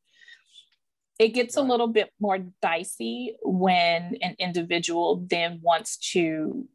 It 1.20 1.30
gets 1.30 1.58
a 1.58 1.62
little 1.62 1.88
bit 1.88 2.12
more 2.20 2.38
dicey 2.62 3.36
when 3.42 4.18
an 4.22 4.36
individual 4.38 5.26
then 5.28 5.60
wants 5.64 5.98
to, 6.12 6.68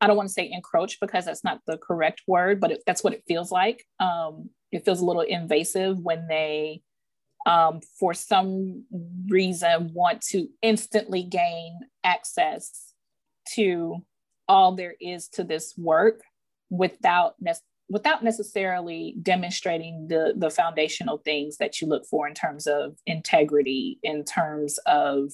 I 0.00 0.06
don't 0.06 0.16
want 0.16 0.30
to 0.30 0.32
say 0.32 0.50
encroach 0.50 0.98
because 0.98 1.26
that's 1.26 1.44
not 1.44 1.60
the 1.66 1.76
correct 1.76 2.22
word, 2.26 2.58
but 2.58 2.70
it, 2.70 2.82
that's 2.86 3.04
what 3.04 3.12
it 3.12 3.24
feels 3.28 3.52
like. 3.52 3.84
Um, 4.00 4.48
it 4.70 4.86
feels 4.86 5.00
a 5.00 5.04
little 5.04 5.22
invasive 5.22 5.98
when 5.98 6.26
they 6.26 6.80
um, 7.46 7.80
for 7.98 8.14
some 8.14 8.84
reason 9.28 9.90
want 9.94 10.20
to 10.20 10.48
instantly 10.62 11.22
gain 11.22 11.80
access 12.04 12.92
to 13.54 13.96
all 14.48 14.74
there 14.74 14.94
is 15.00 15.28
to 15.28 15.44
this 15.44 15.74
work 15.76 16.20
without 16.70 17.34
ne- 17.40 17.52
without 17.88 18.22
necessarily 18.22 19.16
demonstrating 19.22 20.06
the 20.08 20.34
the 20.36 20.50
foundational 20.50 21.18
things 21.18 21.56
that 21.58 21.80
you 21.80 21.86
look 21.86 22.06
for 22.06 22.26
in 22.26 22.34
terms 22.34 22.66
of 22.66 22.96
integrity 23.06 23.98
in 24.02 24.24
terms 24.24 24.78
of 24.86 25.32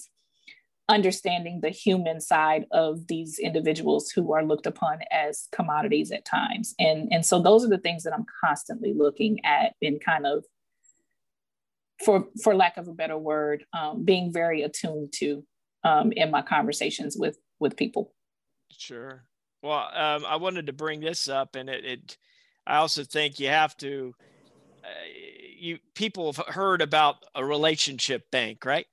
understanding 0.89 1.61
the 1.61 1.69
human 1.69 2.21
side 2.21 2.65
of 2.71 3.07
these 3.09 3.39
individuals 3.39 4.11
who 4.11 4.33
are 4.33 4.45
looked 4.45 4.67
upon 4.67 5.01
as 5.11 5.47
commodities 5.53 6.11
at 6.11 6.25
times. 6.25 6.75
And 6.79 7.09
and 7.13 7.25
so 7.25 7.41
those 7.41 7.65
are 7.65 7.69
the 7.69 7.79
things 7.79 8.03
that 8.05 8.15
i'm 8.15 8.27
constantly 8.45 8.95
looking 8.97 9.45
at 9.45 9.75
and 9.83 10.03
kind 10.03 10.27
of 10.27 10.45
for 12.05 12.27
for 12.43 12.55
lack 12.55 12.77
of 12.77 12.89
a 12.89 12.93
better 12.93 13.19
word, 13.19 13.65
um, 13.79 14.05
being 14.05 14.33
very 14.33 14.63
attuned 14.63 15.13
to 15.15 15.45
um, 15.85 16.13
in 16.13 16.31
my 16.31 16.43
conversations 16.43 17.17
with 17.19 17.39
with 17.61 17.77
people. 17.77 18.13
Sure. 18.71 19.25
Well, 19.63 19.91
um, 19.93 20.25
I 20.27 20.37
wanted 20.37 20.67
to 20.67 20.73
bring 20.73 21.01
this 21.01 21.29
up, 21.29 21.57
and 21.57 21.69
it, 21.69 21.85
it 21.85 22.19
I 22.67 22.77
also 22.77 23.05
think 23.05 23.41
you 23.41 23.49
have 23.49 23.77
to. 23.79 24.15
Uh, 24.85 24.89
you 25.59 25.79
people 25.95 26.33
have 26.33 26.47
heard 26.47 26.81
about 26.81 27.17
a 27.35 27.45
relationship 27.45 28.31
bank, 28.31 28.65
right? 28.65 28.87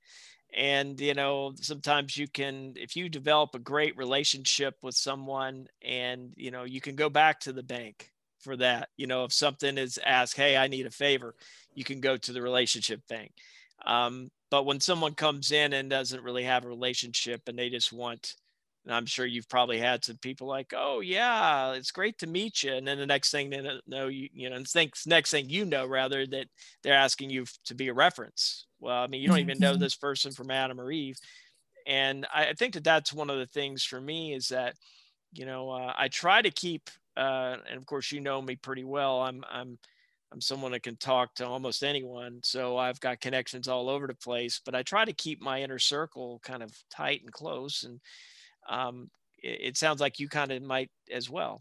And 0.52 1.00
you 1.00 1.14
know, 1.14 1.52
sometimes 1.60 2.16
you 2.16 2.26
can, 2.26 2.74
if 2.76 2.96
you 2.96 3.08
develop 3.08 3.54
a 3.54 3.60
great 3.60 3.96
relationship 3.96 4.74
with 4.82 4.96
someone, 4.96 5.68
and 5.82 6.32
you 6.36 6.50
know, 6.50 6.64
you 6.64 6.80
can 6.80 6.96
go 6.96 7.08
back 7.08 7.40
to 7.40 7.52
the 7.52 7.62
bank 7.62 8.10
for 8.46 8.56
that. 8.56 8.88
You 8.96 9.06
know, 9.06 9.24
if 9.24 9.32
something 9.32 9.76
is 9.76 9.98
asked, 10.06 10.36
hey, 10.36 10.56
I 10.56 10.68
need 10.68 10.86
a 10.86 10.90
favor, 10.90 11.34
you 11.74 11.84
can 11.84 12.00
go 12.00 12.16
to 12.16 12.32
the 12.32 12.40
relationship 12.40 13.02
thing. 13.08 13.30
Um, 13.84 14.30
but 14.50 14.64
when 14.64 14.80
someone 14.80 15.14
comes 15.14 15.50
in 15.50 15.72
and 15.72 15.90
doesn't 15.90 16.22
really 16.22 16.44
have 16.44 16.64
a 16.64 16.68
relationship 16.68 17.42
and 17.48 17.58
they 17.58 17.68
just 17.68 17.92
want, 17.92 18.36
and 18.84 18.94
I'm 18.94 19.06
sure 19.06 19.26
you've 19.26 19.48
probably 19.48 19.78
had 19.78 20.04
some 20.04 20.16
people 20.18 20.46
like, 20.46 20.72
oh 20.74 21.00
yeah, 21.00 21.72
it's 21.72 21.90
great 21.90 22.18
to 22.18 22.28
meet 22.28 22.62
you, 22.62 22.72
and 22.72 22.86
then 22.86 22.98
the 22.98 23.06
next 23.06 23.32
thing 23.32 23.50
they 23.50 23.80
know, 23.88 24.06
you 24.06 24.28
you 24.32 24.48
know, 24.48 24.62
thinks 24.64 25.06
next 25.06 25.32
thing 25.32 25.50
you 25.50 25.64
know, 25.64 25.86
rather 25.86 26.24
that 26.24 26.46
they're 26.82 26.94
asking 26.94 27.30
you 27.30 27.44
to 27.64 27.74
be 27.74 27.88
a 27.88 27.94
reference. 27.94 28.66
Well, 28.78 29.02
I 29.02 29.08
mean, 29.08 29.20
you 29.20 29.28
don't 29.28 29.40
even 29.40 29.58
know 29.58 29.72
mm-hmm. 29.72 29.80
this 29.80 29.96
person 29.96 30.30
from 30.30 30.52
Adam 30.52 30.80
or 30.80 30.92
Eve, 30.92 31.18
and 31.86 32.26
I, 32.32 32.46
I 32.46 32.52
think 32.52 32.74
that 32.74 32.84
that's 32.84 33.12
one 33.12 33.30
of 33.30 33.38
the 33.38 33.46
things 33.46 33.82
for 33.82 34.00
me 34.00 34.32
is 34.32 34.48
that, 34.48 34.74
you 35.32 35.46
know, 35.46 35.70
uh, 35.70 35.92
I 35.98 36.08
try 36.08 36.40
to 36.40 36.50
keep 36.50 36.88
uh, 37.16 37.56
and 37.68 37.78
of 37.78 37.86
course 37.86 38.12
you 38.12 38.20
know 38.20 38.40
me 38.42 38.56
pretty 38.56 38.84
well. 38.84 39.20
I'm 39.20 39.44
I'm 39.50 39.78
I'm 40.32 40.40
someone 40.40 40.72
that 40.72 40.82
can 40.82 40.96
talk 40.96 41.34
to 41.36 41.46
almost 41.46 41.82
anyone. 41.82 42.40
So 42.42 42.76
I've 42.76 43.00
got 43.00 43.20
connections 43.20 43.68
all 43.68 43.88
over 43.88 44.06
the 44.06 44.14
place, 44.14 44.60
but 44.64 44.74
I 44.74 44.82
try 44.82 45.04
to 45.04 45.12
keep 45.12 45.40
my 45.40 45.62
inner 45.62 45.78
circle 45.78 46.40
kind 46.44 46.62
of 46.62 46.72
tight 46.90 47.22
and 47.22 47.32
close. 47.32 47.84
And 47.84 48.00
um, 48.68 49.10
it, 49.38 49.60
it, 49.62 49.76
sounds 49.76 50.00
like 50.00 50.18
you 50.18 50.28
kind 50.28 50.50
of 50.50 50.62
might 50.62 50.90
as 51.12 51.30
well. 51.30 51.60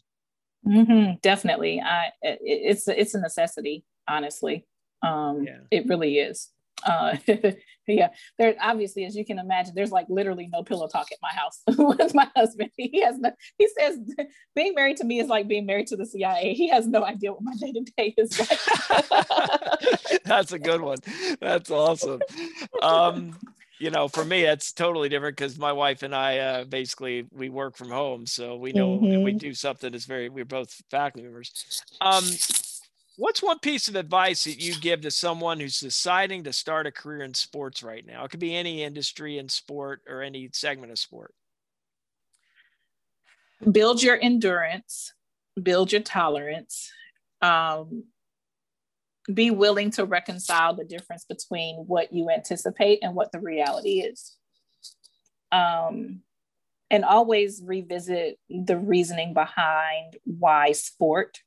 Mm-hmm, 0.68 1.18
definitely. 1.22 1.80
I, 1.80 2.08
it, 2.24 2.40
it's, 2.42 2.88
it's 2.88 3.14
a 3.14 3.22
necessity, 3.22 3.86
honestly. 4.08 4.66
Um, 5.04 5.44
yeah. 5.46 5.60
It 5.70 5.88
really 5.88 6.18
is. 6.18 6.50
Uh, 6.84 7.18
yeah, 7.94 8.10
there 8.38 8.56
obviously, 8.62 9.06
as 9.06 9.16
you 9.16 9.26
can 9.26 9.40
imagine, 9.40 9.74
there's 9.76 9.92
like 9.92 10.08
literally 10.10 10.50
no 10.52 10.64
pillow 10.64 10.88
talk 10.88 11.12
at 11.12 11.18
my 11.22 11.30
house 11.30 11.62
with 11.78 12.14
my 12.14 12.30
husband. 12.36 12.72
He 12.86 13.02
has 13.02 13.18
no, 13.18 13.32
he 13.58 13.68
says 13.78 14.00
being 14.56 14.74
married 14.76 14.98
to 14.98 15.04
me 15.04 15.20
is 15.20 15.28
like 15.28 15.48
being 15.48 15.66
married 15.66 15.88
to 15.88 15.98
the 15.98 16.06
CIA. 16.06 16.54
He 16.54 16.70
has 16.70 16.88
no 16.88 17.04
idea 17.04 17.34
what 17.34 17.42
my 17.42 17.54
day 17.56 17.72
to 17.72 17.82
day 17.98 18.14
is 18.18 18.40
like. 18.40 20.24
That's 20.24 20.52
a 20.52 20.60
good 20.60 20.82
one. 20.82 20.98
That's 21.40 21.72
awesome. 21.72 22.22
Um, 22.82 23.38
you 23.80 23.90
know, 23.90 24.08
for 24.08 24.24
me, 24.24 24.44
it's 24.44 24.72
totally 24.72 25.10
different 25.10 25.36
because 25.36 25.58
my 25.58 25.72
wife 25.72 26.04
and 26.04 26.16
I 26.16 26.38
uh, 26.38 26.64
basically 26.64 27.26
we 27.32 27.50
work 27.50 27.76
from 27.76 27.90
home, 27.90 28.26
so 28.26 28.56
we 28.56 28.72
know 28.72 28.98
mm-hmm. 28.98 29.24
we 29.24 29.34
do 29.34 29.54
something 29.54 29.92
that's 29.92 30.06
very. 30.06 30.30
We're 30.30 30.46
both 30.46 30.82
faculty 30.90 31.24
members. 31.24 31.84
Um, 32.00 32.24
What's 33.18 33.42
one 33.42 33.60
piece 33.60 33.88
of 33.88 33.96
advice 33.96 34.44
that 34.44 34.62
you 34.62 34.76
give 34.80 35.02
to 35.02 35.12
someone 35.12 35.60
who's 35.60 35.80
deciding 35.80 36.44
to 36.44 36.54
start 36.54 36.86
a 36.86 36.92
career 36.92 37.24
in 37.24 37.34
sports 37.34 37.82
right 37.82 38.06
now? 38.06 38.26
It 38.26 38.32
could 38.32 38.42
be 38.42 38.56
any 38.56 38.84
industry 38.84 39.38
in 39.38 39.48
sport 39.48 40.02
or 40.08 40.22
any 40.22 40.50
segment 40.52 40.92
of 40.92 41.00
sport. 41.00 41.34
Build 43.72 44.04
your 44.04 44.20
endurance, 44.22 45.14
build 45.62 45.94
your 45.94 46.02
tolerance, 46.02 46.92
um, 47.42 48.04
be 49.34 49.50
willing 49.50 49.92
to 49.92 50.06
reconcile 50.06 50.76
the 50.76 50.84
difference 50.84 51.24
between 51.24 51.78
what 51.88 52.12
you 52.12 52.30
anticipate 52.30 53.00
and 53.02 53.16
what 53.16 53.32
the 53.32 53.40
reality 53.40 54.02
is. 54.02 54.36
Um, 55.54 56.22
and 56.92 57.06
always 57.06 57.62
revisit 57.66 58.38
the 58.50 58.78
reasoning 58.78 59.34
behind 59.34 60.18
why 60.26 60.74
sport 60.74 61.40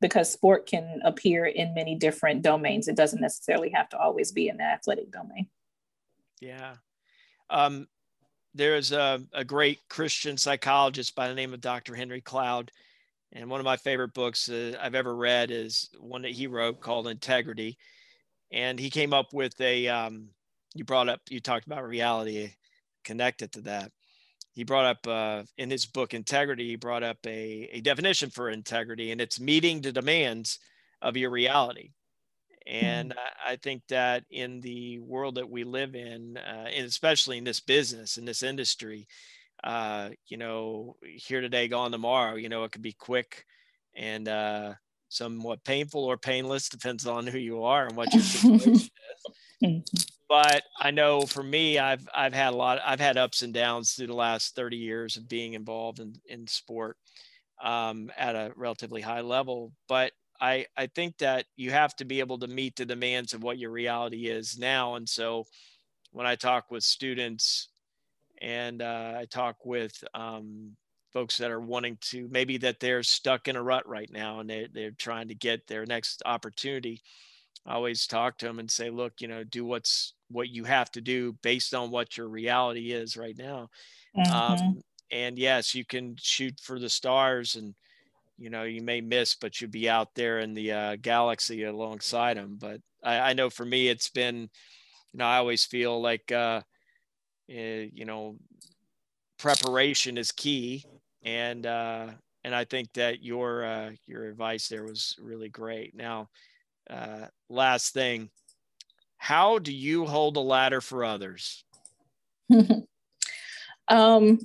because 0.00 0.30
sport 0.32 0.66
can 0.66 1.00
appear 1.04 1.46
in 1.46 1.74
many 1.74 1.94
different 1.94 2.42
domains. 2.42 2.88
It 2.88 2.96
doesn't 2.96 3.20
necessarily 3.20 3.70
have 3.70 3.88
to 3.90 3.98
always 3.98 4.32
be 4.32 4.48
in 4.48 4.58
the 4.58 4.64
athletic 4.64 5.10
domain. 5.10 5.48
Yeah. 6.40 6.74
Um, 7.48 7.88
there's 8.54 8.92
a, 8.92 9.22
a 9.32 9.44
great 9.44 9.80
Christian 9.88 10.36
psychologist 10.36 11.14
by 11.14 11.28
the 11.28 11.34
name 11.34 11.54
of 11.54 11.60
Dr. 11.60 11.94
Henry 11.94 12.20
Cloud. 12.20 12.70
And 13.32 13.50
one 13.50 13.60
of 13.60 13.64
my 13.64 13.76
favorite 13.76 14.14
books 14.14 14.48
uh, 14.48 14.76
I've 14.80 14.94
ever 14.94 15.14
read 15.14 15.50
is 15.50 15.90
one 15.98 16.22
that 16.22 16.32
he 16.32 16.46
wrote 16.46 16.80
called 16.80 17.08
Integrity. 17.08 17.78
And 18.52 18.78
he 18.78 18.90
came 18.90 19.12
up 19.12 19.32
with 19.32 19.60
a, 19.60 19.88
um, 19.88 20.28
you 20.74 20.84
brought 20.84 21.08
up, 21.08 21.20
you 21.28 21.40
talked 21.40 21.66
about 21.66 21.86
reality 21.86 22.52
connected 23.04 23.52
to 23.52 23.60
that 23.62 23.92
he 24.56 24.64
brought 24.64 24.86
up 24.86 25.06
uh, 25.06 25.42
in 25.58 25.70
his 25.70 25.84
book 25.84 26.14
integrity 26.14 26.68
he 26.68 26.76
brought 26.76 27.02
up 27.02 27.18
a, 27.26 27.68
a 27.72 27.80
definition 27.82 28.30
for 28.30 28.48
integrity 28.48 29.12
and 29.12 29.20
it's 29.20 29.38
meeting 29.38 29.82
the 29.82 29.92
demands 29.92 30.58
of 31.02 31.14
your 31.14 31.28
reality. 31.28 31.90
And 32.66 33.10
mm-hmm. 33.10 33.52
I, 33.52 33.56
think 33.56 33.82
that 33.90 34.24
in 34.30 34.62
the 34.62 34.98
world 35.00 35.34
that 35.34 35.48
we 35.48 35.62
live 35.62 35.94
in 35.94 36.38
uh, 36.38 36.68
and 36.74 36.86
especially 36.86 37.36
in 37.36 37.44
this 37.44 37.60
business 37.60 38.16
in 38.16 38.24
this 38.24 38.42
industry 38.42 39.06
uh, 39.62 40.08
you 40.26 40.38
know 40.38 40.96
here 41.02 41.42
today 41.42 41.68
gone 41.68 41.92
tomorrow 41.92 42.36
you 42.36 42.48
know 42.48 42.64
it 42.64 42.72
could 42.72 42.82
be 42.82 42.94
quick 42.94 43.44
and 43.94 44.26
uh, 44.26 44.72
somewhat 45.10 45.62
painful 45.64 46.02
or 46.02 46.16
painless 46.16 46.70
depends 46.70 47.06
on 47.06 47.26
who 47.26 47.38
you 47.38 47.62
are 47.62 47.86
and 47.86 47.96
what 47.96 48.12
your 48.12 48.22
situation 48.22 48.80
is 49.60 50.15
but 50.28 50.62
I 50.78 50.90
know 50.90 51.22
for 51.22 51.42
me, 51.42 51.78
I've 51.78 52.08
I've 52.14 52.34
had 52.34 52.52
a 52.52 52.56
lot. 52.56 52.80
I've 52.84 53.00
had 53.00 53.16
ups 53.16 53.42
and 53.42 53.54
downs 53.54 53.92
through 53.92 54.08
the 54.08 54.14
last 54.14 54.54
30 54.56 54.76
years 54.76 55.16
of 55.16 55.28
being 55.28 55.54
involved 55.54 56.00
in 56.00 56.14
in 56.28 56.46
sport 56.46 56.96
um, 57.62 58.10
at 58.16 58.34
a 58.34 58.52
relatively 58.56 59.00
high 59.02 59.20
level. 59.22 59.72
But 59.88 60.12
I 60.40 60.66
I 60.76 60.86
think 60.88 61.18
that 61.18 61.46
you 61.56 61.70
have 61.70 61.94
to 61.96 62.04
be 62.04 62.20
able 62.20 62.38
to 62.40 62.48
meet 62.48 62.76
the 62.76 62.86
demands 62.86 63.34
of 63.34 63.42
what 63.42 63.58
your 63.58 63.70
reality 63.70 64.26
is 64.28 64.58
now. 64.58 64.96
And 64.96 65.08
so 65.08 65.44
when 66.12 66.26
I 66.26 66.36
talk 66.36 66.70
with 66.70 66.84
students 66.84 67.68
and 68.40 68.82
uh, 68.82 69.14
I 69.18 69.26
talk 69.26 69.64
with 69.64 69.92
um, 70.14 70.76
folks 71.12 71.38
that 71.38 71.50
are 71.50 71.60
wanting 71.60 71.98
to 72.00 72.28
maybe 72.30 72.58
that 72.58 72.80
they're 72.80 73.02
stuck 73.02 73.48
in 73.48 73.56
a 73.56 73.62
rut 73.62 73.88
right 73.88 74.10
now 74.12 74.40
and 74.40 74.50
they 74.50 74.68
they're 74.72 74.90
trying 74.92 75.28
to 75.28 75.34
get 75.34 75.66
their 75.66 75.86
next 75.86 76.22
opportunity. 76.26 77.02
I 77.66 77.74
always 77.74 78.06
talk 78.06 78.38
to 78.38 78.46
them 78.46 78.58
and 78.58 78.70
say, 78.70 78.90
look, 78.90 79.20
you 79.20 79.28
know, 79.28 79.42
do 79.44 79.64
what's 79.64 80.14
what 80.28 80.48
you 80.48 80.64
have 80.64 80.90
to 80.92 81.00
do 81.00 81.32
based 81.42 81.74
on 81.74 81.90
what 81.90 82.16
your 82.16 82.28
reality 82.28 82.92
is 82.92 83.16
right 83.16 83.36
now. 83.36 83.68
Mm-hmm. 84.16 84.32
Um, 84.32 84.80
and 85.10 85.38
yes, 85.38 85.74
you 85.74 85.84
can 85.84 86.16
shoot 86.18 86.54
for 86.60 86.78
the 86.78 86.88
stars 86.88 87.56
and, 87.56 87.74
you 88.38 88.50
know, 88.50 88.64
you 88.64 88.82
may 88.82 89.00
miss, 89.00 89.34
but 89.34 89.60
you'll 89.60 89.70
be 89.70 89.88
out 89.88 90.14
there 90.14 90.40
in 90.40 90.54
the 90.54 90.72
uh, 90.72 90.96
galaxy 91.00 91.64
alongside 91.64 92.36
them. 92.36 92.56
But 92.60 92.80
I, 93.02 93.30
I, 93.30 93.32
know 93.32 93.50
for 93.50 93.64
me, 93.64 93.88
it's 93.88 94.10
been, 94.10 94.36
you 95.12 95.18
know, 95.18 95.24
I 95.24 95.36
always 95.36 95.64
feel 95.64 96.00
like, 96.00 96.30
uh, 96.32 96.60
eh, 97.48 97.86
you 97.92 98.04
know, 98.04 98.36
preparation 99.38 100.18
is 100.18 100.32
key. 100.32 100.84
And, 101.24 101.66
uh, 101.66 102.08
and 102.44 102.54
I 102.54 102.64
think 102.64 102.92
that 102.94 103.22
your, 103.22 103.64
uh, 103.64 103.90
your 104.06 104.28
advice 104.28 104.68
there 104.68 104.84
was 104.84 105.16
really 105.20 105.48
great. 105.48 105.94
Now, 105.94 106.28
uh, 106.90 107.26
last 107.48 107.92
thing, 107.92 108.30
how 109.16 109.58
do 109.58 109.72
you 109.72 110.06
hold 110.06 110.36
a 110.36 110.40
ladder 110.40 110.80
for 110.80 111.04
others? 111.04 111.64
um, 113.88 114.38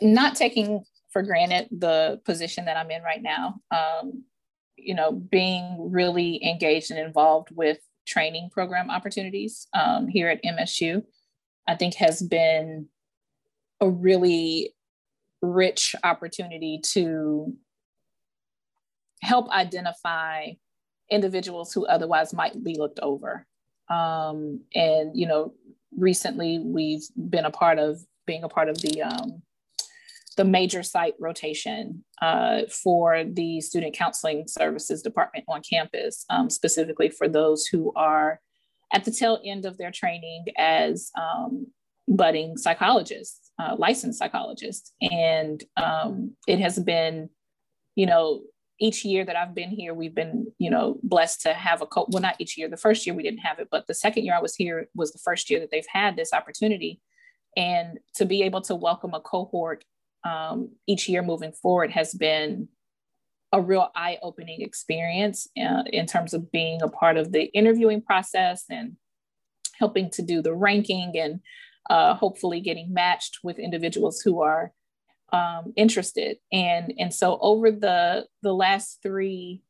not 0.00 0.36
taking 0.36 0.84
for 1.12 1.22
granted 1.22 1.68
the 1.70 2.20
position 2.24 2.64
that 2.66 2.76
I'm 2.76 2.90
in 2.90 3.02
right 3.02 3.22
now. 3.22 3.60
Um, 3.70 4.24
you 4.76 4.94
know, 4.94 5.12
being 5.12 5.90
really 5.90 6.42
engaged 6.44 6.90
and 6.90 7.00
involved 7.00 7.48
with 7.52 7.78
training 8.06 8.50
program 8.50 8.90
opportunities 8.90 9.66
um, 9.74 10.08
here 10.08 10.28
at 10.28 10.42
MSU, 10.42 11.02
I 11.68 11.76
think 11.76 11.94
has 11.96 12.22
been 12.22 12.88
a 13.80 13.88
really 13.88 14.74
rich 15.42 15.94
opportunity 16.02 16.80
to 16.92 17.54
help 19.22 19.50
identify 19.50 20.52
individuals 21.10 21.72
who 21.72 21.86
otherwise 21.86 22.32
might 22.32 22.62
be 22.62 22.74
looked 22.74 23.00
over. 23.00 23.46
Um, 23.88 24.60
and, 24.74 25.16
you 25.16 25.26
know, 25.26 25.54
recently 25.96 26.58
we've 26.58 27.02
been 27.16 27.44
a 27.44 27.50
part 27.50 27.78
of 27.78 28.00
being 28.26 28.44
a 28.44 28.48
part 28.48 28.68
of 28.68 28.80
the, 28.80 29.02
um, 29.02 29.42
the 30.36 30.44
major 30.44 30.82
site 30.82 31.14
rotation 31.18 32.04
uh, 32.22 32.60
for 32.68 33.24
the 33.24 33.60
student 33.60 33.94
counseling 33.94 34.44
services 34.46 35.02
department 35.02 35.44
on 35.48 35.60
campus, 35.68 36.24
um, 36.30 36.48
specifically 36.48 37.08
for 37.08 37.28
those 37.28 37.66
who 37.66 37.92
are 37.96 38.40
at 38.92 39.04
the 39.04 39.10
tail 39.10 39.40
end 39.44 39.64
of 39.64 39.76
their 39.78 39.90
training 39.90 40.44
as 40.56 41.10
um, 41.20 41.66
budding 42.06 42.56
psychologists, 42.56 43.50
uh, 43.58 43.74
licensed 43.78 44.18
psychologists. 44.18 44.92
And 45.00 45.62
um, 45.76 46.36
it 46.46 46.60
has 46.60 46.78
been, 46.78 47.30
you 47.96 48.06
know, 48.06 48.42
each 48.80 49.04
year 49.04 49.24
that 49.24 49.36
I've 49.36 49.54
been 49.54 49.70
here, 49.70 49.92
we've 49.92 50.14
been, 50.14 50.46
you 50.58 50.70
know, 50.70 50.98
blessed 51.02 51.42
to 51.42 51.52
have 51.52 51.82
a 51.82 51.86
co- 51.86 52.06
well, 52.10 52.22
not 52.22 52.36
each 52.38 52.56
year. 52.56 52.68
The 52.68 52.76
first 52.76 53.06
year 53.06 53.14
we 53.14 53.22
didn't 53.22 53.40
have 53.40 53.58
it, 53.58 53.68
but 53.70 53.86
the 53.86 53.94
second 53.94 54.24
year 54.24 54.34
I 54.34 54.40
was 54.40 54.54
here 54.54 54.88
was 54.94 55.12
the 55.12 55.18
first 55.18 55.50
year 55.50 55.60
that 55.60 55.70
they've 55.70 55.84
had 55.92 56.16
this 56.16 56.32
opportunity, 56.32 57.00
and 57.56 57.98
to 58.16 58.24
be 58.24 58.42
able 58.42 58.62
to 58.62 58.74
welcome 58.74 59.14
a 59.14 59.20
cohort 59.20 59.84
um, 60.24 60.70
each 60.86 61.08
year 61.08 61.22
moving 61.22 61.52
forward 61.52 61.90
has 61.90 62.14
been 62.14 62.68
a 63.52 63.60
real 63.60 63.90
eye-opening 63.96 64.60
experience 64.60 65.48
uh, 65.58 65.82
in 65.86 66.06
terms 66.06 66.34
of 66.34 66.52
being 66.52 66.82
a 66.82 66.88
part 66.88 67.16
of 67.16 67.32
the 67.32 67.44
interviewing 67.46 68.00
process 68.00 68.64
and 68.70 68.96
helping 69.78 70.10
to 70.10 70.22
do 70.22 70.40
the 70.40 70.54
ranking 70.54 71.12
and 71.16 71.40
uh, 71.88 72.14
hopefully 72.14 72.60
getting 72.60 72.92
matched 72.92 73.38
with 73.42 73.58
individuals 73.58 74.20
who 74.20 74.40
are 74.40 74.72
um, 75.32 75.72
interested. 75.76 76.38
And, 76.52 76.92
and 76.98 77.12
so 77.12 77.38
over 77.40 77.70
the, 77.70 78.26
the 78.42 78.52
last 78.52 78.98
three 79.02 79.62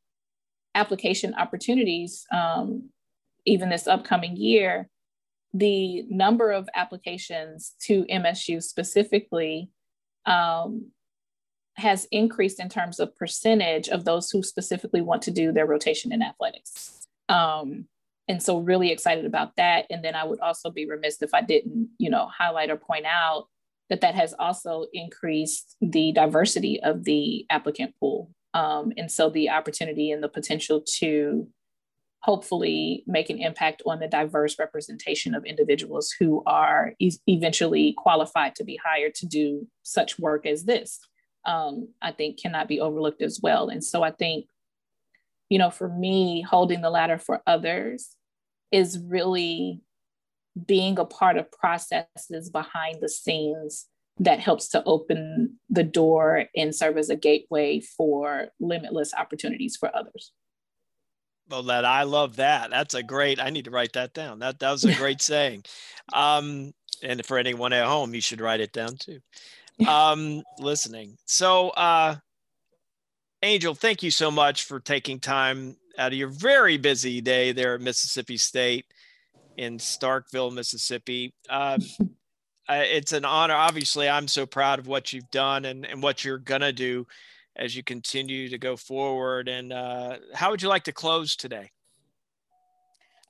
application 0.74 1.34
opportunities, 1.34 2.26
um, 2.32 2.90
even 3.46 3.70
this 3.70 3.86
upcoming 3.86 4.36
year, 4.36 4.88
the 5.52 6.04
number 6.08 6.52
of 6.52 6.68
applications 6.74 7.74
to 7.82 8.04
MSU 8.04 8.62
specifically 8.62 9.70
um, 10.26 10.90
has 11.76 12.06
increased 12.12 12.60
in 12.60 12.68
terms 12.68 13.00
of 13.00 13.16
percentage 13.16 13.88
of 13.88 14.04
those 14.04 14.30
who 14.30 14.42
specifically 14.42 15.00
want 15.00 15.22
to 15.22 15.30
do 15.30 15.52
their 15.52 15.66
rotation 15.66 16.12
in 16.12 16.22
athletics. 16.22 17.06
Um, 17.28 17.86
and 18.28 18.40
so 18.40 18.58
really 18.58 18.92
excited 18.92 19.24
about 19.24 19.56
that. 19.56 19.86
And 19.90 20.04
then 20.04 20.14
I 20.14 20.24
would 20.24 20.40
also 20.40 20.70
be 20.70 20.86
remiss 20.86 21.20
if 21.20 21.34
I 21.34 21.42
didn't, 21.42 21.88
you 21.98 22.10
know, 22.10 22.28
highlight 22.28 22.70
or 22.70 22.76
point 22.76 23.06
out 23.06 23.48
that 23.90 24.00
that 24.00 24.14
has 24.14 24.32
also 24.38 24.86
increased 24.92 25.76
the 25.80 26.12
diversity 26.12 26.80
of 26.82 27.04
the 27.04 27.44
applicant 27.50 27.94
pool. 28.00 28.30
Um, 28.54 28.92
and 28.96 29.10
so 29.10 29.28
the 29.28 29.50
opportunity 29.50 30.10
and 30.10 30.22
the 30.22 30.28
potential 30.28 30.82
to 30.98 31.46
hopefully 32.22 33.02
make 33.06 33.30
an 33.30 33.38
impact 33.38 33.82
on 33.86 33.98
the 33.98 34.06
diverse 34.06 34.58
representation 34.58 35.34
of 35.34 35.44
individuals 35.44 36.14
who 36.18 36.42
are 36.46 36.92
e- 36.98 37.12
eventually 37.26 37.94
qualified 37.96 38.54
to 38.54 38.64
be 38.64 38.78
hired 38.84 39.14
to 39.16 39.26
do 39.26 39.66
such 39.82 40.18
work 40.18 40.46
as 40.46 40.64
this, 40.64 41.00
um, 41.46 41.88
I 42.02 42.12
think 42.12 42.40
cannot 42.40 42.68
be 42.68 42.80
overlooked 42.80 43.22
as 43.22 43.40
well. 43.42 43.68
And 43.68 43.82
so 43.82 44.02
I 44.02 44.10
think, 44.10 44.46
you 45.48 45.58
know, 45.58 45.70
for 45.70 45.88
me, 45.88 46.42
holding 46.42 46.82
the 46.82 46.90
ladder 46.90 47.18
for 47.18 47.42
others 47.46 48.16
is 48.70 48.98
really 48.98 49.80
being 50.66 50.98
a 50.98 51.04
part 51.04 51.36
of 51.36 51.50
processes 51.50 52.50
behind 52.50 52.98
the 53.00 53.08
scenes 53.08 53.86
that 54.18 54.40
helps 54.40 54.68
to 54.68 54.84
open 54.84 55.58
the 55.70 55.82
door 55.82 56.44
and 56.54 56.74
serve 56.74 56.98
as 56.98 57.08
a 57.08 57.16
gateway 57.16 57.80
for 57.80 58.48
limitless 58.60 59.14
opportunities 59.14 59.76
for 59.76 59.94
others. 59.96 60.32
Well, 61.48 61.62
that 61.64 61.84
I 61.84 62.04
love 62.04 62.36
that. 62.36 62.70
That's 62.70 62.94
a 62.94 63.02
great. 63.02 63.40
I 63.40 63.50
need 63.50 63.64
to 63.64 63.70
write 63.70 63.94
that 63.94 64.12
down. 64.12 64.38
That 64.38 64.60
that 64.60 64.70
was 64.70 64.84
a 64.84 64.94
great 64.96 65.20
saying. 65.20 65.64
Um, 66.12 66.72
and 67.02 67.24
for 67.24 67.38
anyone 67.38 67.72
at 67.72 67.86
home, 67.86 68.14
you 68.14 68.20
should 68.20 68.40
write 68.40 68.60
it 68.60 68.72
down 68.72 68.96
too. 68.96 69.20
Um, 69.88 70.42
listening. 70.58 71.16
So, 71.24 71.70
uh, 71.70 72.16
Angel, 73.42 73.74
thank 73.74 74.02
you 74.02 74.10
so 74.10 74.30
much 74.30 74.64
for 74.64 74.78
taking 74.78 75.18
time 75.18 75.76
out 75.96 76.12
of 76.12 76.18
your 76.18 76.28
very 76.28 76.76
busy 76.76 77.20
day 77.22 77.52
there 77.52 77.74
at 77.74 77.80
Mississippi 77.80 78.36
State 78.36 78.84
in 79.56 79.78
Starkville, 79.78 80.52
Mississippi. 80.52 81.34
Um, 81.48 81.80
it's 82.68 83.12
an 83.12 83.24
honor. 83.24 83.54
Obviously, 83.54 84.08
I'm 84.08 84.28
so 84.28 84.46
proud 84.46 84.78
of 84.78 84.86
what 84.86 85.12
you've 85.12 85.30
done 85.30 85.64
and, 85.64 85.86
and 85.86 86.02
what 86.02 86.24
you're 86.24 86.38
going 86.38 86.60
to 86.60 86.72
do 86.72 87.06
as 87.56 87.76
you 87.76 87.82
continue 87.82 88.48
to 88.48 88.58
go 88.58 88.76
forward. 88.76 89.48
And 89.48 89.72
uh, 89.72 90.18
how 90.34 90.50
would 90.50 90.62
you 90.62 90.68
like 90.68 90.84
to 90.84 90.92
close 90.92 91.36
today? 91.36 91.70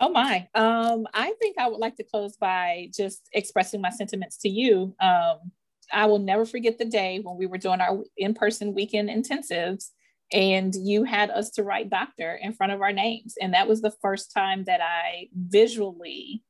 Oh 0.00 0.08
my. 0.08 0.48
Um, 0.54 1.06
I 1.12 1.34
think 1.40 1.58
I 1.58 1.68
would 1.68 1.78
like 1.78 1.96
to 1.96 2.04
close 2.04 2.36
by 2.36 2.88
just 2.94 3.28
expressing 3.32 3.80
my 3.80 3.90
sentiments 3.90 4.38
to 4.38 4.48
you. 4.48 4.94
Um, 5.00 5.52
I 5.92 6.06
will 6.06 6.18
never 6.18 6.46
forget 6.46 6.78
the 6.78 6.84
day 6.84 7.20
when 7.22 7.36
we 7.36 7.46
were 7.46 7.58
doing 7.58 7.80
our 7.80 8.02
in-person 8.16 8.74
weekend 8.74 9.10
intensives 9.10 9.90
and 10.32 10.74
you 10.74 11.04
had 11.04 11.30
us 11.30 11.50
to 11.50 11.64
write 11.64 11.90
doctor 11.90 12.38
in 12.40 12.52
front 12.52 12.72
of 12.72 12.80
our 12.80 12.92
names. 12.92 13.34
And 13.40 13.54
that 13.54 13.68
was 13.68 13.80
the 13.80 13.94
first 14.02 14.32
time 14.32 14.64
that 14.64 14.80
I 14.80 15.28
visually 15.34 16.42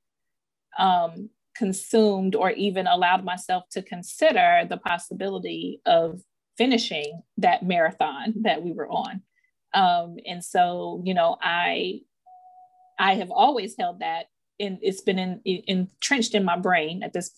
um, 0.79 1.31
consumed 1.57 2.35
or 2.35 2.51
even 2.51 2.87
allowed 2.87 3.25
myself 3.25 3.65
to 3.73 3.83
consider 3.83 4.67
the 4.69 4.77
possibility 4.77 5.81
of 5.87 6.21
finishing 6.59 7.23
that 7.39 7.63
marathon 7.63 8.35
that 8.43 8.63
we 8.63 8.73
were 8.73 8.89
on. 8.89 9.23
Um, 9.73 10.17
and 10.27 10.45
so, 10.45 11.03
you 11.05 11.15
know, 11.15 11.37
I 11.43 12.01
I 12.99 13.15
have 13.15 13.31
always 13.31 13.75
held 13.79 14.01
that 14.01 14.27
and 14.59 14.79
it's 14.83 15.01
been 15.01 15.19
in, 15.19 15.41
in, 15.45 15.63
entrenched 15.67 16.35
in 16.35 16.45
my 16.45 16.59
brain 16.59 17.03
at 17.03 17.15
this. 17.15 17.31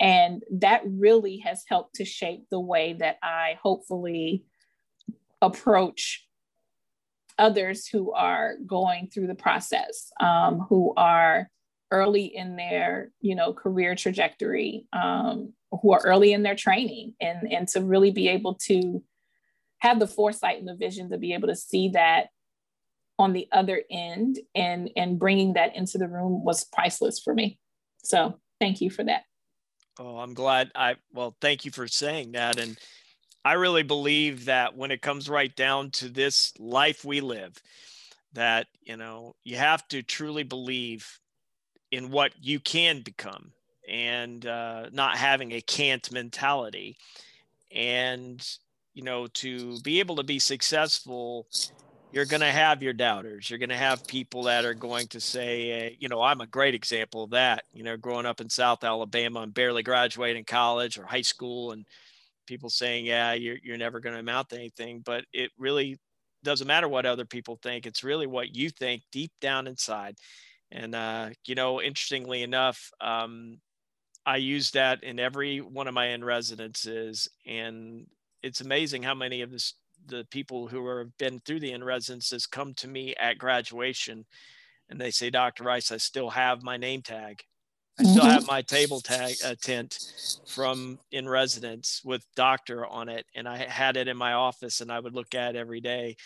And 0.00 0.42
that 0.50 0.80
really 0.86 1.36
has 1.44 1.64
helped 1.68 1.96
to 1.96 2.06
shape 2.06 2.46
the 2.50 2.60
way 2.60 2.94
that 2.94 3.18
I 3.22 3.58
hopefully 3.62 4.44
approach 5.42 6.26
others 7.38 7.86
who 7.86 8.12
are 8.12 8.56
going 8.66 9.08
through 9.08 9.26
the 9.26 9.34
process, 9.34 10.12
um, 10.20 10.60
who 10.68 10.92
are 10.96 11.48
early 11.90 12.24
in 12.24 12.56
their 12.56 13.10
you 13.20 13.34
know 13.34 13.52
career 13.52 13.94
trajectory, 13.94 14.86
um, 14.92 15.52
who 15.82 15.92
are 15.92 16.02
early 16.04 16.32
in 16.32 16.42
their 16.42 16.54
training, 16.54 17.14
and 17.20 17.50
and 17.52 17.68
to 17.68 17.80
really 17.80 18.10
be 18.10 18.28
able 18.28 18.54
to 18.54 19.02
have 19.78 19.98
the 19.98 20.06
foresight 20.06 20.58
and 20.58 20.68
the 20.68 20.74
vision 20.74 21.10
to 21.10 21.18
be 21.18 21.32
able 21.32 21.48
to 21.48 21.56
see 21.56 21.88
that 21.88 22.28
on 23.18 23.32
the 23.32 23.48
other 23.52 23.82
end 23.90 24.38
and 24.54 24.90
and 24.96 25.18
bringing 25.18 25.54
that 25.54 25.74
into 25.74 25.98
the 25.98 26.08
room 26.08 26.44
was 26.44 26.64
priceless 26.64 27.18
for 27.18 27.34
me. 27.34 27.58
So 28.02 28.38
thank 28.60 28.80
you 28.80 28.90
for 28.90 29.04
that. 29.04 29.22
Oh 29.98 30.18
i'm 30.18 30.32
glad 30.32 30.70
i 30.74 30.96
well 31.12 31.36
thank 31.42 31.64
you 31.64 31.70
for 31.70 31.86
saying 31.86 32.32
that 32.32 32.58
and 32.58 32.78
I 33.44 33.54
really 33.54 33.82
believe 33.82 34.44
that 34.46 34.76
when 34.76 34.90
it 34.90 35.02
comes 35.02 35.28
right 35.28 35.54
down 35.54 35.90
to 35.92 36.08
this 36.08 36.52
life 36.58 37.04
we 37.04 37.20
live, 37.20 37.60
that, 38.34 38.66
you 38.82 38.96
know, 38.96 39.34
you 39.44 39.56
have 39.56 39.86
to 39.88 40.02
truly 40.02 40.42
believe 40.42 41.18
in 41.90 42.10
what 42.10 42.32
you 42.40 42.60
can 42.60 43.00
become 43.00 43.52
and 43.88 44.46
uh, 44.46 44.88
not 44.92 45.16
having 45.16 45.52
a 45.52 45.60
can't 45.60 46.12
mentality. 46.12 46.96
And, 47.74 48.46
you 48.94 49.02
know, 49.02 49.26
to 49.26 49.80
be 49.80 50.00
able 50.00 50.16
to 50.16 50.22
be 50.22 50.38
successful, 50.38 51.46
you're 52.12 52.26
going 52.26 52.40
to 52.40 52.46
have 52.46 52.82
your 52.82 52.92
doubters. 52.92 53.48
You're 53.48 53.58
going 53.58 53.70
to 53.70 53.76
have 53.76 54.06
people 54.06 54.44
that 54.44 54.64
are 54.64 54.74
going 54.74 55.08
to 55.08 55.20
say, 55.20 55.88
uh, 55.88 55.90
you 55.98 56.08
know, 56.08 56.22
I'm 56.22 56.40
a 56.40 56.46
great 56.46 56.74
example 56.74 57.24
of 57.24 57.30
that. 57.30 57.64
You 57.72 57.84
know, 57.84 57.96
growing 57.96 58.26
up 58.26 58.40
in 58.40 58.50
South 58.50 58.84
Alabama, 58.84 59.40
I'm 59.40 59.50
barely 59.50 59.82
graduating 59.82 60.44
college 60.44 60.98
or 60.98 61.04
high 61.04 61.22
school 61.22 61.72
and 61.72 61.86
people 62.50 62.68
saying, 62.68 63.06
yeah, 63.06 63.32
you're, 63.32 63.58
you're 63.62 63.78
never 63.78 64.00
going 64.00 64.14
to 64.14 64.20
amount 64.20 64.48
to 64.48 64.56
anything. 64.56 65.02
But 65.06 65.24
it 65.32 65.52
really 65.56 65.96
doesn't 66.42 66.66
matter 66.66 66.88
what 66.88 67.06
other 67.06 67.24
people 67.24 67.60
think. 67.62 67.86
It's 67.86 68.02
really 68.02 68.26
what 68.26 68.56
you 68.56 68.70
think 68.70 69.02
deep 69.12 69.30
down 69.40 69.68
inside. 69.68 70.16
And, 70.72 70.96
uh, 70.96 71.30
you 71.46 71.54
know, 71.54 71.80
interestingly 71.80 72.42
enough, 72.42 72.90
um, 73.00 73.60
I 74.26 74.36
use 74.36 74.72
that 74.72 75.04
in 75.04 75.20
every 75.20 75.58
one 75.60 75.86
of 75.86 75.94
my 75.94 76.06
in 76.08 76.24
residences. 76.24 77.28
And 77.46 78.08
it's 78.42 78.60
amazing 78.60 79.04
how 79.04 79.14
many 79.14 79.42
of 79.42 79.52
this, 79.52 79.74
the 80.06 80.26
people 80.32 80.66
who 80.66 80.88
have 80.98 81.16
been 81.18 81.40
through 81.46 81.60
the 81.60 81.70
in 81.70 81.84
residences 81.84 82.46
come 82.46 82.74
to 82.74 82.88
me 82.88 83.14
at 83.14 83.38
graduation 83.38 84.26
and 84.88 85.00
they 85.00 85.12
say, 85.12 85.30
Dr. 85.30 85.62
Rice, 85.62 85.92
I 85.92 85.98
still 85.98 86.30
have 86.30 86.64
my 86.64 86.76
name 86.76 87.02
tag. 87.02 87.44
I 88.00 88.02
still 88.02 88.22
mm-hmm. 88.22 88.30
have 88.30 88.46
my 88.46 88.62
table 88.62 89.02
tag 89.02 89.34
uh, 89.44 89.54
tent 89.60 89.98
from 90.46 90.98
in 91.12 91.28
residence 91.28 92.00
with 92.02 92.24
doctor 92.34 92.86
on 92.86 93.10
it, 93.10 93.26
and 93.34 93.46
I 93.46 93.58
had 93.58 93.98
it 93.98 94.08
in 94.08 94.16
my 94.16 94.32
office, 94.32 94.80
and 94.80 94.90
I 94.90 94.98
would 94.98 95.14
look 95.14 95.34
at 95.34 95.54
every 95.54 95.82
day. 95.82 96.16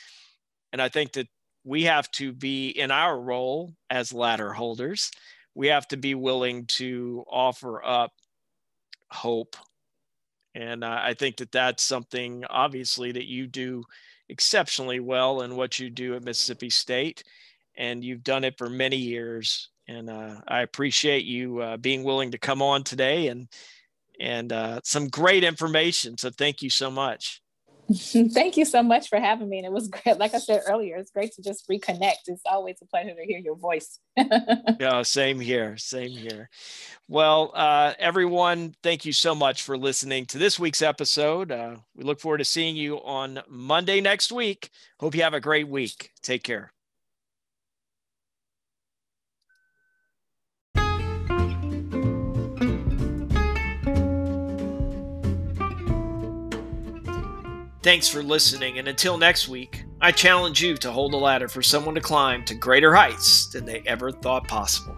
And 0.73 0.81
I 0.81 0.89
think 0.89 1.15
that 1.15 1.27
we 1.65 1.83
have 1.85 2.09
to 2.13 2.33
be 2.33 2.69
in 2.69 2.93
our 2.93 3.21
role 3.21 3.75
as 3.91 4.13
ladder 4.13 4.53
holders. 4.53 5.11
We 5.57 5.67
have 5.69 5.89
to 5.89 5.97
be 5.97 6.15
willing 6.15 6.67
to 6.77 7.25
offer 7.29 7.85
up 7.85 8.13
hope, 9.11 9.57
and 10.55 10.85
uh, 10.85 11.01
I 11.03 11.15
think 11.15 11.39
that 11.39 11.51
that's 11.51 11.83
something 11.83 12.45
obviously 12.49 13.11
that 13.11 13.27
you 13.27 13.49
do 13.49 13.83
exceptionally 14.29 15.01
well 15.01 15.43
in 15.43 15.57
what 15.57 15.81
you 15.81 15.91
do 15.91 16.15
at 16.15 16.23
Mississippi 16.23 16.71
State, 16.71 17.25
and 17.77 18.05
you've 18.05 18.23
done 18.23 18.45
it 18.45 18.59
for 18.59 18.71
many 18.71 18.97
years 18.97 19.71
and 19.89 20.11
uh, 20.11 20.37
I 20.47 20.63
appreciate 20.63 21.25
you 21.25 21.61
uh, 21.61 21.77
being 21.77 22.05
willing 22.05 22.31
to 22.33 22.39
come 22.39 22.63
on 22.63 22.85
today 22.85 23.29
and 23.29 23.49
and 24.21 24.53
uh, 24.53 24.81
some 24.85 25.09
great 25.09 25.45
information. 25.45 26.17
So 26.17 26.31
thank 26.31 26.63
you 26.63 26.71
so 26.71 26.91
much. 26.91 27.43
thank 28.33 28.57
you 28.57 28.65
so 28.65 28.83
much 28.83 29.09
for 29.09 29.19
having 29.19 29.49
me. 29.49 29.59
And 29.59 29.67
it 29.67 29.73
was 29.73 29.89
great. 29.89 30.19
Like 30.19 30.35
I 30.35 30.39
said 30.39 30.63
earlier, 30.67 30.97
it's 30.97 31.11
great 31.11 31.33
to 31.35 31.43
just 31.43 31.69
reconnect. 31.69 32.29
It's 32.29 32.43
always 32.47 32.77
a 32.81 32.87
pleasure 32.87 33.15
to 33.15 33.25
hear 33.25 33.39
your 33.39 33.57
voice. 33.57 33.99
yeah, 34.17 35.03
same 35.03 35.39
here. 35.39 35.77
Same 35.77 36.11
here. 36.11 36.49
Well, 37.09 37.53
uh, 37.55 37.93
everyone, 37.99 38.75
thank 38.83 39.05
you 39.05 39.13
so 39.13 39.35
much 39.35 39.63
for 39.63 39.77
listening 39.77 40.27
to 40.27 40.39
this 40.39 40.59
week's 40.59 40.81
episode. 40.81 41.53
Uh, 41.53 41.77
we 41.95 42.05
look 42.05 42.21
forward 42.21 42.39
to 42.39 42.45
seeing 42.45 42.77
you 42.77 43.03
on 43.03 43.41
Monday 43.49 44.01
next 44.01 44.33
week. 44.33 44.71
Hope 44.99 45.15
you 45.15 45.23
have 45.23 45.35
a 45.35 45.41
great 45.41 45.69
week. 45.69 46.11
Take 46.23 46.43
care. 46.43 46.73
Thanks 57.85 58.09
for 58.09 58.23
listening, 58.23 58.79
and 58.79 58.89
until 58.89 59.19
next 59.19 59.47
week, 59.47 59.85
I 60.01 60.11
challenge 60.11 60.63
you 60.63 60.75
to 60.79 60.91
hold 60.91 61.13
a 61.13 61.19
ladder 61.19 61.49
for 61.49 61.61
someone 61.61 61.95
to 61.97 62.01
climb 62.01 62.43
to 62.47 62.55
greater 62.55 62.95
heights 62.95 63.49
than 63.49 63.67
they 63.67 63.83
ever 63.85 64.11
thought 64.11 64.49
possible. 64.49 64.97